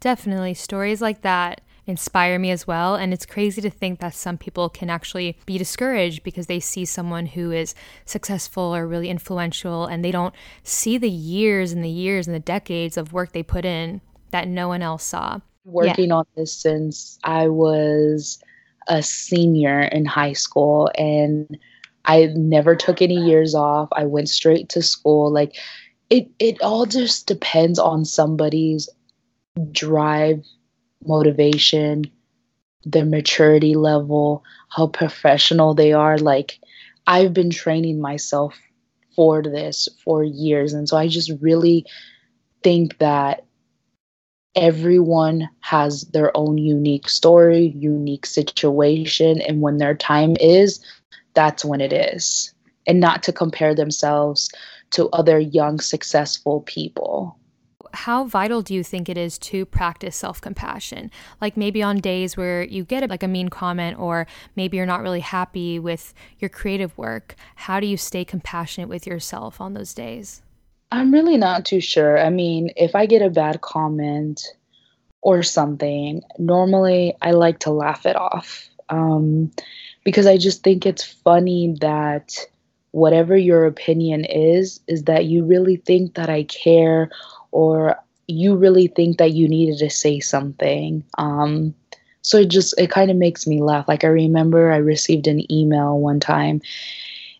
Definitely. 0.00 0.54
Stories 0.54 1.02
like 1.02 1.22
that 1.22 1.60
inspire 1.86 2.38
me 2.38 2.50
as 2.50 2.66
well. 2.66 2.94
And 2.94 3.12
it's 3.12 3.26
crazy 3.26 3.60
to 3.60 3.70
think 3.70 4.00
that 4.00 4.14
some 4.14 4.38
people 4.38 4.68
can 4.68 4.88
actually 4.88 5.36
be 5.44 5.58
discouraged 5.58 6.22
because 6.22 6.46
they 6.46 6.60
see 6.60 6.84
someone 6.84 7.26
who 7.26 7.50
is 7.50 7.74
successful 8.04 8.74
or 8.74 8.86
really 8.86 9.10
influential 9.10 9.86
and 9.86 10.04
they 10.04 10.12
don't 10.12 10.34
see 10.62 10.96
the 10.96 11.10
years 11.10 11.72
and 11.72 11.84
the 11.84 11.90
years 11.90 12.26
and 12.26 12.34
the 12.34 12.40
decades 12.40 12.96
of 12.96 13.12
work 13.12 13.32
they 13.32 13.42
put 13.42 13.64
in 13.64 14.00
that 14.30 14.48
no 14.48 14.68
one 14.68 14.82
else 14.82 15.04
saw. 15.04 15.40
Working 15.64 16.08
yeah. 16.08 16.16
on 16.16 16.24
this 16.36 16.54
since 16.54 17.18
I 17.24 17.48
was 17.48 18.42
a 18.88 19.02
senior 19.02 19.82
in 19.82 20.06
high 20.06 20.32
school 20.32 20.90
and 20.96 21.58
I 22.06 22.32
never 22.34 22.74
took 22.74 23.02
any 23.02 23.16
years 23.16 23.54
off. 23.54 23.88
I 23.92 24.06
went 24.06 24.28
straight 24.28 24.68
to 24.70 24.82
school. 24.82 25.30
Like 25.30 25.56
it 26.10 26.28
it 26.38 26.60
all 26.60 26.86
just 26.86 27.26
depends 27.26 27.78
on 27.78 28.04
somebody's 28.04 28.88
drive 29.70 30.44
motivation, 31.06 32.04
their 32.84 33.04
maturity 33.04 33.74
level, 33.74 34.44
how 34.68 34.88
professional 34.88 35.74
they 35.74 35.92
are. 35.92 36.18
Like, 36.18 36.58
I've 37.06 37.32
been 37.32 37.50
training 37.50 38.00
myself 38.00 38.58
for 39.16 39.42
this 39.42 39.88
for 40.04 40.22
years. 40.22 40.72
And 40.72 40.88
so 40.88 40.96
I 40.96 41.08
just 41.08 41.32
really 41.40 41.86
think 42.62 42.98
that 42.98 43.44
everyone 44.56 45.48
has 45.60 46.02
their 46.12 46.36
own 46.36 46.58
unique 46.58 47.08
story, 47.08 47.72
unique 47.76 48.26
situation. 48.26 49.40
And 49.40 49.60
when 49.60 49.78
their 49.78 49.94
time 49.94 50.36
is, 50.40 50.84
that's 51.34 51.64
when 51.64 51.80
it 51.80 51.92
is. 51.92 52.52
And 52.86 52.98
not 52.98 53.22
to 53.24 53.32
compare 53.32 53.74
themselves 53.74 54.50
to 54.90 55.08
other 55.10 55.38
young, 55.38 55.80
successful 55.80 56.60
people 56.62 57.36
how 57.92 58.24
vital 58.24 58.62
do 58.62 58.74
you 58.74 58.82
think 58.82 59.08
it 59.08 59.18
is 59.18 59.38
to 59.38 59.64
practice 59.64 60.16
self 60.16 60.40
compassion? 60.40 61.10
Like 61.40 61.56
maybe 61.56 61.82
on 61.82 61.98
days 61.98 62.36
where 62.36 62.62
you 62.62 62.84
get 62.84 63.08
like 63.08 63.22
a 63.22 63.28
mean 63.28 63.48
comment, 63.48 63.98
or 63.98 64.26
maybe 64.56 64.76
you're 64.76 64.86
not 64.86 65.02
really 65.02 65.20
happy 65.20 65.78
with 65.78 66.14
your 66.38 66.48
creative 66.48 66.96
work, 66.96 67.34
how 67.56 67.80
do 67.80 67.86
you 67.86 67.96
stay 67.96 68.24
compassionate 68.24 68.88
with 68.88 69.06
yourself 69.06 69.60
on 69.60 69.74
those 69.74 69.94
days? 69.94 70.42
I'm 70.92 71.12
really 71.12 71.36
not 71.36 71.64
too 71.64 71.80
sure. 71.80 72.18
I 72.18 72.30
mean, 72.30 72.70
if 72.76 72.94
I 72.94 73.06
get 73.06 73.22
a 73.22 73.30
bad 73.30 73.60
comment 73.60 74.42
or 75.22 75.42
something, 75.42 76.22
normally 76.38 77.16
I 77.22 77.32
like 77.32 77.60
to 77.60 77.70
laugh 77.70 78.06
it 78.06 78.16
off 78.16 78.68
um, 78.88 79.52
because 80.04 80.26
I 80.26 80.36
just 80.36 80.64
think 80.64 80.86
it's 80.86 81.04
funny 81.04 81.76
that 81.80 82.38
whatever 82.92 83.36
your 83.36 83.66
opinion 83.66 84.24
is, 84.24 84.80
is 84.86 85.04
that 85.04 85.26
you 85.26 85.44
really 85.44 85.76
think 85.76 86.14
that 86.14 86.28
I 86.28 86.44
care 86.44 87.10
or 87.52 87.96
you 88.26 88.56
really 88.56 88.86
think 88.86 89.18
that 89.18 89.32
you 89.32 89.48
needed 89.48 89.78
to 89.78 89.90
say 89.90 90.20
something. 90.20 91.04
Um, 91.18 91.74
so 92.22 92.38
it 92.38 92.48
just 92.48 92.78
it 92.78 92.90
kind 92.90 93.10
of 93.10 93.16
makes 93.16 93.46
me 93.46 93.62
laugh. 93.62 93.88
Like 93.88 94.04
I 94.04 94.08
remember 94.08 94.70
I 94.72 94.76
received 94.76 95.26
an 95.26 95.50
email 95.52 95.98
one 95.98 96.20
time 96.20 96.60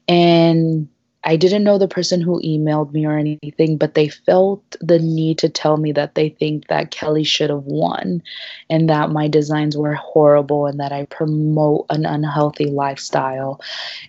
and 0.09 0.89
I 1.25 1.37
didn't 1.37 1.65
know 1.65 1.77
the 1.77 1.89
person 1.89 2.21
who 2.21 2.41
emailed 2.43 2.93
me 2.93 3.05
or 3.07 3.19
anything, 3.19 3.77
but 3.77 3.95
they 3.95 4.09
felt 4.09 4.63
the 4.81 4.99
need 4.99 5.39
to 5.39 5.49
tell 5.49 5.77
me 5.77 5.93
that 5.93 6.15
they 6.15 6.31
think 6.31 6.69
that 6.69 6.91
Kelly 6.91 7.25
should 7.25 7.51
have 7.51 7.65
won 7.65 8.23
and 8.71 8.89
that 8.89 9.11
my 9.11 9.29
designs 9.29 9.77
were 9.77 9.95
horrible 9.95 10.67
and 10.67 10.81
that 10.81 10.93
I 10.93 11.05
promote 11.07 11.87
an 11.91 12.07
unhealthy 12.07 12.67
lifestyle. 12.67 13.61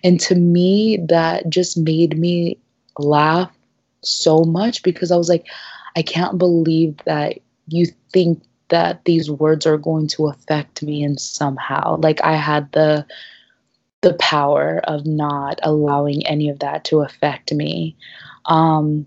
And 0.02 0.18
to 0.20 0.34
me, 0.34 0.98
that 1.08 1.50
just 1.50 1.76
made 1.76 2.18
me 2.18 2.58
laugh 2.98 3.52
so 4.02 4.44
much 4.44 4.82
because 4.82 5.12
I 5.12 5.16
was 5.16 5.28
like, 5.28 5.46
I 5.96 6.02
can't 6.02 6.38
believe 6.38 6.96
that 7.04 7.38
you 7.68 7.86
think 8.12 8.42
that 8.68 9.04
these 9.04 9.30
words 9.30 9.66
are 9.66 9.76
going 9.76 10.06
to 10.08 10.28
affect 10.28 10.82
me 10.82 11.02
in 11.02 11.18
somehow. 11.18 11.98
Like 11.98 12.22
I 12.24 12.36
had 12.36 12.72
the 12.72 13.06
the 14.02 14.14
power 14.14 14.80
of 14.84 15.06
not 15.06 15.60
allowing 15.62 16.26
any 16.26 16.48
of 16.48 16.58
that 16.58 16.84
to 16.84 17.00
affect 17.00 17.52
me. 17.52 17.96
Um, 18.44 19.06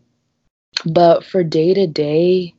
but 0.85 1.23
for 1.23 1.43
day 1.43 1.73
to 1.73 1.85
day, 1.85 2.53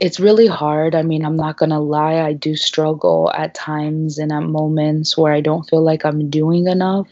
it's 0.00 0.18
really 0.18 0.48
hard. 0.48 0.94
I 0.94 1.02
mean, 1.02 1.24
I'm 1.24 1.36
not 1.36 1.58
going 1.58 1.70
to 1.70 1.78
lie, 1.78 2.20
I 2.20 2.32
do 2.32 2.56
struggle 2.56 3.30
at 3.34 3.54
times 3.54 4.18
and 4.18 4.32
at 4.32 4.42
moments 4.42 5.16
where 5.16 5.32
I 5.32 5.40
don't 5.40 5.68
feel 5.68 5.82
like 5.82 6.04
I'm 6.04 6.28
doing 6.28 6.66
enough. 6.66 7.06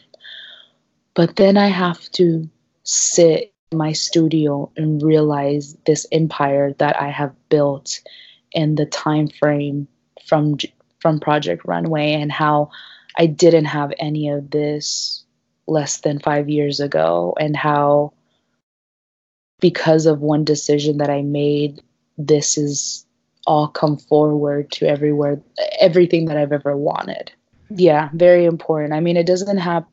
But 1.13 1.37
then 1.37 1.55
I 1.55 1.67
have 1.67 2.09
to 2.11 2.49
sit 2.83 3.53
in 3.71 3.77
my 3.77 3.93
studio 3.93 4.71
and 4.75 5.01
realize 5.01 5.77
this 5.85 6.05
empire 6.11 6.73
that 6.79 6.99
I 6.99 7.09
have 7.09 7.33
built 7.49 8.01
in 8.51 8.75
the 8.75 8.85
time 8.85 9.29
frame 9.29 9.87
from 10.25 10.57
from 10.99 11.19
Project 11.19 11.63
Runway 11.65 12.13
and 12.13 12.31
how 12.31 12.69
I 13.17 13.25
didn't 13.25 13.65
have 13.65 13.93
any 13.99 14.29
of 14.29 14.51
this 14.51 15.23
less 15.67 15.99
than 15.99 16.19
5 16.19 16.49
years 16.49 16.79
ago 16.79 17.35
and 17.39 17.55
how 17.55 18.13
because 19.59 20.05
of 20.05 20.21
one 20.21 20.43
decision 20.43 20.97
that 20.97 21.09
I 21.09 21.21
made 21.21 21.81
this 22.17 22.57
is 22.57 23.05
all 23.47 23.67
come 23.67 23.97
forward 23.97 24.71
to 24.71 24.87
everywhere 24.87 25.41
everything 25.79 26.25
that 26.25 26.37
I've 26.37 26.51
ever 26.51 26.75
wanted. 26.75 27.31
Yeah, 27.69 28.09
very 28.13 28.45
important. 28.45 28.93
I 28.93 28.99
mean, 28.99 29.17
it 29.17 29.25
doesn't 29.25 29.57
have 29.57 29.85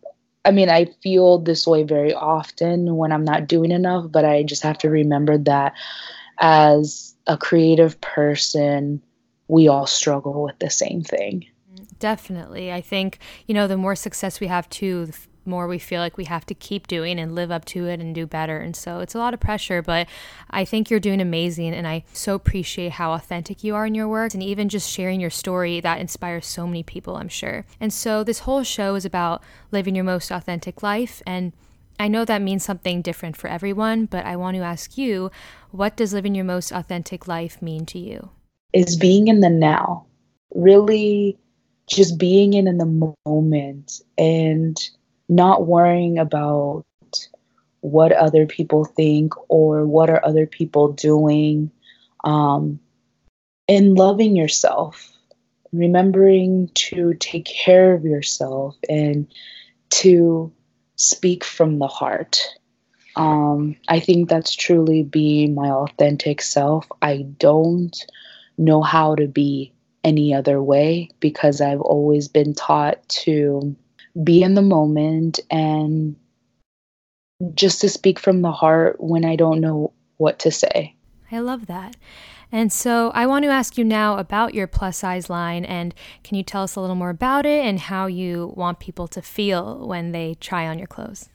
I 0.45 0.51
mean, 0.51 0.71
I 0.71 0.87
feel 1.03 1.39
this 1.39 1.67
way 1.67 1.83
very 1.83 2.15
often 2.15 2.97
when 2.97 3.13
I'm 3.13 3.25
not 3.25 3.49
doing 3.49 3.71
enough, 3.71 4.11
but 4.11 4.25
I 4.25 4.43
just 4.43 4.63
have 4.63 4.79
to 4.79 4.89
remember 4.89 5.37
that 5.37 5.75
as 6.39 7.15
a 7.27 7.37
creative 7.37 8.01
person, 8.01 9.03
we 9.49 9.69
all 9.69 9.87
struggle 9.87 10.43
with 10.43 10.59
the 10.59 10.71
same 10.71 11.03
thing. 11.03 11.45
Definitely. 11.99 12.73
I 12.73 12.81
think, 12.81 13.19
you 13.47 13.55
know, 13.55 13.67
the 13.67 13.77
more 13.77 13.97
success 13.97 14.41
we 14.41 14.47
have 14.47 14.69
too, 14.69 15.07
the 15.07 15.19
more 15.49 15.67
we 15.67 15.79
feel 15.79 16.01
like 16.01 16.17
we 16.17 16.27
have 16.27 16.47
to 16.47 16.55
keep 16.55 16.87
doing 16.87 17.19
and 17.19 17.35
live 17.35 17.51
up 17.51 17.65
to 17.65 17.87
it 17.87 18.01
and 18.01 18.15
do 18.15 18.27
better. 18.27 18.59
And 18.59 18.77
so 18.77 19.01
it's 19.01 19.15
a 19.15 19.19
lot 19.19 19.35
of 19.35 19.41
pressure, 19.41 19.83
but 19.83 20.07
I 20.51 20.65
think 20.65 20.91
you're 20.91 21.01
doing 21.01 21.21
amazing. 21.21 21.75
And 21.75 21.89
I 21.89 22.05
so 22.13 22.35
appreciate 22.35 22.93
how 22.93 23.13
authentic 23.13 23.65
you 23.65 23.75
are 23.75 23.87
in 23.87 23.95
your 23.95 24.09
work 24.09 24.35
and 24.35 24.43
even 24.43 24.69
just 24.69 24.89
sharing 24.89 25.21
your 25.21 25.31
story 25.31 25.81
that 25.81 26.01
inspires 26.01 26.47
so 26.47 26.67
many 26.67 26.83
people, 26.83 27.17
I'm 27.17 27.29
sure. 27.29 27.65
And 27.81 27.93
so 27.93 28.23
this 28.23 28.41
whole 28.41 28.63
show 28.63 28.95
is 28.95 29.05
about 29.05 29.43
living 29.73 29.95
your 29.95 30.05
most 30.05 30.31
authentic 30.31 30.83
life. 30.83 31.23
And 31.27 31.53
I 31.99 32.07
know 32.07 32.25
that 32.25 32.43
means 32.43 32.65
something 32.65 33.03
different 33.03 33.37
for 33.37 33.49
everyone, 33.49 34.07
but 34.07 34.25
I 34.25 34.37
want 34.37 34.57
to 34.57 34.63
ask 34.63 34.97
you 34.97 35.31
what 35.73 35.97
does 35.97 36.13
living 36.13 36.35
your 36.35 36.45
most 36.45 36.71
authentic 36.71 37.27
life 37.27 37.61
mean 37.61 37.87
to 37.87 37.99
you? 37.99 38.31
Is 38.73 38.97
being 38.97 39.29
in 39.29 39.41
the 39.41 39.51
now, 39.51 40.07
really 40.55 41.39
just 41.89 42.19
being 42.19 42.55
in, 42.55 42.67
in 42.67 42.79
the 42.79 43.15
moment 43.27 44.01
and 44.17 44.79
not 45.29 45.67
worrying 45.67 46.19
about 46.19 46.85
what 47.81 48.13
other 48.13 48.47
people 48.47 48.85
think 48.85 49.33
or 49.49 49.87
what 49.87 50.11
are 50.11 50.25
other 50.25 50.47
people 50.47 50.93
doing 50.93 51.71
um, 52.25 52.81
and 53.69 53.95
loving 53.95 54.35
yourself 54.37 55.13
remembering 55.73 56.71
to 56.75 57.15
take 57.15 57.45
care 57.45 57.93
of 57.93 58.05
yourself 58.05 58.77
and 58.89 59.27
to 59.91 60.53
speak 60.97 61.45
from 61.45 61.79
the 61.79 61.87
heart. 61.87 62.43
Um, 63.17 63.75
i 63.89 63.99
think 63.99 64.29
that's 64.29 64.55
truly 64.55 65.03
being 65.03 65.55
my 65.55 65.71
authentic 65.71 66.41
self. 66.41 66.87
I 67.03 67.23
don't 67.39 67.97
know 68.57 68.83
how 68.83 69.17
to 69.17 69.27
be 69.27 69.73
any 70.05 70.35
other 70.35 70.63
way 70.63 71.11
because 71.21 71.61
i've 71.61 71.81
always 71.81 72.29
been 72.29 72.55
taught 72.55 73.07
to 73.09 73.77
be 74.23 74.43
in 74.43 74.55
the 74.55 74.63
moment 74.63 75.41
and 75.51 76.17
just 77.55 77.81
to 77.81 77.89
speak 77.89 78.19
from 78.19 78.43
the 78.43 78.53
heart 78.53 78.97
when 78.99 79.25
I 79.25 79.37
don't 79.37 79.61
know 79.61 79.93
what 80.17 80.41
to 80.41 80.51
say. 80.51 80.95
I 81.31 81.39
love 81.39 81.67
that. 81.67 81.97
And 82.51 82.73
so 82.73 83.11
I 83.11 83.27
want 83.27 83.45
to 83.45 83.51
ask 83.51 83.77
you 83.77 83.85
now 83.85 84.17
about 84.17 84.55
your 84.55 84.67
plus 84.67 84.97
size 84.97 85.29
line 85.29 85.65
and 85.65 85.95
can 86.25 86.37
you 86.37 86.43
tell 86.43 86.63
us 86.63 86.77
a 86.77 86.81
little 86.81 86.97
more 86.97 87.11
about 87.11 87.45
it 87.45 87.65
and 87.65 87.79
how 87.79 88.07
you 88.07 88.55
want 88.57 88.81
people 88.81 89.07
to 89.09 89.21
feel 89.21 89.87
when 89.87 90.13
they 90.13 90.35
try 90.41 90.67
on 90.67 90.79
your 90.79 90.87
clothes? 90.87 91.29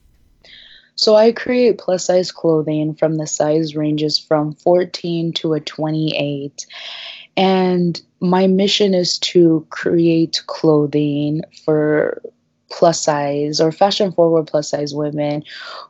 So 0.95 1.15
I 1.15 1.31
create 1.31 1.77
plus 1.77 2.05
size 2.05 2.31
clothing 2.31 2.95
from 2.95 3.15
the 3.15 3.27
size 3.27 3.75
ranges 3.75 4.17
from 4.17 4.53
14 4.53 5.33
to 5.33 5.53
a 5.53 5.59
28. 5.59 6.65
And 7.35 7.99
my 8.19 8.47
mission 8.47 8.93
is 8.93 9.17
to 9.19 9.65
create 9.69 10.41
clothing 10.47 11.41
for 11.65 12.21
plus 12.69 13.03
size 13.03 13.59
or 13.61 13.71
fashion 13.71 14.11
forward 14.11 14.47
plus 14.47 14.69
size 14.69 14.93
women 14.93 15.43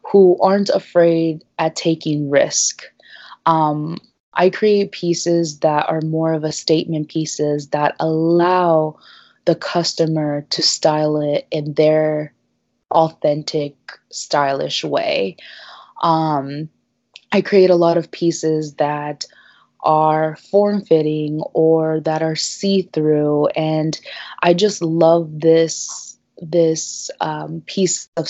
who 0.04 0.38
aren't 0.42 0.70
afraid 0.70 1.44
at 1.60 1.76
taking 1.76 2.30
risk. 2.30 2.84
Um, 3.46 3.98
I 4.34 4.50
create 4.50 4.92
pieces 4.92 5.60
that 5.60 5.88
are 5.90 6.02
more 6.02 6.34
of 6.34 6.44
a 6.44 6.52
statement 6.52 7.10
pieces 7.10 7.70
that 7.70 7.96
allow 8.00 8.98
the 9.46 9.56
customer 9.56 10.46
to 10.50 10.62
style 10.62 11.18
it 11.22 11.48
in 11.52 11.74
their 11.74 12.34
authentic, 12.92 13.76
stylish 14.12 14.84
way. 14.84 15.38
Um, 16.02 16.70
I 17.32 17.42
create 17.42 17.70
a 17.70 17.76
lot 17.76 17.98
of 17.98 18.12
pieces 18.12 18.76
that 18.76 19.26
are 19.84 20.38
form 20.38 20.82
fitting 20.82 21.42
or 21.54 22.00
that 22.02 22.24
are 22.24 22.36
see 22.36 22.84
through. 22.94 23.48
And 23.48 24.00
I 24.42 24.54
just 24.54 24.82
love 24.82 25.40
this 25.40 26.18
this 26.42 27.12
um, 27.22 27.62
piece 27.66 28.10
of 28.18 28.28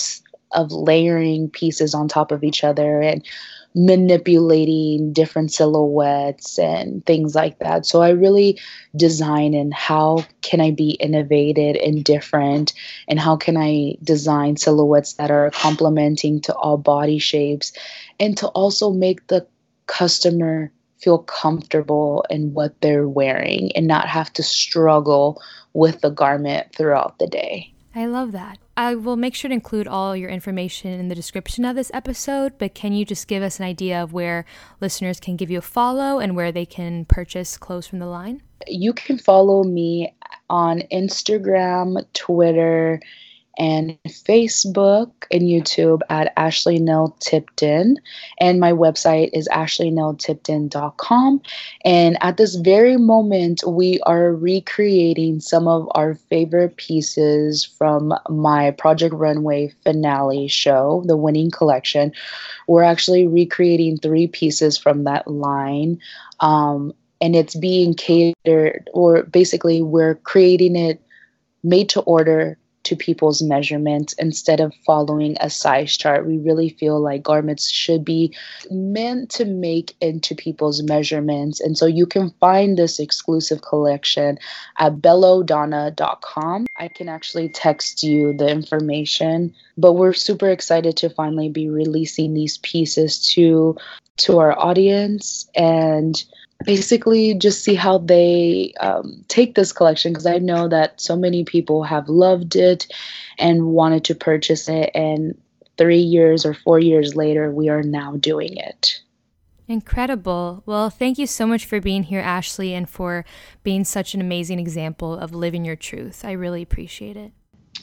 of 0.52 0.70
layering 0.70 1.50
pieces 1.50 1.94
on 1.94 2.08
top 2.08 2.30
of 2.30 2.44
each 2.44 2.62
other 2.62 3.00
and 3.00 3.26
manipulating 3.74 5.12
different 5.12 5.52
silhouettes 5.52 6.58
and 6.60 7.04
things 7.04 7.34
like 7.34 7.58
that. 7.58 7.84
So 7.84 8.02
I 8.02 8.10
really 8.10 8.60
design 8.94 9.52
and 9.54 9.74
how 9.74 10.24
can 10.42 10.60
I 10.60 10.70
be 10.70 10.90
innovative 10.90 11.76
and 11.84 12.04
different 12.04 12.72
and 13.08 13.18
how 13.18 13.36
can 13.36 13.56
I 13.56 13.96
design 14.02 14.56
silhouettes 14.56 15.14
that 15.14 15.32
are 15.32 15.50
complementing 15.50 16.40
to 16.42 16.54
all 16.54 16.76
body 16.76 17.18
shapes 17.18 17.72
and 18.20 18.36
to 18.38 18.46
also 18.48 18.92
make 18.92 19.26
the 19.26 19.44
customer 19.86 20.70
feel 21.00 21.18
comfortable 21.18 22.24
in 22.30 22.54
what 22.54 22.80
they're 22.80 23.08
wearing 23.08 23.72
and 23.76 23.86
not 23.86 24.08
have 24.08 24.32
to 24.34 24.42
struggle 24.42 25.42
with 25.72 26.00
the 26.00 26.10
garment 26.10 26.74
throughout 26.74 27.18
the 27.18 27.26
day. 27.26 27.74
I 27.96 28.06
love 28.06 28.32
that. 28.32 28.58
I 28.76 28.96
will 28.96 29.16
make 29.16 29.36
sure 29.36 29.48
to 29.48 29.54
include 29.54 29.86
all 29.86 30.16
your 30.16 30.30
information 30.30 30.98
in 30.98 31.08
the 31.08 31.14
description 31.14 31.64
of 31.64 31.76
this 31.76 31.92
episode, 31.94 32.54
but 32.58 32.74
can 32.74 32.92
you 32.92 33.04
just 33.04 33.28
give 33.28 33.42
us 33.42 33.60
an 33.60 33.66
idea 33.66 34.02
of 34.02 34.12
where 34.12 34.44
listeners 34.80 35.20
can 35.20 35.36
give 35.36 35.48
you 35.48 35.58
a 35.58 35.62
follow 35.62 36.18
and 36.18 36.34
where 36.34 36.50
they 36.50 36.66
can 36.66 37.04
purchase 37.04 37.56
clothes 37.56 37.86
from 37.86 38.00
the 38.00 38.06
line? 38.06 38.42
You 38.66 38.92
can 38.94 39.18
follow 39.18 39.62
me 39.62 40.12
on 40.50 40.82
Instagram, 40.92 42.04
Twitter, 42.14 43.00
and 43.58 43.98
Facebook 44.08 45.10
and 45.30 45.42
YouTube 45.42 46.00
at 46.10 46.32
Ashley 46.36 46.78
Nell 46.78 47.16
Tipton. 47.20 47.96
And 48.40 48.60
my 48.60 48.72
website 48.72 49.30
is 49.32 49.48
ashleynelltipton.com. 49.48 51.42
And 51.84 52.18
at 52.20 52.36
this 52.36 52.56
very 52.56 52.96
moment, 52.96 53.62
we 53.66 54.00
are 54.00 54.32
recreating 54.32 55.40
some 55.40 55.68
of 55.68 55.88
our 55.94 56.14
favorite 56.14 56.76
pieces 56.76 57.64
from 57.64 58.14
my 58.28 58.72
Project 58.72 59.14
Runway 59.14 59.72
finale 59.84 60.48
show, 60.48 61.02
The 61.06 61.16
Winning 61.16 61.50
Collection. 61.50 62.12
We're 62.66 62.82
actually 62.82 63.26
recreating 63.26 63.98
three 63.98 64.26
pieces 64.26 64.78
from 64.78 65.04
that 65.04 65.28
line. 65.28 65.98
Um, 66.40 66.92
and 67.20 67.36
it's 67.36 67.54
being 67.54 67.94
catered, 67.94 68.90
or 68.92 69.22
basically, 69.22 69.82
we're 69.82 70.16
creating 70.16 70.76
it 70.76 71.00
made 71.62 71.88
to 71.88 72.00
order 72.02 72.58
to 72.84 72.96
people's 72.96 73.42
measurements 73.42 74.12
instead 74.14 74.60
of 74.60 74.74
following 74.86 75.36
a 75.40 75.50
size 75.50 75.96
chart. 75.96 76.26
We 76.26 76.38
really 76.38 76.68
feel 76.68 77.00
like 77.00 77.22
garments 77.22 77.70
should 77.70 78.04
be 78.04 78.34
meant 78.70 79.30
to 79.30 79.44
make 79.44 79.96
into 80.00 80.34
people's 80.34 80.82
measurements. 80.82 81.60
And 81.60 81.76
so 81.76 81.86
you 81.86 82.06
can 82.06 82.30
find 82.40 82.78
this 82.78 82.98
exclusive 82.98 83.62
collection 83.62 84.38
at 84.78 84.96
bellodonna.com. 84.96 86.66
I 86.76 86.88
can 86.88 87.08
actually 87.08 87.48
text 87.48 88.02
you 88.02 88.36
the 88.36 88.48
information, 88.48 89.54
but 89.76 89.94
we're 89.94 90.12
super 90.12 90.50
excited 90.50 90.96
to 90.98 91.10
finally 91.10 91.48
be 91.48 91.68
releasing 91.68 92.34
these 92.34 92.58
pieces 92.58 93.24
to 93.32 93.76
to 94.16 94.38
our 94.38 94.56
audience 94.58 95.48
and 95.56 96.22
basically 96.64 97.34
just 97.34 97.64
see 97.64 97.74
how 97.74 97.98
they 97.98 98.72
um, 98.80 99.24
take 99.28 99.54
this 99.54 99.72
collection 99.72 100.12
because 100.12 100.26
I 100.26 100.38
know 100.38 100.68
that 100.68 101.00
so 101.00 101.16
many 101.16 101.44
people 101.44 101.82
have 101.84 102.08
loved 102.08 102.56
it 102.56 102.86
and 103.38 103.66
wanted 103.66 104.04
to 104.04 104.14
purchase 104.14 104.68
it. 104.68 104.90
And 104.94 105.40
three 105.76 105.98
years 106.00 106.46
or 106.46 106.54
four 106.54 106.78
years 106.78 107.14
later, 107.14 107.50
we 107.50 107.68
are 107.68 107.82
now 107.82 108.16
doing 108.16 108.56
it. 108.56 109.00
Incredible. 109.66 110.62
Well, 110.66 110.90
thank 110.90 111.16
you 111.18 111.26
so 111.26 111.46
much 111.46 111.64
for 111.64 111.80
being 111.80 112.04
here, 112.04 112.20
Ashley, 112.20 112.74
and 112.74 112.88
for 112.88 113.24
being 113.62 113.84
such 113.84 114.14
an 114.14 114.20
amazing 114.20 114.58
example 114.58 115.14
of 115.14 115.34
living 115.34 115.64
your 115.64 115.76
truth. 115.76 116.24
I 116.24 116.32
really 116.32 116.60
appreciate 116.60 117.16
it. 117.16 117.32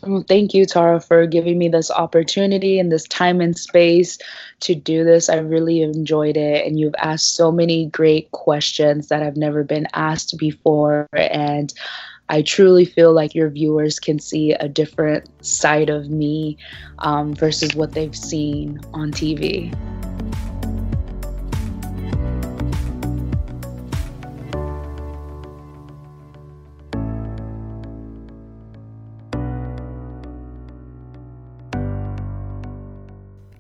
Well, 0.04 0.26
thank 0.28 0.54
you, 0.54 0.66
Tara, 0.66 0.99
for 0.99 1.28
giving 1.28 1.60
me 1.60 1.70
this 1.70 1.91
opportunity 1.91 2.80
and 2.80 2.91
this 2.91 3.08
time 3.08 3.39
and 3.39 3.58
space 3.58 4.18
to 4.62 4.74
do 4.74 5.04
this. 5.04 5.30
I 5.30 5.38
really 5.38 5.84
enjoyed 5.84 6.38
it. 6.38 6.66
And 6.66 6.80
you've 6.80 6.95
asked 6.97 7.36
so 7.36 7.52
many 7.52 7.86
great 7.86 8.32
questions 8.32 9.10
that 9.10 9.22
have 9.22 9.38
never 9.38 9.64
been 9.64 9.88
asked 9.93 10.38
before. 10.39 11.08
And 11.14 11.72
I 12.30 12.41
truly 12.41 12.86
feel 12.86 13.14
like 13.14 13.36
your 13.36 13.49
viewers 13.49 13.99
can 13.99 14.18
see 14.18 14.54
a 14.54 14.68
different 14.68 15.30
side 15.45 15.89
of 15.89 16.10
me 16.10 16.58
um, 16.99 17.36
versus 17.36 17.76
what 17.76 17.91
they've 17.91 18.16
seen 18.16 18.80
on 18.93 19.12
TV. 19.12 19.72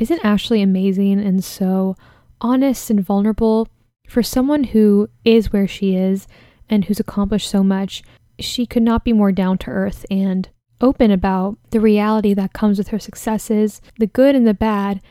Isn't 0.01 0.25
Ashley 0.25 0.63
amazing 0.63 1.19
and 1.19 1.43
so 1.43 1.95
honest 2.41 2.89
and 2.89 3.05
vulnerable? 3.05 3.67
For 4.07 4.23
someone 4.23 4.63
who 4.63 5.07
is 5.23 5.53
where 5.53 5.67
she 5.67 5.95
is 5.95 6.27
and 6.67 6.83
who's 6.83 6.99
accomplished 6.99 7.47
so 7.47 7.63
much, 7.63 8.01
she 8.39 8.65
could 8.65 8.81
not 8.81 9.05
be 9.05 9.13
more 9.13 9.31
down 9.31 9.59
to 9.59 9.69
earth 9.69 10.03
and 10.09 10.49
open 10.81 11.11
about 11.11 11.59
the 11.69 11.79
reality 11.79 12.33
that 12.33 12.51
comes 12.51 12.79
with 12.79 12.87
her 12.87 12.97
successes, 12.97 13.79
the 13.99 14.07
good 14.07 14.33
and 14.33 14.47
the 14.47 14.55
bad, 14.55 15.01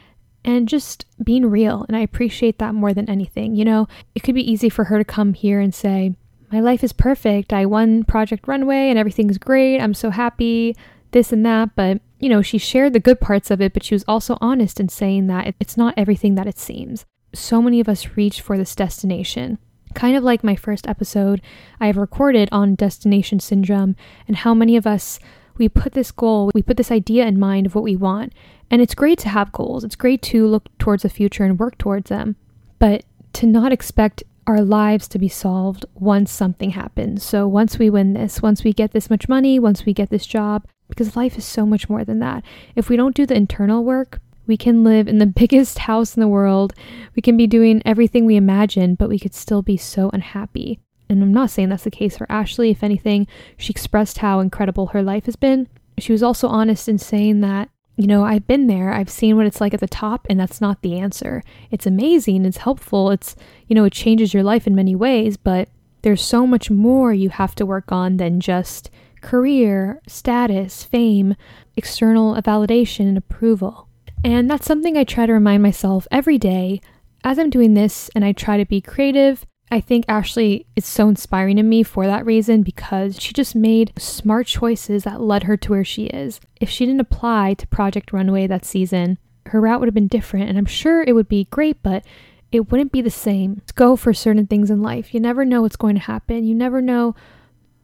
and 0.44 0.68
just 0.68 1.06
being 1.22 1.46
real. 1.46 1.84
And 1.86 1.96
I 1.96 2.00
appreciate 2.00 2.58
that 2.58 2.74
more 2.74 2.92
than 2.92 3.08
anything. 3.08 3.54
You 3.54 3.64
know, 3.64 3.86
it 4.16 4.24
could 4.24 4.34
be 4.34 4.50
easy 4.50 4.68
for 4.68 4.86
her 4.86 4.98
to 4.98 5.04
come 5.04 5.34
here 5.34 5.60
and 5.60 5.72
say, 5.72 6.16
My 6.50 6.58
life 6.58 6.82
is 6.82 6.92
perfect. 6.92 7.52
I 7.52 7.64
won 7.64 8.02
Project 8.02 8.48
Runway 8.48 8.90
and 8.90 8.98
everything's 8.98 9.38
great. 9.38 9.78
I'm 9.78 9.94
so 9.94 10.10
happy, 10.10 10.74
this 11.12 11.32
and 11.32 11.46
that. 11.46 11.76
But 11.76 12.02
you 12.20 12.28
know, 12.28 12.42
she 12.42 12.58
shared 12.58 12.92
the 12.92 13.00
good 13.00 13.20
parts 13.20 13.50
of 13.50 13.60
it, 13.60 13.72
but 13.72 13.82
she 13.82 13.94
was 13.94 14.04
also 14.06 14.36
honest 14.40 14.78
in 14.78 14.88
saying 14.88 15.26
that 15.28 15.54
it's 15.58 15.76
not 15.76 15.94
everything 15.96 16.34
that 16.36 16.46
it 16.46 16.58
seems. 16.58 17.06
So 17.32 17.62
many 17.62 17.80
of 17.80 17.88
us 17.88 18.16
reach 18.16 18.40
for 18.40 18.58
this 18.58 18.76
destination. 18.76 19.58
Kind 19.94 20.16
of 20.16 20.22
like 20.22 20.44
my 20.44 20.54
first 20.54 20.86
episode 20.86 21.40
I 21.80 21.86
have 21.86 21.96
recorded 21.96 22.48
on 22.52 22.74
destination 22.74 23.40
syndrome 23.40 23.96
and 24.28 24.36
how 24.36 24.54
many 24.54 24.76
of 24.76 24.86
us 24.86 25.18
we 25.56 25.68
put 25.68 25.92
this 25.92 26.10
goal, 26.12 26.50
we 26.54 26.62
put 26.62 26.76
this 26.76 26.90
idea 26.90 27.26
in 27.26 27.38
mind 27.38 27.66
of 27.66 27.74
what 27.74 27.84
we 27.84 27.96
want. 27.96 28.32
And 28.70 28.80
it's 28.80 28.94
great 28.94 29.18
to 29.20 29.28
have 29.28 29.52
goals. 29.52 29.82
It's 29.82 29.96
great 29.96 30.22
to 30.22 30.46
look 30.46 30.68
towards 30.78 31.02
the 31.02 31.08
future 31.08 31.44
and 31.44 31.58
work 31.58 31.76
towards 31.76 32.08
them. 32.08 32.36
But 32.78 33.04
to 33.34 33.46
not 33.46 33.72
expect 33.72 34.22
our 34.46 34.62
lives 34.62 35.06
to 35.08 35.18
be 35.18 35.28
solved 35.28 35.84
once 35.94 36.30
something 36.30 36.70
happens. 36.70 37.22
So 37.22 37.46
once 37.46 37.78
we 37.78 37.90
win 37.90 38.14
this, 38.14 38.42
once 38.42 38.64
we 38.64 38.72
get 38.72 38.92
this 38.92 39.10
much 39.10 39.28
money, 39.28 39.58
once 39.58 39.84
we 39.84 39.92
get 39.92 40.10
this 40.10 40.26
job, 40.26 40.66
because 40.90 41.16
life 41.16 41.38
is 41.38 41.44
so 41.44 41.64
much 41.64 41.88
more 41.88 42.04
than 42.04 42.18
that. 42.18 42.44
If 42.76 42.88
we 42.88 42.96
don't 42.96 43.14
do 43.14 43.26
the 43.26 43.36
internal 43.36 43.84
work, 43.84 44.20
we 44.46 44.56
can 44.56 44.84
live 44.84 45.08
in 45.08 45.18
the 45.18 45.26
biggest 45.42 45.78
house 45.78 46.16
in 46.16 46.20
the 46.20 46.28
world. 46.28 46.74
We 47.16 47.22
can 47.22 47.36
be 47.36 47.46
doing 47.46 47.82
everything 47.84 48.26
we 48.26 48.36
imagine, 48.36 48.94
but 48.94 49.08
we 49.08 49.18
could 49.18 49.34
still 49.34 49.62
be 49.62 49.76
so 49.76 50.10
unhappy. 50.12 50.80
And 51.08 51.22
I'm 51.22 51.32
not 51.32 51.50
saying 51.50 51.70
that's 51.70 51.84
the 51.84 51.90
case 51.90 52.16
for 52.16 52.30
Ashley. 52.30 52.70
If 52.70 52.84
anything, 52.84 53.26
she 53.56 53.70
expressed 53.70 54.18
how 54.18 54.38
incredible 54.38 54.88
her 54.88 55.02
life 55.02 55.24
has 55.24 55.36
been. 55.36 55.68
She 55.98 56.12
was 56.12 56.22
also 56.22 56.46
honest 56.46 56.88
in 56.88 56.98
saying 56.98 57.40
that, 57.40 57.68
you 57.96 58.06
know, 58.06 58.24
I've 58.24 58.46
been 58.46 58.68
there, 58.68 58.92
I've 58.92 59.10
seen 59.10 59.36
what 59.36 59.44
it's 59.44 59.60
like 59.60 59.74
at 59.74 59.80
the 59.80 59.88
top, 59.88 60.26
and 60.30 60.38
that's 60.38 60.60
not 60.60 60.82
the 60.82 60.98
answer. 60.98 61.42
It's 61.70 61.84
amazing, 61.84 62.46
it's 62.46 62.58
helpful, 62.58 63.10
it's, 63.10 63.36
you 63.66 63.74
know, 63.74 63.84
it 63.84 63.92
changes 63.92 64.32
your 64.32 64.44
life 64.44 64.66
in 64.66 64.74
many 64.74 64.94
ways, 64.94 65.36
but 65.36 65.68
there's 66.02 66.22
so 66.22 66.46
much 66.46 66.70
more 66.70 67.12
you 67.12 67.28
have 67.28 67.54
to 67.56 67.66
work 67.66 67.92
on 67.92 68.16
than 68.16 68.40
just 68.40 68.88
career, 69.20 70.00
status, 70.06 70.84
fame, 70.84 71.36
external 71.76 72.34
validation, 72.42 73.08
and 73.08 73.18
approval. 73.18 73.88
And 74.24 74.50
that's 74.50 74.66
something 74.66 74.96
I 74.96 75.04
try 75.04 75.26
to 75.26 75.32
remind 75.32 75.62
myself 75.62 76.06
every 76.10 76.38
day 76.38 76.80
as 77.24 77.38
I'm 77.38 77.50
doing 77.50 77.74
this 77.74 78.10
and 78.14 78.24
I 78.24 78.32
try 78.32 78.56
to 78.56 78.64
be 78.64 78.80
creative. 78.80 79.46
I 79.70 79.80
think 79.80 80.04
Ashley 80.08 80.66
is 80.74 80.84
so 80.84 81.08
inspiring 81.08 81.56
to 81.56 81.62
me 81.62 81.82
for 81.82 82.06
that 82.06 82.26
reason 82.26 82.62
because 82.62 83.20
she 83.20 83.32
just 83.32 83.54
made 83.54 83.92
smart 83.96 84.46
choices 84.46 85.04
that 85.04 85.20
led 85.20 85.44
her 85.44 85.56
to 85.58 85.70
where 85.70 85.84
she 85.84 86.06
is. 86.06 86.40
If 86.60 86.68
she 86.68 86.86
didn't 86.86 87.00
apply 87.00 87.54
to 87.54 87.66
Project 87.68 88.12
Runway 88.12 88.48
that 88.48 88.64
season, 88.64 89.18
her 89.46 89.60
route 89.60 89.78
would 89.80 89.86
have 89.86 89.94
been 89.94 90.08
different, 90.08 90.48
and 90.48 90.58
I'm 90.58 90.66
sure 90.66 91.02
it 91.02 91.14
would 91.14 91.28
be 91.28 91.46
great, 91.50 91.82
but 91.82 92.04
it 92.50 92.70
wouldn't 92.70 92.92
be 92.92 93.00
the 93.00 93.10
same. 93.10 93.62
Go 93.76 93.94
for 93.94 94.12
certain 94.12 94.48
things 94.48 94.70
in 94.70 94.82
life. 94.82 95.14
You 95.14 95.20
never 95.20 95.44
know 95.44 95.62
what's 95.62 95.76
going 95.76 95.94
to 95.94 96.00
happen. 96.00 96.44
You 96.44 96.54
never 96.54 96.82
know 96.82 97.14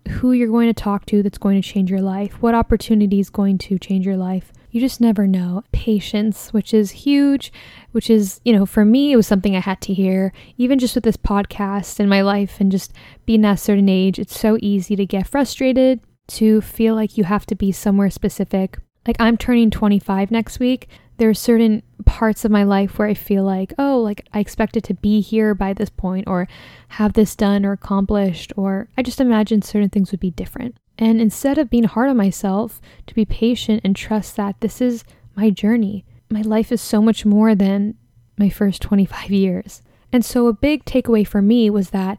who 0.09 0.33
you're 0.33 0.49
going 0.49 0.69
to 0.69 0.75
talk 0.75 1.07
to 1.07 1.23
that's 1.23 1.39
going 1.39 1.61
to 1.61 1.69
change 1.69 1.91
your 1.91 2.01
life, 2.01 2.41
what 2.43 2.55
opportunity 2.55 3.21
is 3.21 3.31
going 3.31 3.59
to 3.59 3.79
change 3.79 4.07
your 4.07 4.17
life. 4.17 4.53
You 4.71 4.81
just 4.81 5.01
never 5.01 5.27
know. 5.27 5.65
Patience, 5.73 6.53
which 6.53 6.75
is 6.75 6.91
huge, 6.91 7.53
which 7.93 8.11
is, 8.11 8.41
you 8.45 8.53
know, 8.53 8.67
for 8.67 8.85
me, 8.85 9.13
it 9.13 9.17
was 9.17 9.27
something 9.27 9.57
I 9.57 9.61
had 9.61 9.81
to 9.83 9.95
hear. 9.95 10.33
Even 10.59 10.79
just 10.79 10.95
with 10.95 11.05
this 11.05 11.17
podcast 11.17 11.99
in 11.99 12.09
my 12.09 12.21
life 12.21 12.61
and 12.61 12.71
just 12.71 12.93
being 13.25 13.45
at 13.45 13.55
a 13.55 13.57
certain 13.57 13.89
age, 13.89 14.19
it's 14.19 14.39
so 14.39 14.59
easy 14.61 14.95
to 14.97 15.07
get 15.07 15.27
frustrated, 15.27 16.01
to 16.29 16.61
feel 16.61 16.95
like 16.95 17.17
you 17.17 17.25
have 17.25 17.47
to 17.47 17.55
be 17.55 17.73
somewhere 17.73 18.11
specific. 18.11 18.79
Like, 19.07 19.17
I'm 19.19 19.37
turning 19.37 19.71
25 19.71 20.31
next 20.31 20.59
week 20.59 20.89
there 21.19 21.31
are 21.31 21.35
certain 21.35 21.83
parts 22.05 22.45
of 22.45 22.51
my 22.51 22.63
life 22.63 22.99
where 22.99 23.09
I 23.09 23.15
feel 23.15 23.43
like, 23.43 23.73
oh, 23.79 24.01
like 24.01 24.27
I 24.33 24.41
expected 24.41 24.85
to 24.85 24.95
be 24.95 25.21
here 25.21 25.55
by 25.55 25.73
this 25.73 25.91
point 25.91 26.27
or 26.27 26.47
have 26.89 27.15
this 27.15 27.35
done 27.35 27.65
or 27.65 27.73
accomplished, 27.73 28.53
or 28.57 28.89
I 28.97 29.03
just 29.03 29.21
imagine 29.21 29.63
certain 29.63 29.91
things 29.91 30.11
would 30.11 30.21
be 30.21 30.31
different. 30.31 30.77
And 30.99 31.21
instead 31.21 31.59
of 31.59 31.71
being 31.71 31.85
hard 31.85 32.09
on 32.09 32.17
myself, 32.17 32.81
to 33.07 33.15
be 33.15 33.25
patient 33.25 33.83
and 33.85 33.95
trust 33.95 34.37
that 34.37 34.61
this 34.61 34.81
is 34.81 35.05
my 35.35 35.51
journey. 35.51 36.05
My 36.31 36.43
life 36.43 36.73
is 36.73 36.81
so 36.81 37.03
much 37.03 37.25
more 37.25 37.55
than 37.55 37.95
my 38.39 38.49
first 38.49 38.83
25 38.83 39.31
years. 39.31 39.83
And 40.13 40.25
so, 40.25 40.47
a 40.47 40.53
big 40.53 40.85
takeaway 40.85 41.27
for 41.27 41.43
me 41.43 41.69
was 41.69 41.91
that 41.91 42.19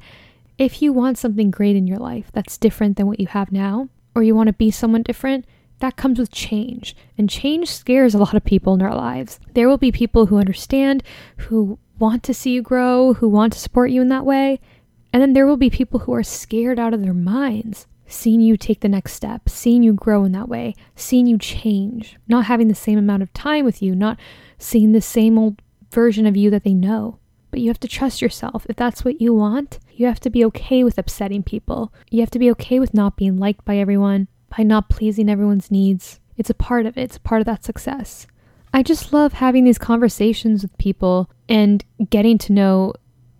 if 0.57 0.81
you 0.81 0.93
want 0.93 1.17
something 1.17 1.51
great 1.51 1.75
in 1.75 1.87
your 1.87 1.97
life 1.97 2.31
that's 2.33 2.57
different 2.57 2.97
than 2.97 3.07
what 3.07 3.19
you 3.19 3.27
have 3.27 3.51
now, 3.51 3.89
or 4.15 4.23
you 4.23 4.35
want 4.35 4.47
to 4.47 4.53
be 4.53 4.71
someone 4.71 5.03
different, 5.03 5.45
that 5.79 5.95
comes 5.95 6.19
with 6.19 6.31
change. 6.31 6.95
And 7.17 7.29
change 7.29 7.69
scares 7.69 8.13
a 8.13 8.17
lot 8.17 8.33
of 8.33 8.43
people 8.43 8.73
in 8.73 8.81
our 8.81 8.95
lives. 8.95 9.39
There 9.53 9.67
will 9.67 9.77
be 9.77 9.91
people 9.91 10.27
who 10.27 10.37
understand, 10.37 11.03
who 11.37 11.77
want 11.99 12.23
to 12.23 12.33
see 12.33 12.51
you 12.51 12.61
grow, 12.61 13.13
who 13.13 13.29
want 13.29 13.53
to 13.53 13.59
support 13.59 13.91
you 13.91 14.01
in 14.01 14.09
that 14.09 14.25
way. 14.25 14.59
And 15.13 15.21
then 15.21 15.33
there 15.33 15.47
will 15.47 15.57
be 15.57 15.69
people 15.69 16.01
who 16.01 16.13
are 16.13 16.23
scared 16.23 16.79
out 16.79 16.93
of 16.93 17.01
their 17.01 17.13
minds, 17.13 17.87
seeing 18.07 18.41
you 18.41 18.57
take 18.57 18.81
the 18.81 18.89
next 18.89 19.13
step, 19.13 19.49
seeing 19.49 19.83
you 19.83 19.93
grow 19.93 20.25
in 20.25 20.31
that 20.33 20.49
way, 20.49 20.75
seeing 20.95 21.27
you 21.27 21.37
change, 21.37 22.17
not 22.27 22.45
having 22.45 22.67
the 22.67 22.75
same 22.75 22.97
amount 22.97 23.23
of 23.23 23.33
time 23.33 23.63
with 23.63 23.81
you, 23.81 23.95
not 23.95 24.19
seeing 24.57 24.91
the 24.91 25.01
same 25.01 25.37
old 25.37 25.61
version 25.91 26.25
of 26.25 26.35
you 26.35 26.49
that 26.49 26.63
they 26.63 26.73
know. 26.73 27.19
But 27.49 27.61
you 27.61 27.69
have 27.69 27.79
to 27.79 27.87
trust 27.87 28.21
yourself. 28.21 28.65
If 28.69 28.75
that's 28.75 29.05
what 29.05 29.21
you 29.21 29.33
want, 29.33 29.79
you 29.93 30.05
have 30.07 30.19
to 30.21 30.29
be 30.29 30.43
okay 30.45 30.83
with 30.83 30.97
upsetting 30.97 31.43
people. 31.43 31.93
You 32.09 32.19
have 32.19 32.31
to 32.31 32.39
be 32.39 32.51
okay 32.51 32.79
with 32.79 32.93
not 32.93 33.15
being 33.15 33.37
liked 33.37 33.63
by 33.63 33.77
everyone 33.77 34.27
by 34.55 34.63
not 34.63 34.89
pleasing 34.89 35.29
everyone's 35.29 35.71
needs. 35.71 36.19
It's 36.37 36.49
a 36.49 36.55
part 36.55 36.85
of 36.85 36.97
it, 36.97 37.01
it's 37.01 37.17
a 37.17 37.21
part 37.21 37.41
of 37.41 37.45
that 37.45 37.63
success. 37.63 38.27
I 38.73 38.83
just 38.83 39.13
love 39.13 39.33
having 39.33 39.63
these 39.63 39.77
conversations 39.77 40.61
with 40.61 40.77
people 40.77 41.29
and 41.49 41.83
getting 42.09 42.37
to 42.39 42.53
know 42.53 42.93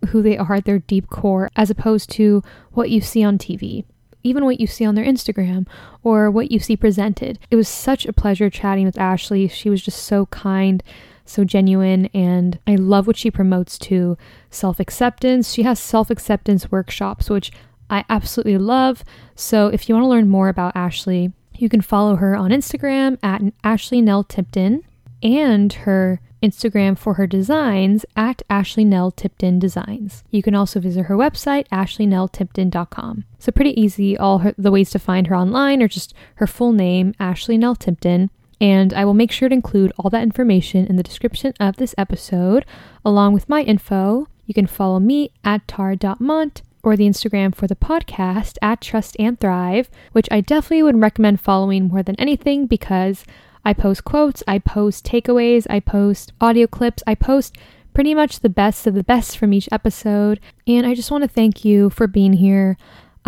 who 0.08 0.22
they 0.22 0.38
are 0.38 0.54
at 0.54 0.64
their 0.64 0.78
deep 0.78 1.10
core 1.10 1.50
as 1.56 1.70
opposed 1.70 2.10
to 2.10 2.42
what 2.72 2.90
you 2.90 3.00
see 3.00 3.22
on 3.22 3.38
TV, 3.38 3.84
even 4.22 4.44
what 4.44 4.60
you 4.60 4.66
see 4.66 4.84
on 4.84 4.94
their 4.94 5.04
Instagram 5.04 5.66
or 6.02 6.30
what 6.30 6.50
you 6.50 6.58
see 6.58 6.76
presented. 6.76 7.38
It 7.50 7.56
was 7.56 7.68
such 7.68 8.06
a 8.06 8.12
pleasure 8.12 8.50
chatting 8.50 8.84
with 8.84 8.98
Ashley. 8.98 9.48
She 9.48 9.70
was 9.70 9.82
just 9.82 10.02
so 10.04 10.26
kind, 10.26 10.82
so 11.24 11.44
genuine, 11.44 12.06
and 12.06 12.58
I 12.66 12.76
love 12.76 13.06
what 13.06 13.16
she 13.16 13.30
promotes 13.30 13.78
to 13.80 14.16
self 14.50 14.80
acceptance. 14.80 15.52
She 15.52 15.62
has 15.62 15.78
self 15.78 16.10
acceptance 16.10 16.70
workshops, 16.70 17.28
which 17.28 17.52
I 17.90 18.04
absolutely 18.08 18.58
love. 18.58 19.04
So 19.34 19.68
if 19.68 19.88
you 19.88 19.94
want 19.94 20.04
to 20.04 20.08
learn 20.08 20.28
more 20.28 20.48
about 20.48 20.76
Ashley, 20.76 21.32
you 21.54 21.68
can 21.68 21.80
follow 21.80 22.16
her 22.16 22.36
on 22.36 22.50
Instagram 22.50 23.18
at 23.22 23.42
Ashley 23.64 24.00
Nell 24.00 24.24
Tipton 24.24 24.82
and 25.22 25.72
her 25.72 26.20
Instagram 26.42 26.96
for 26.96 27.14
her 27.14 27.26
designs 27.26 28.04
at 28.16 28.42
Ashley 28.48 28.84
Nell 28.84 29.10
Tipton 29.10 29.58
Designs. 29.58 30.22
You 30.30 30.42
can 30.42 30.54
also 30.54 30.78
visit 30.80 31.06
her 31.06 31.16
website, 31.16 31.66
ashleynelltipton.com. 31.68 33.24
So 33.38 33.52
pretty 33.52 33.80
easy. 33.80 34.16
All 34.16 34.38
her, 34.38 34.54
the 34.56 34.70
ways 34.70 34.90
to 34.90 34.98
find 34.98 35.26
her 35.26 35.36
online 35.36 35.82
are 35.82 35.88
just 35.88 36.14
her 36.36 36.46
full 36.46 36.72
name, 36.72 37.14
Ashley 37.18 37.58
Nell 37.58 37.74
Tipton. 37.74 38.30
And 38.60 38.92
I 38.92 39.04
will 39.04 39.14
make 39.14 39.32
sure 39.32 39.48
to 39.48 39.54
include 39.54 39.92
all 39.98 40.10
that 40.10 40.22
information 40.22 40.86
in 40.86 40.96
the 40.96 41.02
description 41.02 41.54
of 41.60 41.76
this 41.76 41.94
episode, 41.96 42.64
along 43.04 43.32
with 43.32 43.48
my 43.48 43.62
info. 43.62 44.28
You 44.46 44.54
can 44.54 44.66
follow 44.66 44.98
me 44.98 45.30
at 45.44 45.66
tar.mont 45.68 46.62
or 46.82 46.96
the 46.96 47.08
Instagram 47.08 47.54
for 47.54 47.66
the 47.66 47.76
podcast 47.76 48.56
at 48.62 48.80
Trust 48.80 49.16
and 49.18 49.38
Thrive, 49.38 49.90
which 50.12 50.28
I 50.30 50.40
definitely 50.40 50.82
would 50.82 51.00
recommend 51.00 51.40
following 51.40 51.88
more 51.88 52.02
than 52.02 52.16
anything 52.16 52.66
because 52.66 53.24
I 53.64 53.72
post 53.72 54.04
quotes, 54.04 54.42
I 54.46 54.58
post 54.58 55.04
takeaways, 55.04 55.66
I 55.68 55.80
post 55.80 56.32
audio 56.40 56.66
clips, 56.66 57.02
I 57.06 57.14
post 57.14 57.56
pretty 57.92 58.14
much 58.14 58.40
the 58.40 58.48
best 58.48 58.86
of 58.86 58.94
the 58.94 59.02
best 59.02 59.36
from 59.36 59.52
each 59.52 59.68
episode. 59.72 60.40
And 60.66 60.86
I 60.86 60.94
just 60.94 61.10
want 61.10 61.22
to 61.24 61.28
thank 61.28 61.64
you 61.64 61.90
for 61.90 62.06
being 62.06 62.34
here. 62.34 62.76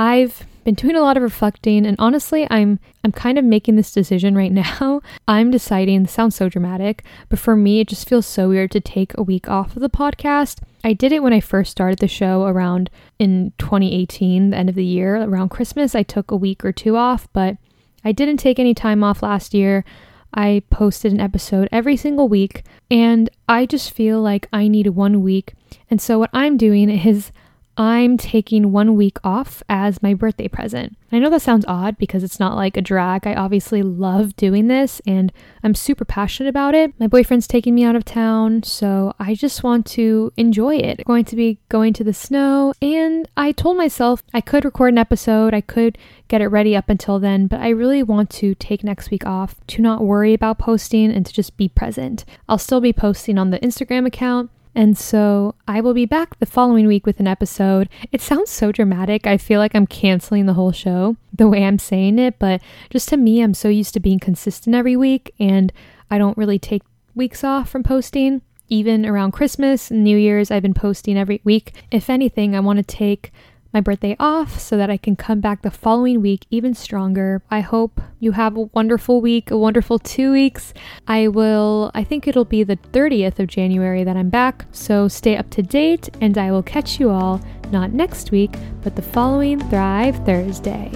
I've 0.01 0.47
been 0.65 0.77
doing 0.77 0.97
a 0.97 1.03
lot 1.03 1.19
of 1.19 1.23
reflecting 1.23 1.85
and 1.85 1.95
honestly 1.99 2.47
I'm 2.49 2.81
I'm 3.05 3.13
kind 3.13 3.37
of 3.37 3.45
making 3.45 3.77
this 3.77 3.93
decision 3.93 4.35
right 4.35 4.51
now. 4.81 5.03
I'm 5.29 5.51
deciding, 5.51 6.07
sounds 6.07 6.35
so 6.35 6.49
dramatic, 6.49 7.05
but 7.29 7.39
for 7.39 7.55
me 7.55 7.81
it 7.81 7.89
just 7.89 8.09
feels 8.09 8.25
so 8.25 8.49
weird 8.49 8.71
to 8.71 8.81
take 8.81 9.13
a 9.19 9.23
week 9.23 9.47
off 9.47 9.77
of 9.77 9.83
the 9.83 9.91
podcast. 9.91 10.61
I 10.83 10.95
did 10.95 11.13
it 11.13 11.23
when 11.23 11.35
I 11.35 11.41
first 11.41 11.71
started 11.71 11.99
the 11.99 12.09
show 12.09 12.47
around 12.47 12.89
in 13.19 13.53
2018, 13.59 14.49
the 14.49 14.57
end 14.57 14.71
of 14.71 14.75
the 14.75 14.87
year, 14.87 15.17
around 15.17 15.51
Christmas. 15.51 15.95
I 15.95 16.03
took 16.03 16.31
a 16.31 16.37
week 16.37 16.65
or 16.65 16.73
two 16.73 16.97
off, 16.97 17.29
but 17.35 17.59
I 18.03 18.13
didn't 18.13 18.39
take 18.39 18.59
any 18.59 18.73
time 18.73 19.05
off 19.05 19.23
last 19.23 19.53
year. 19.53 19.85
I 20.33 20.63
posted 20.71 21.13
an 21.13 21.21
episode 21.21 21.69
every 21.71 21.99
single 21.99 22.27
week, 22.27 22.65
and 22.91 23.29
I 23.47 23.67
just 23.67 23.91
feel 23.91 24.23
like 24.23 24.49
I 24.51 24.67
need 24.67 24.87
one 24.87 25.21
week. 25.21 25.53
And 25.91 26.01
so, 26.01 26.19
what 26.19 26.31
I'm 26.33 26.57
doing 26.57 26.89
is 26.89 27.33
I'm 27.77 28.17
taking 28.17 28.73
one 28.73 28.95
week 28.95 29.19
off 29.25 29.63
as 29.69 30.03
my 30.03 30.13
birthday 30.13 30.49
present. 30.49 30.97
I 31.13 31.19
know 31.19 31.31
that 31.31 31.43
sounds 31.43 31.65
odd 31.67 31.99
because 31.99 32.23
it's 32.23 32.39
not 32.39 32.55
like 32.55 32.77
a 32.77 32.83
drag. 32.83 33.27
I 33.27 33.35
obviously 33.35 33.83
love 33.83 34.37
doing 34.37 34.69
this 34.69 35.01
and 35.07 35.33
I'm 35.63 35.75
super 35.75 36.05
passionate 36.05 36.49
about 36.49 36.75
it. 36.75 36.93
My 37.01 37.07
boyfriend's 37.07 37.47
taking 37.47 37.75
me 37.75 37.85
out 37.85 37.97
of 37.97 38.05
town, 38.05 38.63
so 38.63 39.15
I 39.19 39.35
just 39.35 39.63
want 39.63 39.87
to 39.87 40.33
enjoy 40.37 40.77
it. 40.77 41.01
I'm 41.01 41.05
going 41.07 41.25
to 41.25 41.37
be 41.37 41.59
going 41.69 41.93
to 41.95 42.05
the 42.05 42.15
snow, 42.15 42.73
and 42.81 43.29
I 43.37 43.53
told 43.53 43.77
myself 43.77 44.23
I 44.33 44.41
could 44.41 44.65
record 44.65 44.93
an 44.93 44.99
episode, 44.99 45.55
I 45.55 45.61
could 45.61 45.99
get 46.29 46.41
it 46.41 46.49
ready 46.49 46.77
up 46.77 46.89
until 46.89 47.19
then, 47.19 47.47
but 47.47 47.61
I 47.61 47.71
really 47.71 48.03
want 48.03 48.31
to 48.31 48.55
take 48.55 48.85
next 48.85 49.11
week 49.11 49.27
off 49.27 49.57
to 49.69 49.83
not 49.83 50.03
worry 50.05 50.35
about 50.35 50.59
posting 50.59 51.11
and 51.11 51.27
to 51.27 51.33
just 51.33 51.57
be 51.57 51.69
present. 51.69 52.25
I'll 52.49 52.59
still 52.59 52.81
be 52.81 52.93
posting 52.93 53.39
on 53.39 53.51
the 53.51 53.59
Instagram 53.61 54.07
account 54.07 54.51
and 54.81 54.97
so 54.97 55.57
I 55.69 55.83
will 55.83 55.93
be 55.93 56.07
back 56.07 56.39
the 56.39 56.47
following 56.47 56.87
week 56.87 57.05
with 57.05 57.21
an 57.21 57.27
episode. 57.27 57.91
It 58.13 58.23
sounds 58.23 58.49
so 58.49 58.73
dramatic. 58.73 59.27
I 59.27 59.37
feel 59.37 59.61
like 59.61 59.75
I'm 59.75 59.87
canceling 59.87 60.47
the 60.47 60.55
whole 60.55 60.73
show 60.73 61.19
the 61.35 61.51
way 61.51 61.65
I'm 61.65 61.79
saying 61.79 62.19
it, 62.19 62.39
but 62.39 62.63
just 62.89 63.11
to 63.11 63.19
me, 63.19 63.43
I'm 63.43 63.53
so 63.53 63.69
used 63.69 63.93
to 63.93 64.01
being 64.01 64.19
consistent 64.19 64.75
every 64.75 64.97
week 64.97 65.35
and 65.39 65.71
I 66.11 66.17
don't 66.17 66.39
really 66.39 66.59
take 66.59 66.81
weeks 67.15 67.45
off 67.45 67.69
from 67.69 67.83
posting. 67.83 68.41
Even 68.71 69.05
around 69.05 69.33
Christmas 69.33 69.91
and 69.91 70.03
New 70.03 70.17
Year's, 70.17 70.51
I've 70.51 70.63
been 70.63 70.73
posting 70.73 71.19
every 71.19 71.43
week. 71.45 71.75
If 71.91 72.09
anything, 72.09 72.57
I 72.57 72.61
want 72.61 72.79
to 72.79 72.83
take 72.83 73.35
my 73.73 73.81
birthday 73.81 74.17
off 74.19 74.59
so 74.59 74.77
that 74.77 74.91
I 74.91 74.97
can 74.97 75.17
come 75.17 75.41
back 75.41 75.63
the 75.63 75.71
following 75.71 76.21
week 76.21 76.47
even 76.51 76.75
stronger. 76.75 77.43
I 77.51 77.61
hope 77.61 78.01
you 78.19 78.33
have 78.33 78.57
a 78.57 78.63
wonderful 78.73 79.21
week, 79.21 79.51
a 79.51 79.57
wonderful 79.57 79.99
two 79.99 80.33
weeks. 80.33 80.75
I 81.07 81.29
will, 81.29 81.91
I 81.95 82.05
think 82.05 82.27
it'll 82.27 82.45
be 82.45 82.63
the 82.63 82.77
30th 82.77 83.39
of 83.39 83.47
January 83.47 84.05
that 84.05 84.17
I'm 84.17 84.31
back, 84.31 84.67
so 84.73 85.09
stay 85.09 85.37
up 85.37 85.51
to 85.51 85.63
date 85.63 86.09
and 86.21 86.37
I 86.37 86.51
will 86.51 86.63
catch 86.63 86.99
you 86.99 87.11
all 87.11 87.41
not 87.71 87.93
next 87.93 88.31
week, 88.31 88.53
but 88.83 88.97
the 88.97 89.03
following 89.03 89.61
Thrive 89.69 90.17
Thursday. 90.27 90.91